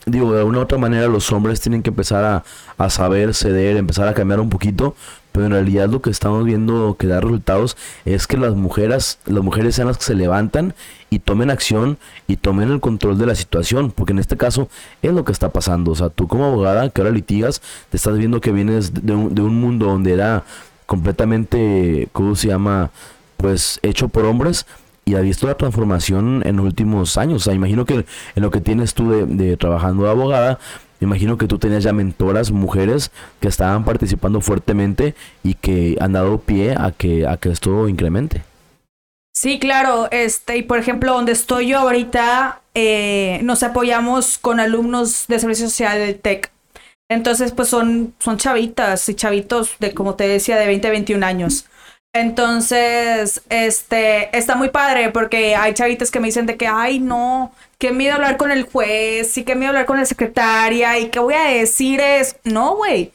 digo, 0.07 0.33
de 0.33 0.39
alguna 0.39 0.59
u 0.59 0.63
otra 0.63 0.79
manera 0.79 1.07
los 1.09 1.31
hombres 1.33 1.61
tienen 1.61 1.83
que 1.83 1.91
empezar 1.91 2.25
a, 2.25 2.45
a 2.79 2.89
saber 2.91 3.35
ceder, 3.35 3.77
empezar 3.77 4.09
a 4.09 4.15
cambiar 4.15 4.41
un 4.41 4.49
poquito, 4.49 4.95
pero 5.39 5.47
en 5.47 5.53
realidad 5.53 5.89
lo 5.89 6.03
que 6.03 6.11
estamos 6.11 6.45
viendo 6.45 6.97
que 6.99 7.07
da 7.07 7.21
resultados 7.21 7.77
es 8.05 8.27
que 8.27 8.37
las 8.37 8.57
mujeres, 8.57 9.21
las 9.25 9.45
mujeres 9.45 9.77
sean 9.77 9.87
las 9.87 9.97
que 9.97 10.03
se 10.03 10.17
levantan 10.17 10.75
y 11.11 11.21
tomen 11.21 11.49
acción 11.49 11.97
y 12.27 12.39
tomen 12.39 12.73
el 12.73 12.81
control 12.81 13.19
de 13.19 13.27
la 13.27 13.37
situación, 13.37 13.93
porque 13.93 14.13
en 14.13 14.19
este 14.19 14.37
caso 14.37 14.69
es 15.01 15.13
lo 15.13 15.25
que 15.25 15.31
está 15.31 15.51
pasando, 15.51 15.93
o 15.93 15.95
sea, 15.95 16.09
tú 16.09 16.27
como 16.27 16.47
abogada 16.47 16.91
que 16.91 17.01
ahora 17.03 17.15
litigas, 17.15 17.63
te 17.89 17.99
estás 17.99 18.19
viendo 18.19 18.41
que 18.41 18.51
vienes 18.51 19.07
de 19.07 19.15
un, 19.15 19.33
de 19.33 19.43
un 19.43 19.61
mundo 19.61 19.87
donde 19.87 20.13
era 20.13 20.43
completamente, 20.87 22.09
¿cómo 22.11 22.35
se 22.35 22.49
llama? 22.49 22.91
Pues 23.37 23.79
hecho 23.83 24.09
por 24.09 24.25
hombres 24.25 24.67
y 25.05 25.15
ha 25.15 25.21
visto 25.21 25.47
la 25.47 25.55
transformación 25.55 26.43
en 26.47 26.57
los 26.57 26.67
últimos 26.67 27.17
años. 27.17 27.43
O 27.43 27.45
sea, 27.45 27.55
imagino 27.55 27.85
que 27.85 27.95
en 28.35 28.43
lo 28.43 28.51
que 28.51 28.61
tienes 28.61 28.93
tú 28.93 29.09
de, 29.09 29.25
de 29.25 29.57
trabajando 29.57 30.03
de 30.03 30.11
abogada, 30.11 30.59
me 31.01 31.07
imagino 31.07 31.39
que 31.39 31.47
tú 31.47 31.59
tenías 31.59 31.85
ya 31.85 31.93
mentoras, 31.93 32.51
mujeres 32.51 33.11
que 33.41 33.49
estaban 33.49 33.85
participando 33.85 34.41
fuertemente 34.41 35.15
y 35.43 35.55
que 35.55 35.97
han 36.01 36.13
dado 36.13 36.39
pie 36.39 36.75
a 36.77 36.93
que, 36.93 37.27
a 37.27 37.37
que 37.37 37.51
esto 37.51 37.89
incremente. 37.89 38.43
Sí, 39.35 39.61
claro, 39.61 40.09
este, 40.11 40.57
y 40.57 40.63
por 40.65 40.79
ejemplo, 40.79 41.13
donde 41.13 41.31
estoy 41.31 41.69
yo 41.69 41.79
ahorita, 41.79 42.61
eh, 42.75 43.39
nos 43.45 43.63
apoyamos 43.63 44.37
con 44.37 44.59
alumnos 44.59 45.27
de 45.29 45.39
servicio 45.39 45.69
social 45.69 45.99
del 45.99 46.19
TEC. 46.19 46.51
Entonces, 47.09 47.53
pues 47.53 47.69
son, 47.69 48.15
son 48.19 48.37
chavitas 48.37 49.09
y 49.09 49.15
chavitos 49.15 49.77
de, 49.79 49.95
como 49.95 50.17
te 50.17 50.27
decía, 50.27 50.57
de 50.57 50.67
20, 50.67 50.91
21 50.91 51.25
años. 51.25 51.67
Entonces, 52.15 53.43
este, 53.49 54.37
está 54.37 54.57
muy 54.57 54.71
padre 54.71 55.11
porque 55.11 55.55
hay 55.55 55.75
chavitas 55.75 56.11
que 56.11 56.21
me 56.21 56.29
dicen 56.29 56.47
de 56.47 56.57
que, 56.57 56.67
ay, 56.67 56.99
no, 57.01 57.53
qué 57.79 57.93
miedo 57.93 58.15
hablar 58.15 58.37
con 58.37 58.51
el 58.51 58.65
juez 58.65 59.37
y 59.37 59.45
qué 59.45 59.55
miedo 59.55 59.71
hablar 59.71 59.87
con 59.87 59.99
la 59.99 60.07
secretaria 60.07 60.99
y 60.99 61.11
qué 61.11 61.19
voy 61.21 61.35
a 61.35 61.45
decir 61.45 62.01
es, 62.01 62.37
no, 62.45 62.77
güey, 62.77 63.13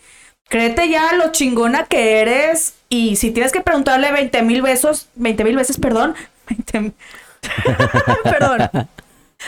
créete 0.49 0.89
ya 0.89 1.13
lo 1.13 1.31
chingona 1.31 1.85
que 1.85 2.21
eres 2.21 2.75
Y 2.89 3.15
si 3.17 3.31
tienes 3.31 3.51
que 3.51 3.61
preguntarle 3.61 4.11
20 4.11 4.41
mil 4.43 4.61
besos, 4.61 5.09
20 5.15 5.43
mil 5.43 5.55
veces, 5.55 5.77
perdón, 5.79 6.15
20 6.47 6.93
perdón, 8.23 8.69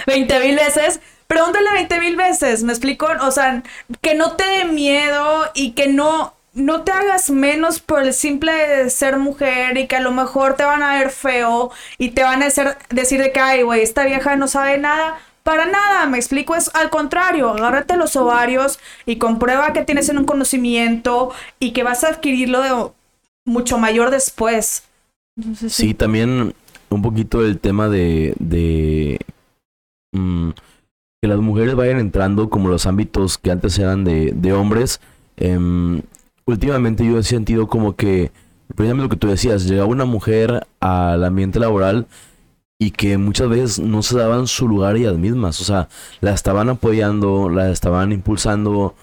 20 0.07 0.39
mil 0.39 0.55
veces, 0.55 0.99
pregúntale 1.27 1.71
20 1.71 1.99
mil 1.99 2.15
veces, 2.15 2.63
¿me 2.63 2.73
explico? 2.73 3.07
O 3.21 3.31
sea, 3.31 3.63
que 4.01 4.15
no 4.15 4.33
te 4.33 4.43
dé 4.45 4.65
miedo 4.65 5.49
y 5.53 5.71
que 5.71 5.87
no, 5.87 6.34
no 6.55 6.83
te 6.83 6.93
hagas 6.93 7.29
menos 7.29 7.79
por 7.81 8.01
el 8.01 8.13
simple 8.13 8.89
ser 8.89 9.17
mujer 9.17 9.77
y 9.77 9.87
que 9.87 9.97
a 9.97 10.01
lo 10.01 10.11
mejor 10.11 10.55
te 10.55 10.63
van 10.63 10.81
a 10.81 10.97
ver 10.97 11.11
feo 11.11 11.69
y 11.97 12.11
te 12.11 12.23
van 12.23 12.41
a 12.41 12.47
hacer, 12.47 12.77
decir 12.89 13.21
de 13.21 13.31
que, 13.33 13.41
ay, 13.41 13.61
güey, 13.61 13.81
esta 13.81 14.05
vieja 14.05 14.35
no 14.37 14.47
sabe 14.47 14.77
nada. 14.77 15.19
Para 15.43 15.65
nada, 15.65 16.07
me 16.07 16.17
explico, 16.17 16.55
es 16.55 16.73
al 16.73 16.89
contrario, 16.89 17.49
agárrate 17.49 17.97
los 17.97 18.15
ovarios 18.15 18.79
y 19.05 19.17
comprueba 19.17 19.73
que 19.73 19.83
tienes 19.83 20.09
en 20.09 20.17
un 20.17 20.25
conocimiento 20.25 21.31
y 21.59 21.71
que 21.71 21.83
vas 21.83 22.03
a 22.03 22.09
adquirirlo 22.09 22.61
de 22.61 22.91
mucho 23.45 23.77
mayor 23.77 24.09
después. 24.09 24.85
sí. 25.67 25.93
también 25.93 26.55
un 26.89 27.01
poquito 27.01 27.45
el 27.45 27.59
tema 27.59 27.89
de, 27.89 28.33
de 28.39 29.19
mm, 30.13 30.51
que 31.21 31.27
las 31.27 31.39
mujeres 31.39 31.75
vayan 31.75 31.99
entrando 31.99 32.49
como 32.49 32.69
los 32.69 32.85
ámbitos 32.85 33.37
que 33.37 33.51
antes 33.51 33.77
eran 33.77 34.05
de, 34.05 34.31
de 34.33 34.53
hombres. 34.53 35.01
Em, 35.37 36.01
últimamente 36.45 37.05
yo 37.05 37.17
he 37.17 37.23
sentido 37.23 37.67
como 37.67 37.95
que, 37.95 38.31
precisamente 38.75 39.03
lo 39.03 39.09
que 39.09 39.17
tú 39.17 39.27
decías, 39.27 39.65
llegaba 39.65 39.87
una 39.87 40.05
mujer 40.05 40.67
al 40.79 41.23
ambiente 41.23 41.59
laboral 41.59 42.07
y 42.77 42.91
que 42.91 43.17
muchas 43.17 43.49
veces 43.49 43.79
no 43.79 44.03
se 44.03 44.17
daban 44.17 44.47
su 44.47 44.67
lugar 44.67 44.95
ellas 44.95 45.17
mismas. 45.17 45.61
O 45.61 45.63
sea, 45.63 45.87
la 46.21 46.33
estaban 46.33 46.69
apoyando, 46.69 47.49
la 47.49 47.71
estaban 47.71 48.11
impulsando, 48.11 48.95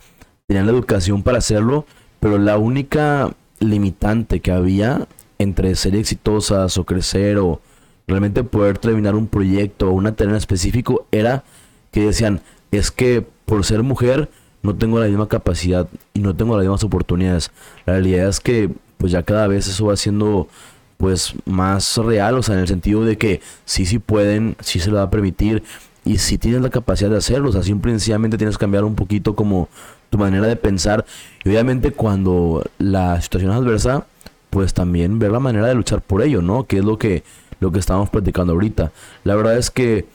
tenían 0.47 0.67
la 0.67 0.73
educación 0.73 1.23
para 1.23 1.39
hacerlo, 1.39 1.87
pero 2.21 2.39
la 2.39 2.59
única 2.59 3.33
limitante 3.61 4.41
que 4.41 4.53
había 4.53 5.07
entre 5.39 5.75
ser 5.75 5.97
exitosas 5.97 6.77
o 6.79 6.85
crecer 6.85 7.39
o 7.39 7.61
realmente 8.07 8.45
poder 8.45 8.79
terminar 8.79 9.15
un 9.15 9.27
proyecto 9.27 9.89
o 9.89 9.93
una 9.93 10.15
tarea 10.15 10.33
en 10.33 10.37
específico 10.37 11.07
era 11.11 11.45
que 11.91 12.07
decían, 12.07 12.41
es 12.71 12.91
que 12.91 13.27
por 13.45 13.65
ser 13.65 13.83
mujer 13.83 14.31
no 14.63 14.77
tengo 14.77 15.01
la 15.01 15.07
misma 15.07 15.29
capacidad 15.29 15.89
y 16.15 16.21
no 16.21 16.35
tengo 16.35 16.57
las 16.57 16.65
mismas 16.65 16.85
oportunidades. 16.85 17.51
La 17.87 17.95
realidad 17.95 18.29
es 18.29 18.41
que 18.41 18.71
pues 18.99 19.13
ya 19.13 19.23
cada 19.23 19.49
vez 19.49 19.67
eso 19.67 19.87
va 19.87 19.97
siendo 19.97 20.49
pues 20.97 21.35
más 21.45 21.97
real, 21.97 22.37
o 22.37 22.43
sea, 22.43 22.55
en 22.55 22.61
el 22.61 22.69
sentido 22.69 23.05
de 23.05 23.19
que 23.19 23.41
sí, 23.65 23.87
sí 23.87 23.99
pueden, 23.99 24.57
sí 24.61 24.79
se 24.79 24.91
lo 24.91 24.99
va 24.99 25.03
a 25.03 25.11
permitir 25.11 25.65
y 26.05 26.19
si 26.19 26.39
tienes 26.39 26.63
la 26.63 26.71
capacidad 26.71 27.11
de 27.11 27.17
hacerlo, 27.17 27.49
o 27.49 27.53
sea, 27.53 27.63
simple 27.65 27.91
sencillamente 27.93 28.39
tienes 28.39 28.57
que 28.57 28.61
cambiar 28.61 28.85
un 28.85 28.95
poquito 28.95 29.35
como 29.35 29.69
tu 30.11 30.19
manera 30.19 30.47
de 30.47 30.55
pensar 30.55 31.05
y 31.45 31.49
obviamente 31.49 31.91
cuando 31.91 32.65
la 32.79 33.21
situación 33.21 33.51
es 33.51 33.57
adversa, 33.57 34.07
pues 34.51 34.75
también 34.75 35.19
ver 35.19 35.33
la 35.33 35.41
manera 35.41 35.67
de 35.67 35.75
luchar 35.75 36.03
por 36.03 36.23
ello, 36.23 36.43
¿no? 36.43 36.67
Que 36.67 36.79
es 36.79 36.85
lo 36.85 36.99
que 36.99 37.25
lo 37.59 37.73
que 37.73 37.79
estamos 37.79 38.11
platicando 38.11 38.53
ahorita. 38.53 38.93
La 39.25 39.35
verdad 39.35 39.57
es 39.57 39.71
que 39.71 40.07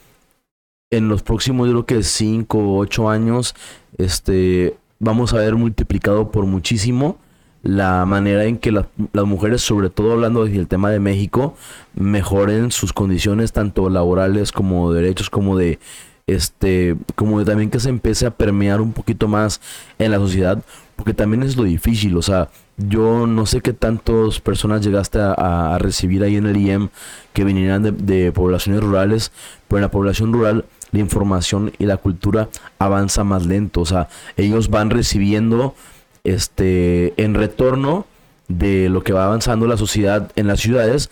en 0.90 1.10
los 1.10 1.22
próximos, 1.24 1.68
yo 1.68 1.74
creo 1.84 1.86
que 1.86 2.04
5 2.04 2.58
o 2.58 2.78
8 2.78 3.10
años, 3.10 3.56
este, 3.98 4.78
vamos 5.00 5.34
a 5.34 5.38
ver 5.38 5.56
multiplicado 5.56 6.32
por 6.32 6.46
muchísimo 6.46 7.18
la 7.64 8.06
manera 8.06 8.46
en 8.46 8.58
que 8.58 8.72
las 8.72 8.86
mujeres, 9.26 9.62
sobre 9.62 9.90
todo 9.90 10.14
hablando 10.14 10.46
del 10.46 10.68
tema 10.68 10.90
de 10.90 11.00
México, 11.00 11.56
mejoren 11.96 12.72
sus 12.72 12.94
condiciones 12.94 13.52
tanto 13.52 13.90
laborales 13.90 14.52
como 14.52 14.94
derechos, 14.94 15.30
como 15.30 15.58
de 15.58 15.80
este, 16.28 16.96
como 17.16 17.40
de 17.40 17.46
también 17.46 17.70
que 17.70 17.80
se 17.80 17.90
empiece 17.90 18.26
a 18.26 18.32
permear 18.32 18.82
un 18.82 18.94
poquito 18.94 19.28
más 19.28 19.62
en 19.98 20.12
la 20.12 20.18
sociedad, 20.18 20.62
porque 20.96 21.14
también 21.14 21.44
es 21.44 21.58
lo 21.58 21.64
difícil, 21.64 22.16
o 22.18 22.22
sea, 22.22 22.50
yo 22.78 23.28
no 23.28 23.46
sé 23.46 23.62
qué 23.62 23.74
tantas 23.74 24.40
personas 24.40 24.86
llegaste 24.86 25.20
a, 25.20 25.78
recibir 25.80 26.24
ahí 26.24 26.36
en 26.36 26.46
el 26.46 26.58
IEM 26.58 26.90
que 27.34 27.44
vinieran 27.44 28.06
de 28.06 28.32
poblaciones 28.32 28.82
rurales, 28.82 29.32
pero 29.68 29.80
en 29.80 29.84
la 29.84 29.92
población 29.92 30.32
rural 30.32 30.66
la 30.92 31.00
información 31.00 31.72
y 31.80 31.86
la 31.86 31.98
cultura 31.98 32.50
avanza 32.80 33.24
más 33.24 33.46
lento, 33.46 33.82
o 33.82 33.86
sea, 33.86 34.08
ellos 34.38 34.70
van 34.70 34.90
recibiendo 34.90 35.76
este, 36.24 37.14
en 37.22 37.34
retorno 37.34 38.06
de 38.48 38.90
lo 38.90 39.04
que 39.04 39.14
va 39.14 39.26
avanzando 39.26 39.68
la 39.68 39.78
sociedad 39.78 40.32
en 40.36 40.48
las 40.48 40.60
ciudades 40.60 41.10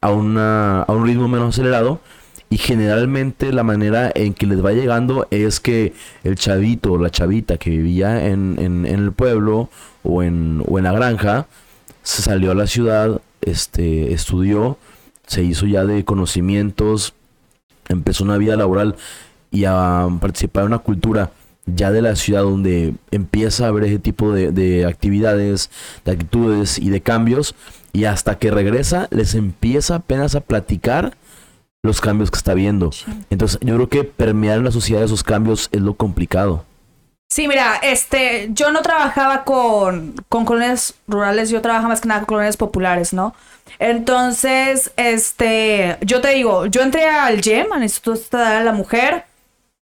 a, 0.00 0.10
una, 0.10 0.82
a 0.82 0.92
un 0.92 1.06
ritmo 1.06 1.28
menos 1.28 1.54
acelerado. 1.54 2.00
Y 2.48 2.58
generalmente 2.58 3.52
la 3.52 3.64
manera 3.64 4.12
en 4.14 4.32
que 4.32 4.46
les 4.46 4.64
va 4.64 4.70
llegando 4.70 5.26
es 5.32 5.58
que 5.58 5.94
el 6.22 6.36
chavito 6.36 6.92
o 6.92 6.98
la 6.98 7.10
chavita 7.10 7.56
que 7.58 7.70
vivía 7.70 8.26
en, 8.28 8.56
en, 8.60 8.86
el 8.86 9.10
pueblo 9.10 9.68
o 10.04 10.22
en, 10.22 10.62
o 10.68 10.78
en 10.78 10.84
la 10.84 10.92
granja 10.92 11.48
se 12.04 12.22
salió 12.22 12.52
a 12.52 12.54
la 12.54 12.68
ciudad, 12.68 13.20
este, 13.40 14.12
estudió, 14.12 14.78
se 15.26 15.42
hizo 15.42 15.66
ya 15.66 15.84
de 15.84 16.04
conocimientos, 16.04 17.14
empezó 17.88 18.24
una 18.24 18.38
vida 18.38 18.56
laboral 18.56 18.96
y 19.50 19.64
a 19.64 20.08
participar 20.20 20.62
en 20.62 20.68
una 20.68 20.78
cultura 20.78 21.30
ya 21.66 21.90
de 21.90 22.02
la 22.02 22.14
ciudad 22.14 22.42
donde 22.42 22.94
empieza 23.10 23.64
a 23.64 23.68
haber 23.68 23.84
ese 23.84 23.98
tipo 23.98 24.32
de, 24.32 24.86
actividades, 24.86 25.70
de 26.04 26.12
actitudes 26.12 26.78
y 26.78 26.90
de 26.90 27.00
cambios, 27.00 27.54
y 27.92 28.04
hasta 28.04 28.38
que 28.38 28.50
regresa 28.50 29.08
les 29.10 29.34
empieza 29.34 29.96
apenas 29.96 30.34
a 30.34 30.40
platicar 30.40 31.16
los 31.82 32.00
cambios 32.00 32.30
que 32.30 32.38
está 32.38 32.54
viendo. 32.54 32.90
Entonces 33.30 33.58
yo 33.62 33.74
creo 33.74 33.88
que 33.88 34.04
permear 34.04 34.58
en 34.58 34.64
la 34.64 34.72
sociedad 34.72 35.02
esos 35.02 35.22
cambios 35.22 35.68
es 35.72 35.80
lo 35.80 35.94
complicado. 35.94 36.64
Sí, 37.28 37.48
mira, 37.48 37.76
este, 37.82 38.48
yo 38.52 38.70
no 38.70 38.82
trabajaba 38.82 39.44
con, 39.44 40.14
con 40.28 40.44
colonias 40.44 40.94
rurales, 41.06 41.50
yo 41.50 41.60
trabajaba 41.60 41.88
más 41.88 42.00
que 42.00 42.08
nada 42.08 42.20
con 42.20 42.26
colonias 42.26 42.56
populares, 42.56 43.12
¿no? 43.12 43.34
Entonces, 43.78 44.92
este, 44.96 45.98
yo 46.00 46.20
te 46.20 46.28
digo, 46.30 46.66
yo 46.66 46.82
entré 46.82 47.06
al 47.06 47.42
GEM, 47.42 47.72
al 47.72 47.82
Instituto 47.82 48.38
de 48.38 48.64
la 48.64 48.72
Mujer, 48.72 49.24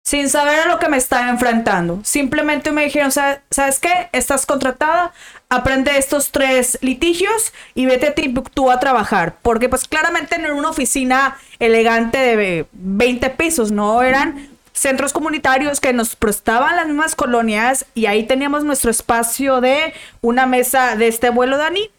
sin 0.05 0.29
saber 0.29 0.61
a 0.61 0.67
lo 0.67 0.79
que 0.79 0.89
me 0.89 0.97
estaba 0.97 1.31
enfrentando. 1.31 2.01
Simplemente 2.05 2.71
me 2.73 2.85
dijeron, 2.85 3.11
¿sabes 3.11 3.79
qué? 3.81 4.09
Estás 4.13 4.47
contratada, 4.47 5.13
aprende 5.49 5.97
estos 5.97 6.33
tres 6.33 6.79
litigios 6.83 7.53
y 7.75 7.87
vete 7.87 8.09
a 8.09 8.15
tú 8.53 8.71
a 8.71 8.81
trabajar. 8.81 9.37
Porque 9.43 9.69
pues 9.69 9.87
claramente 9.87 10.39
no 10.39 10.47
era 10.47 10.55
una 10.55 10.71
oficina 10.71 11.39
elegante 11.61 12.19
de 12.19 12.67
20 12.73 13.31
pisos, 13.31 13.71
no 13.71 14.03
eran 14.03 14.52
centros 14.73 15.13
comunitarios 15.13 15.81
que 15.81 15.93
nos 15.93 16.17
prestaban 16.17 16.77
las 16.77 16.87
mismas 16.87 17.15
colonias 17.15 17.87
y 17.95 18.07
ahí 18.07 18.25
teníamos 18.25 18.65
nuestro 18.65 18.91
espacio 18.91 19.61
de 19.61 19.95
una 20.21 20.47
mesa 20.47 20.97
de 20.97 21.09
este 21.09 21.31
vuelo, 21.31 21.59
Dani, 21.59 21.91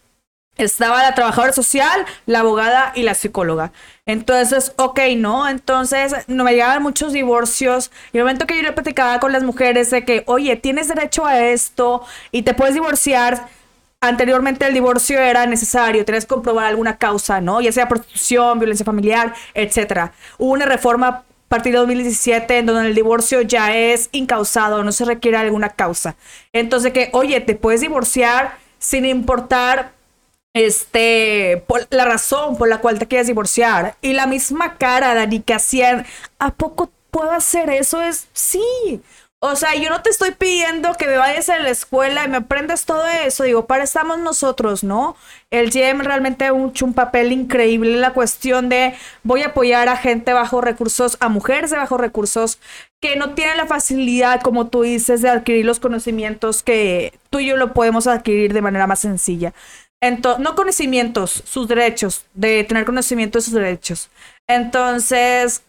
estaba 0.57 1.01
la 1.01 1.15
trabajadora 1.15 1.51
social, 1.51 2.05
la 2.25 2.39
abogada 2.41 2.91
y 2.95 3.03
la 3.03 3.15
psicóloga. 3.15 3.71
Entonces, 4.05 4.73
ok, 4.75 4.99
¿no? 5.17 5.47
Entonces, 5.49 6.13
no 6.27 6.43
me 6.43 6.51
llegaban 6.51 6.83
muchos 6.83 7.13
divorcios. 7.13 7.91
Y 8.11 8.17
el 8.17 8.23
momento 8.23 8.45
que 8.45 8.55
yo 8.55 8.61
le 8.61 8.71
platicaba 8.71 9.19
con 9.19 9.31
las 9.31 9.43
mujeres 9.43 9.89
de 9.89 10.05
que, 10.05 10.23
oye, 10.27 10.55
tienes 10.55 10.89
derecho 10.89 11.25
a 11.25 11.39
esto 11.39 12.05
y 12.31 12.43
te 12.43 12.53
puedes 12.53 12.75
divorciar. 12.75 13.47
Anteriormente 14.01 14.67
el 14.67 14.73
divorcio 14.73 15.17
era 15.19 15.45
necesario, 15.45 16.03
tenías 16.03 16.25
que 16.25 16.33
comprobar 16.35 16.65
alguna 16.65 16.97
causa, 16.97 17.39
¿no? 17.39 17.61
Ya 17.61 17.71
sea 17.71 17.87
prostitución, 17.87 18.59
violencia 18.59 18.85
familiar, 18.85 19.33
etcétera. 19.53 20.11
Hubo 20.37 20.51
una 20.51 20.65
reforma 20.65 21.23
partir 21.53 21.73
de 21.73 21.77
2017 21.77 22.57
en 22.57 22.65
donde 22.65 22.87
el 22.89 22.95
divorcio 22.95 23.41
ya 23.41 23.77
es 23.77 24.09
incausado, 24.11 24.83
no 24.83 24.91
se 24.91 25.05
requiere 25.05 25.37
alguna 25.37 25.69
causa. 25.69 26.15
Entonces, 26.51 26.93
que, 26.93 27.11
oye, 27.13 27.41
te 27.41 27.53
puedes 27.53 27.81
divorciar 27.81 28.57
sin 28.79 29.05
importar 29.05 29.91
este, 30.55 31.63
por 31.67 31.85
la 31.91 32.05
razón 32.05 32.57
por 32.57 32.69
la 32.69 32.79
cual 32.79 32.97
te 32.97 33.07
quieres 33.07 33.27
divorciar. 33.27 33.97
Y 34.01 34.13
la 34.13 34.25
misma 34.25 34.79
cara, 34.79 35.13
Dani, 35.13 35.41
que 35.41 35.53
hacían, 35.53 36.07
¿a 36.39 36.55
poco 36.55 36.89
puedo 37.11 37.29
hacer 37.29 37.69
eso? 37.69 38.01
Es 38.01 38.29
sí. 38.33 39.03
O 39.45 39.57
sea, 39.57 39.75
yo 39.75 39.89
no 39.89 40.01
te 40.01 40.09
estoy 40.09 40.31
pidiendo 40.31 40.93
que 40.93 41.05
me 41.05 41.17
vayas 41.17 41.49
a 41.49 41.59
la 41.59 41.69
escuela 41.69 42.23
y 42.23 42.29
me 42.29 42.37
aprendas 42.37 42.85
todo 42.85 43.05
eso. 43.09 43.43
Digo, 43.43 43.65
para 43.65 43.83
estamos 43.83 44.17
nosotros, 44.19 44.85
¿no? 44.85 45.17
El 45.51 45.69
GM 45.69 46.01
realmente 46.01 46.45
ha 46.45 46.53
hecho 46.67 46.85
un 46.85 46.93
papel 46.93 47.33
increíble 47.33 47.91
en 47.91 47.99
la 47.99 48.13
cuestión 48.13 48.69
de 48.69 48.93
voy 49.23 49.41
a 49.41 49.47
apoyar 49.47 49.89
a 49.89 49.97
gente 49.97 50.31
bajo 50.31 50.61
recursos, 50.61 51.17
a 51.19 51.27
mujeres 51.27 51.71
de 51.71 51.75
bajos 51.75 51.99
recursos 51.99 52.59
que 53.01 53.17
no 53.17 53.33
tienen 53.33 53.57
la 53.57 53.65
facilidad, 53.65 54.41
como 54.41 54.67
tú 54.67 54.83
dices, 54.83 55.21
de 55.21 55.27
adquirir 55.27 55.65
los 55.65 55.81
conocimientos 55.81 56.63
que 56.63 57.13
tú 57.29 57.39
y 57.39 57.47
yo 57.47 57.57
lo 57.57 57.73
podemos 57.73 58.07
adquirir 58.07 58.53
de 58.53 58.61
manera 58.61 58.87
más 58.87 58.99
sencilla 58.99 59.53
no 60.39 60.55
conocimientos, 60.55 61.43
sus 61.45 61.67
derechos, 61.67 62.25
de 62.33 62.63
tener 62.63 62.85
conocimiento 62.85 63.37
de 63.37 63.43
sus 63.43 63.53
derechos. 63.53 64.09
Entonces, 64.47 65.63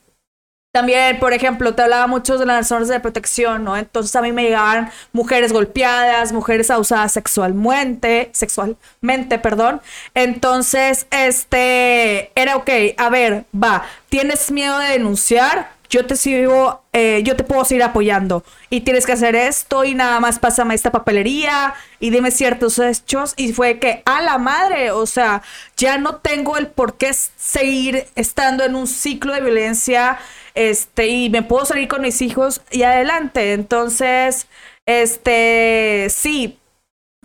también, 0.74 1.20
por 1.20 1.32
ejemplo, 1.32 1.72
te 1.72 1.82
hablaba 1.82 2.08
mucho 2.08 2.36
de 2.36 2.46
las 2.46 2.66
zonas 2.66 2.88
de 2.88 2.98
protección, 2.98 3.62
¿no? 3.62 3.76
Entonces 3.76 4.16
a 4.16 4.22
mí 4.22 4.32
me 4.32 4.42
llegaban 4.42 4.90
mujeres 5.12 5.52
golpeadas, 5.52 6.32
mujeres 6.32 6.68
abusadas 6.68 7.12
sexualmente, 7.12 8.30
sexualmente, 8.32 9.38
perdón. 9.38 9.80
Entonces, 10.14 11.06
este, 11.12 12.32
era 12.34 12.56
ok, 12.56 12.70
a 12.96 13.08
ver, 13.08 13.44
va, 13.54 13.84
¿tienes 14.08 14.50
miedo 14.50 14.76
de 14.80 14.88
denunciar? 14.88 15.73
Yo 15.88 16.06
te 16.06 16.16
sigo, 16.16 16.82
eh, 16.92 17.22
yo 17.24 17.36
te 17.36 17.44
puedo 17.44 17.64
seguir 17.64 17.82
apoyando. 17.82 18.44
Y 18.70 18.80
tienes 18.80 19.06
que 19.06 19.12
hacer 19.12 19.36
esto 19.36 19.84
y 19.84 19.94
nada 19.94 20.20
más 20.20 20.38
pásame 20.38 20.74
esta 20.74 20.90
papelería 20.92 21.74
y 22.00 22.10
dime 22.10 22.30
ciertos 22.30 22.78
hechos. 22.78 23.34
Y 23.36 23.52
fue 23.52 23.78
que 23.78 24.02
a 24.04 24.20
la 24.20 24.38
madre, 24.38 24.90
o 24.90 25.06
sea, 25.06 25.42
ya 25.76 25.98
no 25.98 26.16
tengo 26.16 26.56
el 26.56 26.68
por 26.68 26.96
qué 26.96 27.12
seguir 27.12 28.06
estando 28.16 28.64
en 28.64 28.74
un 28.74 28.86
ciclo 28.86 29.34
de 29.34 29.40
violencia, 29.40 30.18
este, 30.54 31.08
y 31.08 31.30
me 31.30 31.42
puedo 31.42 31.64
salir 31.64 31.88
con 31.88 32.02
mis 32.02 32.22
hijos 32.22 32.62
y 32.70 32.82
adelante. 32.82 33.52
Entonces, 33.52 34.46
este, 34.86 36.08
sí, 36.10 36.58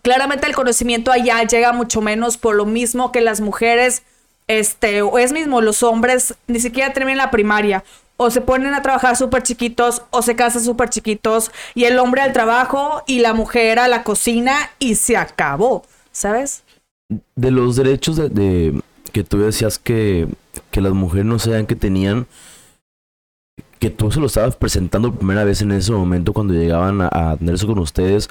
claramente 0.01 0.47
el 0.47 0.55
conocimiento 0.55 1.12
allá 1.12 1.43
llega 1.43 1.74
mucho 1.74 2.01
menos 2.01 2.38
por 2.38 2.55
lo 2.55 2.66
mismo 2.66 3.12
que 3.12 3.22
las 3.22 3.41
mujeres, 3.41 4.03
este, 4.47 5.01
o 5.01 5.18
es 5.20 5.32
mismo 5.32 5.62
los 5.62 5.84
hombres, 5.84 6.36
ni 6.47 6.60
siquiera 6.60 6.93
terminan 6.93 7.18
la 7.18 7.32
primaria 7.32 7.84
o 8.22 8.30
se 8.30 8.41
ponen 8.41 8.74
a 8.74 8.82
trabajar 8.82 9.15
súper 9.15 9.43
chiquitos 9.43 10.01
o 10.09 10.22
se 10.22 10.36
casan 10.36 10.61
súper 10.61 10.89
chiquitos 10.89 11.51
y 11.74 11.86
el 11.86 11.97
hombre 11.99 12.22
al 12.22 12.34
trabajo 12.34 13.01
y 13.07 13.20
la 13.20 13.34
mujer 13.34 13.80
a 13.80 13.88
la 13.88 14.03
cocina 14.03 14.72
y 14.78 14.95
se 14.95 15.15
acabó, 15.15 15.86
¿sabes? 16.11 16.63
De 17.38 17.49
los 17.49 17.78
derechos 17.78 18.17
de, 18.17 18.82
que 19.13 19.24
tú 19.24 19.39
decías 19.39 19.80
que, 19.80 20.28
que 20.70 20.82
las 20.82 20.91
mujeres 20.91 21.28
no 21.28 21.39
sabían 21.39 21.65
que 21.65 21.78
tenían, 21.78 22.28
que 23.80 23.89
tú 23.89 24.11
se 24.11 24.20
lo 24.20 24.26
estabas 24.26 24.57
presentando 24.57 25.11
por 25.11 25.20
primera 25.20 25.45
vez 25.45 25.61
en 25.61 25.72
ese 25.72 25.93
momento 25.93 26.34
cuando 26.34 26.53
llegaban 26.53 27.01
a, 27.01 27.09
a 27.13 27.38
tener 27.38 27.55
eso 27.55 27.67
con 27.67 27.80
ustedes, 27.80 28.30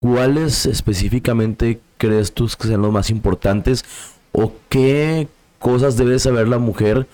¿cuáles 0.00 0.66
específicamente 0.66 1.80
crees 1.98 2.32
tú 2.32 2.46
que 2.46 2.68
sean 2.68 2.82
los 2.82 2.92
más 2.92 3.10
importantes 3.10 3.84
o 4.30 4.52
qué 4.68 5.26
cosas 5.58 5.96
debe 5.96 6.20
saber 6.20 6.46
la 6.46 6.58
mujer? 6.58 7.08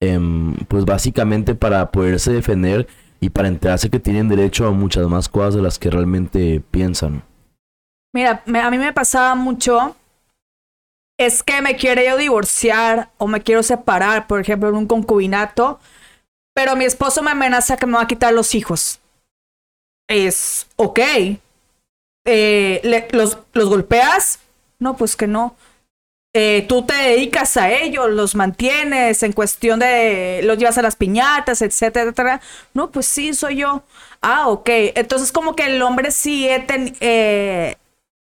Em, 0.00 0.54
pues 0.68 0.84
básicamente 0.84 1.54
para 1.54 1.90
poderse 1.90 2.32
defender 2.32 2.86
y 3.18 3.30
para 3.30 3.48
enterarse 3.48 3.88
que 3.88 3.98
tienen 3.98 4.28
derecho 4.28 4.66
a 4.66 4.72
muchas 4.72 5.06
más 5.08 5.28
cosas 5.28 5.54
de 5.54 5.62
las 5.62 5.78
que 5.78 5.90
realmente 5.90 6.62
piensan. 6.70 7.22
Mira, 8.12 8.42
a 8.46 8.70
mí 8.70 8.78
me 8.78 8.92
pasaba 8.92 9.34
mucho, 9.34 9.96
es 11.18 11.42
que 11.42 11.62
me 11.62 11.76
quiero 11.76 12.02
yo 12.02 12.16
divorciar 12.16 13.10
o 13.18 13.26
me 13.26 13.42
quiero 13.42 13.62
separar, 13.62 14.26
por 14.26 14.40
ejemplo, 14.40 14.68
en 14.68 14.76
un 14.76 14.86
concubinato, 14.86 15.80
pero 16.54 16.76
mi 16.76 16.84
esposo 16.84 17.22
me 17.22 17.30
amenaza 17.30 17.76
que 17.76 17.86
me 17.86 17.94
va 17.94 18.02
a 18.02 18.06
quitar 18.06 18.32
los 18.32 18.54
hijos. 18.54 19.00
Es, 20.08 20.66
ok. 20.76 21.00
Eh, 22.26 23.08
los, 23.12 23.38
¿Los 23.52 23.68
golpeas? 23.68 24.40
No, 24.78 24.96
pues 24.96 25.16
que 25.16 25.26
no. 25.26 25.56
Eh, 26.38 26.66
tú 26.68 26.84
te 26.84 26.92
dedicas 26.92 27.56
a 27.56 27.70
ellos, 27.72 28.10
los 28.10 28.34
mantienes 28.34 29.22
en 29.22 29.32
cuestión 29.32 29.80
de, 29.80 30.42
los 30.44 30.58
llevas 30.58 30.76
a 30.76 30.82
las 30.82 30.94
piñatas, 30.94 31.62
etcétera, 31.62 32.02
etcétera. 32.10 32.42
No, 32.74 32.90
pues 32.90 33.06
sí, 33.06 33.32
soy 33.32 33.56
yo. 33.56 33.84
Ah, 34.20 34.48
ok. 34.48 34.68
Entonces 34.96 35.32
como 35.32 35.56
que 35.56 35.64
el 35.64 35.80
hombre 35.80 36.10
sigue 36.10 36.66
eh, 37.00 37.76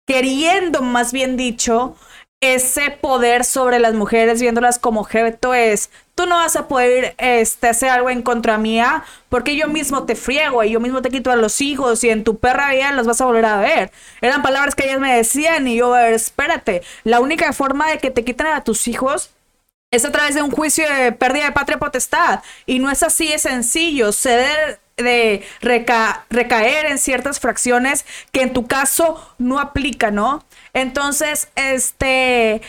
queriendo, 0.07 0.83
más 0.83 1.15
bien 1.15 1.39
dicho, 1.39 1.97
ese 2.43 2.91
poder 2.91 3.45
sobre 3.45 3.79
las 3.79 3.95
mujeres 3.95 4.41
viéndolas 4.41 4.81
como 4.81 5.01
objeto 5.01 5.55
es, 5.55 5.91
tú 6.17 6.27
no 6.27 6.37
vas 6.37 6.57
a 6.57 6.67
poder 6.67 7.15
este, 7.19 7.69
hacer 7.69 7.89
algo 7.89 8.11
en 8.11 8.21
contra 8.21 8.59
mía 8.59 9.05
porque 9.29 9.57
yo 9.57 9.69
mismo 9.69 10.05
te 10.05 10.17
friego 10.17 10.63
y 10.65 10.73
yo 10.73 10.81
mismo 10.81 11.03
te 11.03 11.11
quito 11.11 11.31
a 11.31 11.37
los 11.37 11.61
hijos 11.61 12.03
y 12.03 12.11
en 12.11 12.25
tu 12.25 12.39
perra 12.39 12.73
vida 12.73 12.91
los 12.93 13.07
vas 13.07 13.21
a 13.21 13.27
volver 13.27 13.45
a 13.45 13.61
ver. 13.61 13.93
Eran 14.21 14.43
palabras 14.43 14.75
que 14.75 14.85
ellas 14.85 14.99
me 14.99 15.17
decían 15.17 15.69
y 15.69 15.77
yo, 15.77 15.97
espérate, 15.97 16.83
la 17.05 17.21
única 17.21 17.53
forma 17.53 17.89
de 17.89 17.99
que 17.99 18.11
te 18.11 18.25
quiten 18.25 18.49
a 18.49 18.65
tus 18.65 18.89
hijos 18.89 19.31
es 19.93 20.05
a 20.05 20.11
través 20.11 20.35
de 20.35 20.43
un 20.43 20.51
juicio 20.51 20.85
de 20.93 21.13
pérdida 21.13 21.45
de 21.45 21.53
patria 21.53 21.79
potestad. 21.79 22.41
Y 22.67 22.81
no 22.81 22.91
es 22.91 23.05
así, 23.05 23.33
es 23.33 23.43
sencillo. 23.43 24.11
Ceder 24.11 24.81
de 25.03 25.43
recaer 25.61 26.87
en 26.87 26.99
ciertas 26.99 27.41
fracciones 27.41 28.05
que 28.33 28.43
en 28.43 28.53
tu 28.53 28.67
caso 28.67 29.35
no 29.39 29.59
aplica, 29.59 30.11
¿no? 30.11 30.45
Entonces, 30.73 31.49
este, 31.57 32.63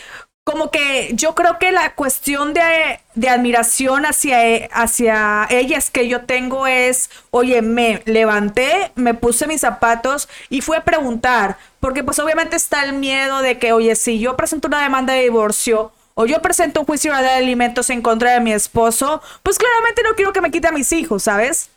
como 0.44 0.72
que 0.72 1.12
yo 1.14 1.36
creo 1.36 1.58
que 1.58 1.72
la 1.72 1.96
cuestión 1.96 2.54
de, 2.54 3.00
de, 3.16 3.30
admiración 3.30 4.06
hacia, 4.06 4.48
e, 4.48 4.70
hacia 4.74 5.48
ellas 5.50 5.90
que 5.90 6.10
yo 6.10 6.26
tengo 6.26 6.68
es, 6.68 7.10
oye, 7.32 7.62
me 7.62 8.02
levanté, 8.06 8.92
me 8.96 9.14
puse 9.14 9.48
mis 9.48 9.62
zapatos 9.62 10.28
y 10.50 10.62
fui 10.62 10.76
a 10.76 10.84
preguntar, 10.84 11.58
porque 11.80 12.04
pues 12.04 12.20
obviamente 12.20 12.58
está 12.58 12.84
el 12.84 12.94
miedo 12.94 13.42
de 13.42 13.58
que, 13.58 13.72
oye, 13.72 13.96
si 13.96 14.20
yo 14.20 14.36
presento 14.36 14.68
una 14.68 14.84
demanda 14.84 15.14
de 15.14 15.24
divorcio, 15.24 15.94
o 16.16 16.26
yo 16.26 16.42
presento 16.42 16.82
un 16.82 16.86
juicio 16.86 17.16
de 17.16 17.30
alimentos 17.30 17.90
en 17.90 18.02
contra 18.02 18.34
de 18.34 18.40
mi 18.40 18.54
esposo, 18.54 19.22
pues 19.42 19.58
claramente 19.58 20.04
no 20.04 20.14
quiero 20.16 20.34
que 20.34 20.42
me 20.42 20.52
quite 20.52 20.68
a 20.68 20.72
mis 20.72 20.92
hijos, 20.92 21.24
¿sabes? 21.24 21.70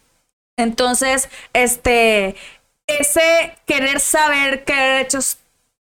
Entonces, 0.56 1.28
este, 1.52 2.36
ese 2.86 3.56
querer 3.66 4.00
saber 4.00 4.64
qué 4.64 4.74
derechos 4.74 5.38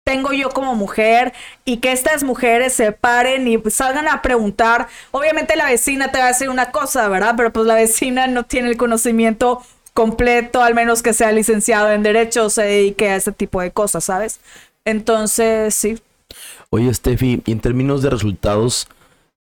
tengo 0.03 0.33
yo 0.33 0.49
como 0.49 0.73
mujer 0.73 1.33
y 1.65 1.77
que 1.77 1.91
estas 1.91 2.23
mujeres 2.23 2.73
se 2.73 2.91
paren 2.91 3.47
y 3.47 3.59
salgan 3.69 4.07
a 4.07 4.23
preguntar. 4.23 4.87
Obviamente 5.11 5.55
la 5.55 5.65
vecina 5.65 6.11
te 6.11 6.17
va 6.17 6.25
a 6.25 6.29
decir 6.29 6.49
una 6.49 6.71
cosa, 6.71 7.07
¿verdad? 7.09 7.35
Pero 7.37 7.53
pues 7.53 7.67
la 7.67 7.75
vecina 7.75 8.25
no 8.25 8.43
tiene 8.43 8.69
el 8.69 8.77
conocimiento 8.77 9.61
completo, 9.93 10.63
al 10.63 10.73
menos 10.73 11.03
que 11.03 11.13
sea 11.13 11.31
licenciado 11.31 11.91
en 11.91 12.01
derecho 12.01 12.45
o 12.45 12.49
se 12.49 12.63
dedique 12.63 13.09
a 13.09 13.17
ese 13.17 13.31
tipo 13.31 13.61
de 13.61 13.71
cosas, 13.71 14.05
¿sabes? 14.05 14.39
Entonces, 14.83 15.75
sí. 15.75 15.99
Oye, 16.71 16.91
Steffi, 16.93 17.43
en 17.45 17.59
términos 17.59 18.01
de 18.01 18.09
resultados, 18.09 18.87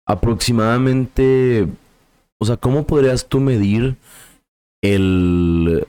aproximadamente, 0.06 1.68
o 2.40 2.46
sea, 2.46 2.58
¿cómo 2.58 2.86
podrías 2.86 3.26
tú 3.26 3.40
medir 3.40 3.96
el, 4.82 5.88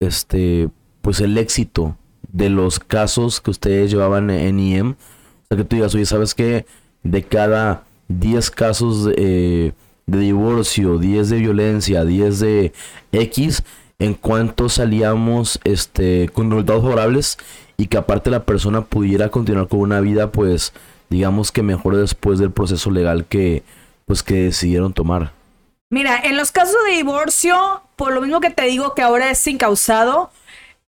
este, 0.00 0.68
pues 1.02 1.20
el 1.20 1.38
éxito 1.38 1.96
de 2.32 2.50
los 2.50 2.78
casos 2.78 3.40
que 3.40 3.50
ustedes 3.50 3.90
llevaban 3.90 4.30
en 4.30 4.58
IEM. 4.58 4.90
O 4.90 4.96
sea, 5.48 5.56
que 5.56 5.64
tú 5.64 5.76
digas, 5.76 5.94
oye, 5.94 6.06
¿sabes 6.06 6.34
qué? 6.34 6.66
De 7.02 7.22
cada 7.22 7.84
10 8.08 8.50
casos 8.50 9.08
eh, 9.16 9.72
de 10.06 10.18
divorcio, 10.18 10.98
10 10.98 11.30
de 11.30 11.38
violencia, 11.38 12.04
10 12.04 12.40
de 12.40 12.72
X, 13.12 13.62
en 13.98 14.14
cuanto 14.14 14.68
salíamos 14.68 15.60
este, 15.64 16.28
con 16.28 16.50
resultados 16.50 16.82
favorables 16.82 17.38
y 17.76 17.86
que 17.86 17.96
aparte 17.96 18.30
la 18.30 18.44
persona 18.44 18.84
pudiera 18.84 19.30
continuar 19.30 19.68
con 19.68 19.80
una 19.80 20.00
vida, 20.00 20.32
pues, 20.32 20.72
digamos 21.08 21.52
que 21.52 21.62
mejor 21.62 21.96
después 21.96 22.38
del 22.38 22.50
proceso 22.50 22.90
legal 22.90 23.26
que, 23.26 23.62
pues, 24.04 24.22
que 24.22 24.44
decidieron 24.44 24.92
tomar. 24.92 25.32
Mira, 25.90 26.20
en 26.24 26.36
los 26.36 26.50
casos 26.50 26.76
de 26.86 26.96
divorcio, 26.96 27.82
por 27.94 28.12
lo 28.12 28.20
mismo 28.20 28.40
que 28.40 28.50
te 28.50 28.64
digo 28.64 28.94
que 28.94 29.02
ahora 29.02 29.30
es 29.30 29.46
incausado, 29.46 30.30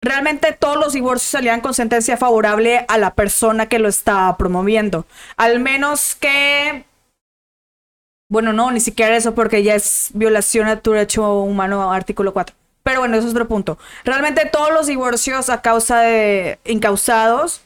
realmente 0.01 0.53
todos 0.53 0.77
los 0.77 0.93
divorcios 0.93 1.29
salían 1.29 1.61
con 1.61 1.73
sentencia 1.73 2.17
favorable 2.17 2.85
a 2.87 2.97
la 2.97 3.13
persona 3.13 3.67
que 3.67 3.79
lo 3.79 3.89
estaba 3.89 4.35
promoviendo. 4.37 5.05
Al 5.35 5.59
menos 5.59 6.15
que... 6.15 6.85
Bueno, 8.29 8.53
no, 8.53 8.71
ni 8.71 8.79
siquiera 8.79 9.15
eso 9.15 9.35
porque 9.35 9.63
ya 9.63 9.75
es 9.75 10.09
violación 10.13 10.67
a 10.67 10.81
tu 10.81 10.91
derecho 10.91 11.41
humano, 11.41 11.91
artículo 11.93 12.33
4. 12.33 12.55
Pero 12.83 12.99
bueno, 12.99 13.17
eso 13.17 13.27
es 13.27 13.33
otro 13.33 13.47
punto. 13.47 13.77
Realmente 14.03 14.45
todos 14.45 14.71
los 14.73 14.87
divorcios 14.87 15.49
a 15.49 15.61
causa 15.61 15.99
de 15.99 16.59
incausados 16.65 17.61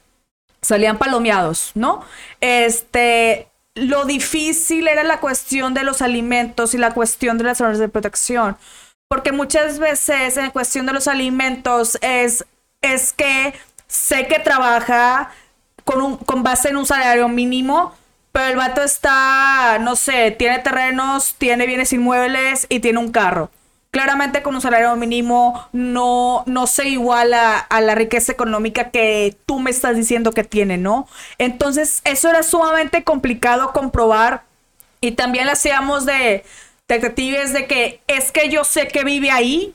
salían 0.61 0.97
palomeados, 0.97 1.71
¿no? 1.73 2.03
Este, 2.41 3.47
lo 3.75 4.05
difícil 4.05 4.87
era 4.87 5.03
la 5.03 5.19
cuestión 5.19 5.73
de 5.73 5.83
los 5.83 6.01
alimentos 6.01 6.73
y 6.73 6.77
la 6.77 6.93
cuestión 6.93 7.37
de 7.37 7.45
las 7.45 7.61
horas 7.61 7.79
de 7.79 7.89
protección. 7.89 8.57
Porque 9.07 9.31
muchas 9.31 9.79
veces 9.79 10.37
en 10.37 10.51
cuestión 10.51 10.85
de 10.85 10.93
los 10.93 11.07
alimentos 11.07 11.97
es, 12.01 12.45
es 12.81 13.13
que 13.13 13.53
sé 13.87 14.27
que 14.27 14.39
trabaja 14.39 15.31
con, 15.83 16.01
un, 16.01 16.17
con 16.17 16.43
base 16.43 16.69
en 16.69 16.77
un 16.77 16.85
salario 16.85 17.27
mínimo, 17.27 17.93
pero 18.31 18.47
el 18.47 18.55
vato 18.55 18.81
está, 18.81 19.77
no 19.79 19.95
sé, 19.95 20.31
tiene 20.31 20.59
terrenos, 20.59 21.35
tiene 21.37 21.65
bienes 21.65 21.91
inmuebles 21.91 22.65
y 22.69 22.79
tiene 22.79 22.99
un 22.99 23.11
carro. 23.11 23.51
Claramente 23.91 24.41
con 24.41 24.55
un 24.55 24.61
salario 24.61 24.95
mínimo 24.95 25.67
no, 25.73 26.43
no 26.45 26.65
se 26.65 26.87
iguala 26.87 27.57
a 27.59 27.81
la 27.81 27.93
riqueza 27.93 28.31
económica 28.31 28.89
que 28.89 29.35
tú 29.45 29.59
me 29.59 29.69
estás 29.69 29.97
diciendo 29.97 30.31
que 30.31 30.45
tiene, 30.45 30.77
¿no? 30.77 31.07
Entonces 31.37 32.01
eso 32.05 32.29
era 32.29 32.41
sumamente 32.41 33.03
complicado 33.03 33.73
comprobar 33.73 34.43
y 35.01 35.11
también 35.11 35.49
hacíamos 35.49 36.05
de, 36.05 36.45
detectives 36.87 37.53
de 37.53 37.67
que 37.67 38.01
es 38.07 38.31
que 38.31 38.49
yo 38.49 38.63
sé 38.63 38.87
que 38.87 39.03
vive 39.03 39.31
ahí, 39.31 39.73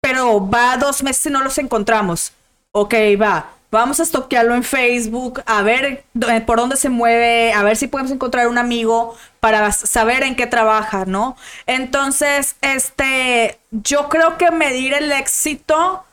pero 0.00 0.48
va 0.48 0.76
dos 0.76 1.02
meses 1.02 1.26
y 1.26 1.30
no 1.30 1.42
los 1.42 1.58
encontramos. 1.58 2.32
Ok, 2.72 2.94
va. 3.20 3.53
Vamos 3.74 3.98
a 3.98 4.04
estoquearlo 4.04 4.54
en 4.54 4.62
Facebook, 4.62 5.42
a 5.46 5.62
ver 5.62 6.04
por 6.46 6.58
dónde 6.58 6.76
se 6.76 6.90
mueve, 6.90 7.52
a 7.52 7.64
ver 7.64 7.76
si 7.76 7.88
podemos 7.88 8.12
encontrar 8.12 8.46
un 8.46 8.56
amigo 8.56 9.16
para 9.40 9.72
saber 9.72 10.22
en 10.22 10.36
qué 10.36 10.46
trabaja, 10.46 11.06
¿no? 11.06 11.36
Entonces, 11.66 12.54
este, 12.60 13.58
yo 13.72 14.08
creo 14.08 14.38
que 14.38 14.52
medir 14.52 14.94
el 14.94 15.10
éxito 15.10 16.04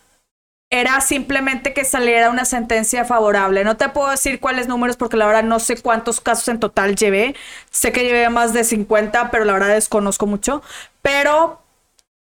era 0.72 1.02
simplemente 1.02 1.72
que 1.74 1.86
saliera 1.86 2.32
una 2.32 2.46
sentencia 2.46 3.06
favorable. 3.06 3.64
No 3.64 3.78
te 3.78 3.90
puedo 3.90 4.10
decir 4.10 4.40
cuáles 4.40 4.68
números 4.68 4.98
porque 4.98 5.18
la 5.18 5.28
verdad 5.28 5.44
no 5.44 5.60
sé 5.60 5.80
cuántos 5.80 6.20
casos 6.20 6.48
en 6.48 6.60
total 6.60 6.96
llevé. 6.96 7.36
Sé 7.70 7.92
que 7.92 8.04
llevé 8.04 8.28
más 8.30 8.54
de 8.54 8.64
50, 8.64 9.30
pero 9.30 9.46
la 9.46 9.54
verdad 9.54 9.68
desconozco 9.68 10.26
mucho. 10.26 10.64
Pero 11.04 11.61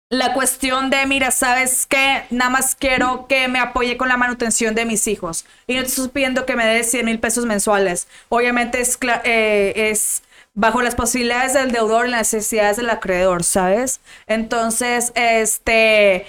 la 0.09 0.33
cuestión 0.33 0.89
de, 0.89 1.05
mira, 1.05 1.31
sabes 1.31 1.85
que 1.85 2.23
nada 2.29 2.49
más 2.49 2.75
quiero 2.75 3.27
que 3.27 3.47
me 3.47 3.59
apoye 3.59 3.97
con 3.97 4.07
la 4.07 4.15
manutención 4.17 4.73
de 4.73 4.85
mis 4.85 5.05
hijos 5.07 5.45
y 5.67 5.75
no 5.75 5.81
te 5.81 5.89
estoy 5.89 6.07
pidiendo 6.07 6.45
que 6.45 6.55
me 6.55 6.65
des 6.65 6.89
100 6.89 7.05
mil 7.05 7.19
pesos 7.19 7.45
mensuales. 7.45 8.07
Obviamente 8.29 8.79
es, 8.79 8.97
eh, 9.25 9.73
es 9.75 10.23
bajo 10.53 10.81
las 10.81 10.95
posibilidades 10.95 11.53
del 11.53 11.71
deudor 11.71 12.07
y 12.07 12.11
las 12.11 12.33
necesidades 12.33 12.77
del 12.77 12.89
acreedor, 12.89 13.43
¿sabes? 13.43 13.99
Entonces, 14.27 15.11
este 15.15 16.25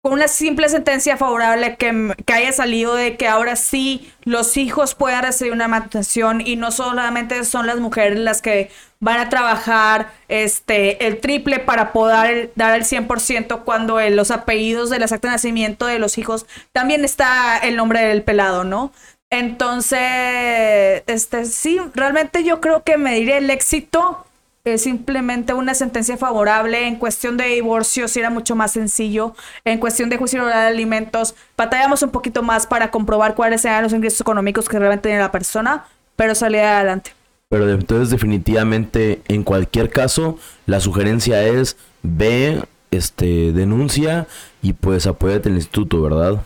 con 0.00 0.12
una 0.12 0.28
simple 0.28 0.68
sentencia 0.68 1.16
favorable 1.16 1.76
que, 1.76 2.14
que, 2.24 2.32
haya 2.32 2.52
salido 2.52 2.94
de 2.94 3.16
que 3.16 3.26
ahora 3.26 3.56
sí 3.56 4.12
los 4.22 4.56
hijos 4.56 4.94
puedan 4.94 5.24
recibir 5.24 5.52
una 5.52 5.66
manutención 5.66 6.40
y 6.40 6.54
no 6.54 6.70
solamente 6.70 7.44
son 7.44 7.66
las 7.66 7.78
mujeres 7.80 8.18
las 8.18 8.40
que 8.40 8.70
van 9.00 9.20
a 9.20 9.28
trabajar 9.28 10.12
este 10.28 11.06
el 11.06 11.20
triple 11.20 11.60
para 11.60 11.92
poder 11.92 12.52
dar 12.56 12.74
el 12.74 12.84
100% 12.84 13.64
cuando 13.64 14.00
en 14.00 14.16
los 14.16 14.30
apellidos 14.30 14.90
de 14.90 14.98
las 14.98 15.12
actas 15.12 15.30
de 15.30 15.34
nacimiento 15.36 15.86
de 15.86 15.98
los 15.98 16.18
hijos 16.18 16.46
también 16.72 17.04
está 17.04 17.58
el 17.58 17.76
nombre 17.76 18.00
del 18.00 18.22
pelado, 18.22 18.64
¿no? 18.64 18.92
Entonces, 19.30 21.02
este 21.06 21.44
sí, 21.44 21.78
realmente 21.94 22.44
yo 22.44 22.60
creo 22.60 22.82
que 22.82 22.96
me 22.96 23.14
diré 23.14 23.38
el 23.38 23.50
éxito 23.50 24.24
es 24.74 24.82
simplemente 24.82 25.54
una 25.54 25.74
sentencia 25.74 26.16
favorable. 26.16 26.86
En 26.86 26.96
cuestión 26.96 27.36
de 27.36 27.46
divorcio, 27.46 28.08
si 28.08 28.20
era 28.20 28.30
mucho 28.30 28.54
más 28.56 28.72
sencillo. 28.72 29.34
En 29.64 29.78
cuestión 29.78 30.10
de 30.10 30.16
juicio 30.16 30.42
oral 30.42 30.62
de 30.62 30.66
alimentos, 30.68 31.34
batallamos 31.56 32.02
un 32.02 32.10
poquito 32.10 32.42
más 32.42 32.66
para 32.66 32.90
comprobar 32.90 33.34
cuáles 33.34 33.64
eran 33.64 33.82
los 33.82 33.92
ingresos 33.92 34.20
económicos 34.20 34.68
que 34.68 34.78
realmente 34.78 35.04
tenía 35.08 35.20
la 35.20 35.32
persona, 35.32 35.86
pero 36.16 36.34
salía 36.34 36.76
adelante. 36.76 37.17
Pero 37.48 37.70
entonces, 37.70 38.10
definitivamente, 38.10 39.22
en 39.28 39.42
cualquier 39.42 39.88
caso, 39.88 40.38
la 40.66 40.80
sugerencia 40.80 41.42
es 41.44 41.76
ve, 42.02 42.62
este, 42.90 43.52
denuncia 43.52 44.26
y 44.62 44.74
pues 44.74 45.06
apóyate 45.06 45.48
el 45.48 45.56
instituto, 45.56 46.02
¿verdad? 46.02 46.42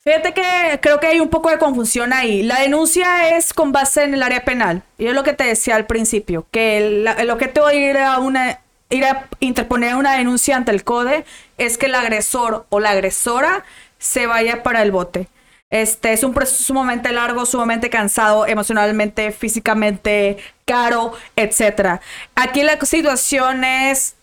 Fíjate 0.00 0.34
que 0.34 0.80
creo 0.80 0.98
que 0.98 1.06
hay 1.06 1.20
un 1.20 1.28
poco 1.28 1.48
de 1.48 1.58
confusión 1.58 2.12
ahí. 2.12 2.42
La 2.42 2.60
denuncia 2.60 3.36
es 3.36 3.52
con 3.52 3.70
base 3.70 4.02
en 4.02 4.14
el 4.14 4.22
área 4.24 4.44
penal. 4.44 4.82
Y 4.98 5.06
es 5.06 5.14
lo 5.14 5.22
que 5.22 5.32
te 5.32 5.44
decía 5.44 5.76
al 5.76 5.86
principio, 5.86 6.44
que 6.50 7.04
lo 7.24 7.38
que 7.38 7.46
te 7.46 7.60
voy 7.60 7.76
a 7.76 7.90
ir 7.90 7.98
a 7.98 8.18
una 8.18 8.58
ir 8.90 9.04
a 9.04 9.28
interponer 9.40 9.94
una 9.94 10.16
denuncia 10.18 10.56
ante 10.56 10.70
el 10.70 10.84
CODE 10.84 11.24
es 11.56 11.78
que 11.78 11.86
el 11.86 11.94
agresor 11.94 12.66
o 12.68 12.78
la 12.78 12.90
agresora 12.90 13.64
se 13.98 14.26
vaya 14.26 14.62
para 14.62 14.82
el 14.82 14.90
bote. 14.90 15.28
Este 15.72 16.12
es 16.12 16.22
un 16.22 16.34
proceso 16.34 16.62
sumamente 16.64 17.10
largo, 17.12 17.46
sumamente 17.46 17.88
cansado, 17.88 18.46
emocionalmente, 18.46 19.32
físicamente, 19.32 20.36
caro, 20.66 21.14
etc. 21.34 21.98
Aquí 22.34 22.62
la 22.62 22.78
situación 22.78 23.64
es 23.64 24.14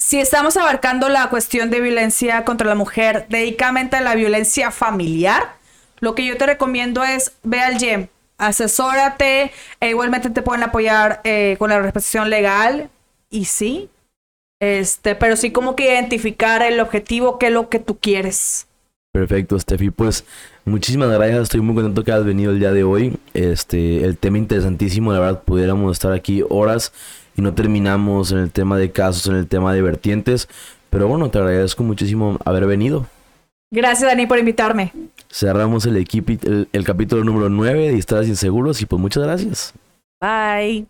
si 0.00 0.18
estamos 0.18 0.56
abarcando 0.56 1.08
la 1.08 1.30
cuestión 1.30 1.70
de 1.70 1.80
violencia 1.80 2.44
contra 2.44 2.66
la 2.66 2.74
mujer, 2.74 3.26
dedicadamente 3.28 3.94
a 3.94 4.00
la 4.00 4.16
violencia 4.16 4.72
familiar, 4.72 5.54
lo 6.00 6.16
que 6.16 6.26
yo 6.26 6.36
te 6.36 6.46
recomiendo 6.46 7.04
es 7.04 7.32
ve 7.44 7.60
al 7.60 7.78
GEM, 7.78 8.08
asesórate, 8.36 9.52
e 9.78 9.88
igualmente 9.88 10.30
te 10.30 10.42
pueden 10.42 10.64
apoyar 10.64 11.20
eh, 11.22 11.54
con 11.60 11.70
la 11.70 11.78
represión 11.78 12.28
legal 12.28 12.90
y 13.30 13.44
sí, 13.44 13.88
este, 14.60 15.14
pero 15.14 15.36
sí 15.36 15.52
como 15.52 15.76
que 15.76 15.84
identificar 15.84 16.62
el 16.62 16.80
objetivo, 16.80 17.38
qué 17.38 17.46
es 17.46 17.52
lo 17.52 17.68
que 17.68 17.78
tú 17.78 17.98
quieres. 18.00 18.65
Perfecto, 19.16 19.58
Steffi. 19.58 19.88
Pues 19.88 20.26
muchísimas 20.66 21.08
gracias. 21.08 21.44
Estoy 21.44 21.62
muy 21.62 21.74
contento 21.74 22.04
que 22.04 22.12
has 22.12 22.22
venido 22.22 22.52
el 22.52 22.58
día 22.58 22.70
de 22.70 22.84
hoy. 22.84 23.16
Este, 23.32 24.04
el 24.04 24.18
tema 24.18 24.36
interesantísimo, 24.36 25.10
la 25.10 25.20
verdad, 25.20 25.42
pudiéramos 25.42 25.90
estar 25.92 26.12
aquí 26.12 26.44
horas 26.50 26.92
y 27.34 27.40
no 27.40 27.54
terminamos 27.54 28.30
en 28.32 28.38
el 28.38 28.50
tema 28.50 28.76
de 28.76 28.90
casos, 28.92 29.26
en 29.28 29.36
el 29.36 29.48
tema 29.48 29.72
de 29.72 29.80
vertientes. 29.80 30.50
Pero 30.90 31.08
bueno, 31.08 31.30
te 31.30 31.38
agradezco 31.38 31.82
muchísimo 31.82 32.38
haber 32.44 32.66
venido. 32.66 33.06
Gracias, 33.70 34.06
Dani, 34.06 34.26
por 34.26 34.38
invitarme. 34.38 34.92
Cerramos 35.30 35.86
el, 35.86 35.96
el, 35.96 36.68
el 36.70 36.84
capítulo 36.84 37.24
número 37.24 37.48
9 37.48 37.92
de 37.92 37.96
Historias 37.96 38.28
Inseguros 38.28 38.82
y 38.82 38.84
pues 38.84 39.00
muchas 39.00 39.22
gracias. 39.22 39.72
Bye. 40.20 40.86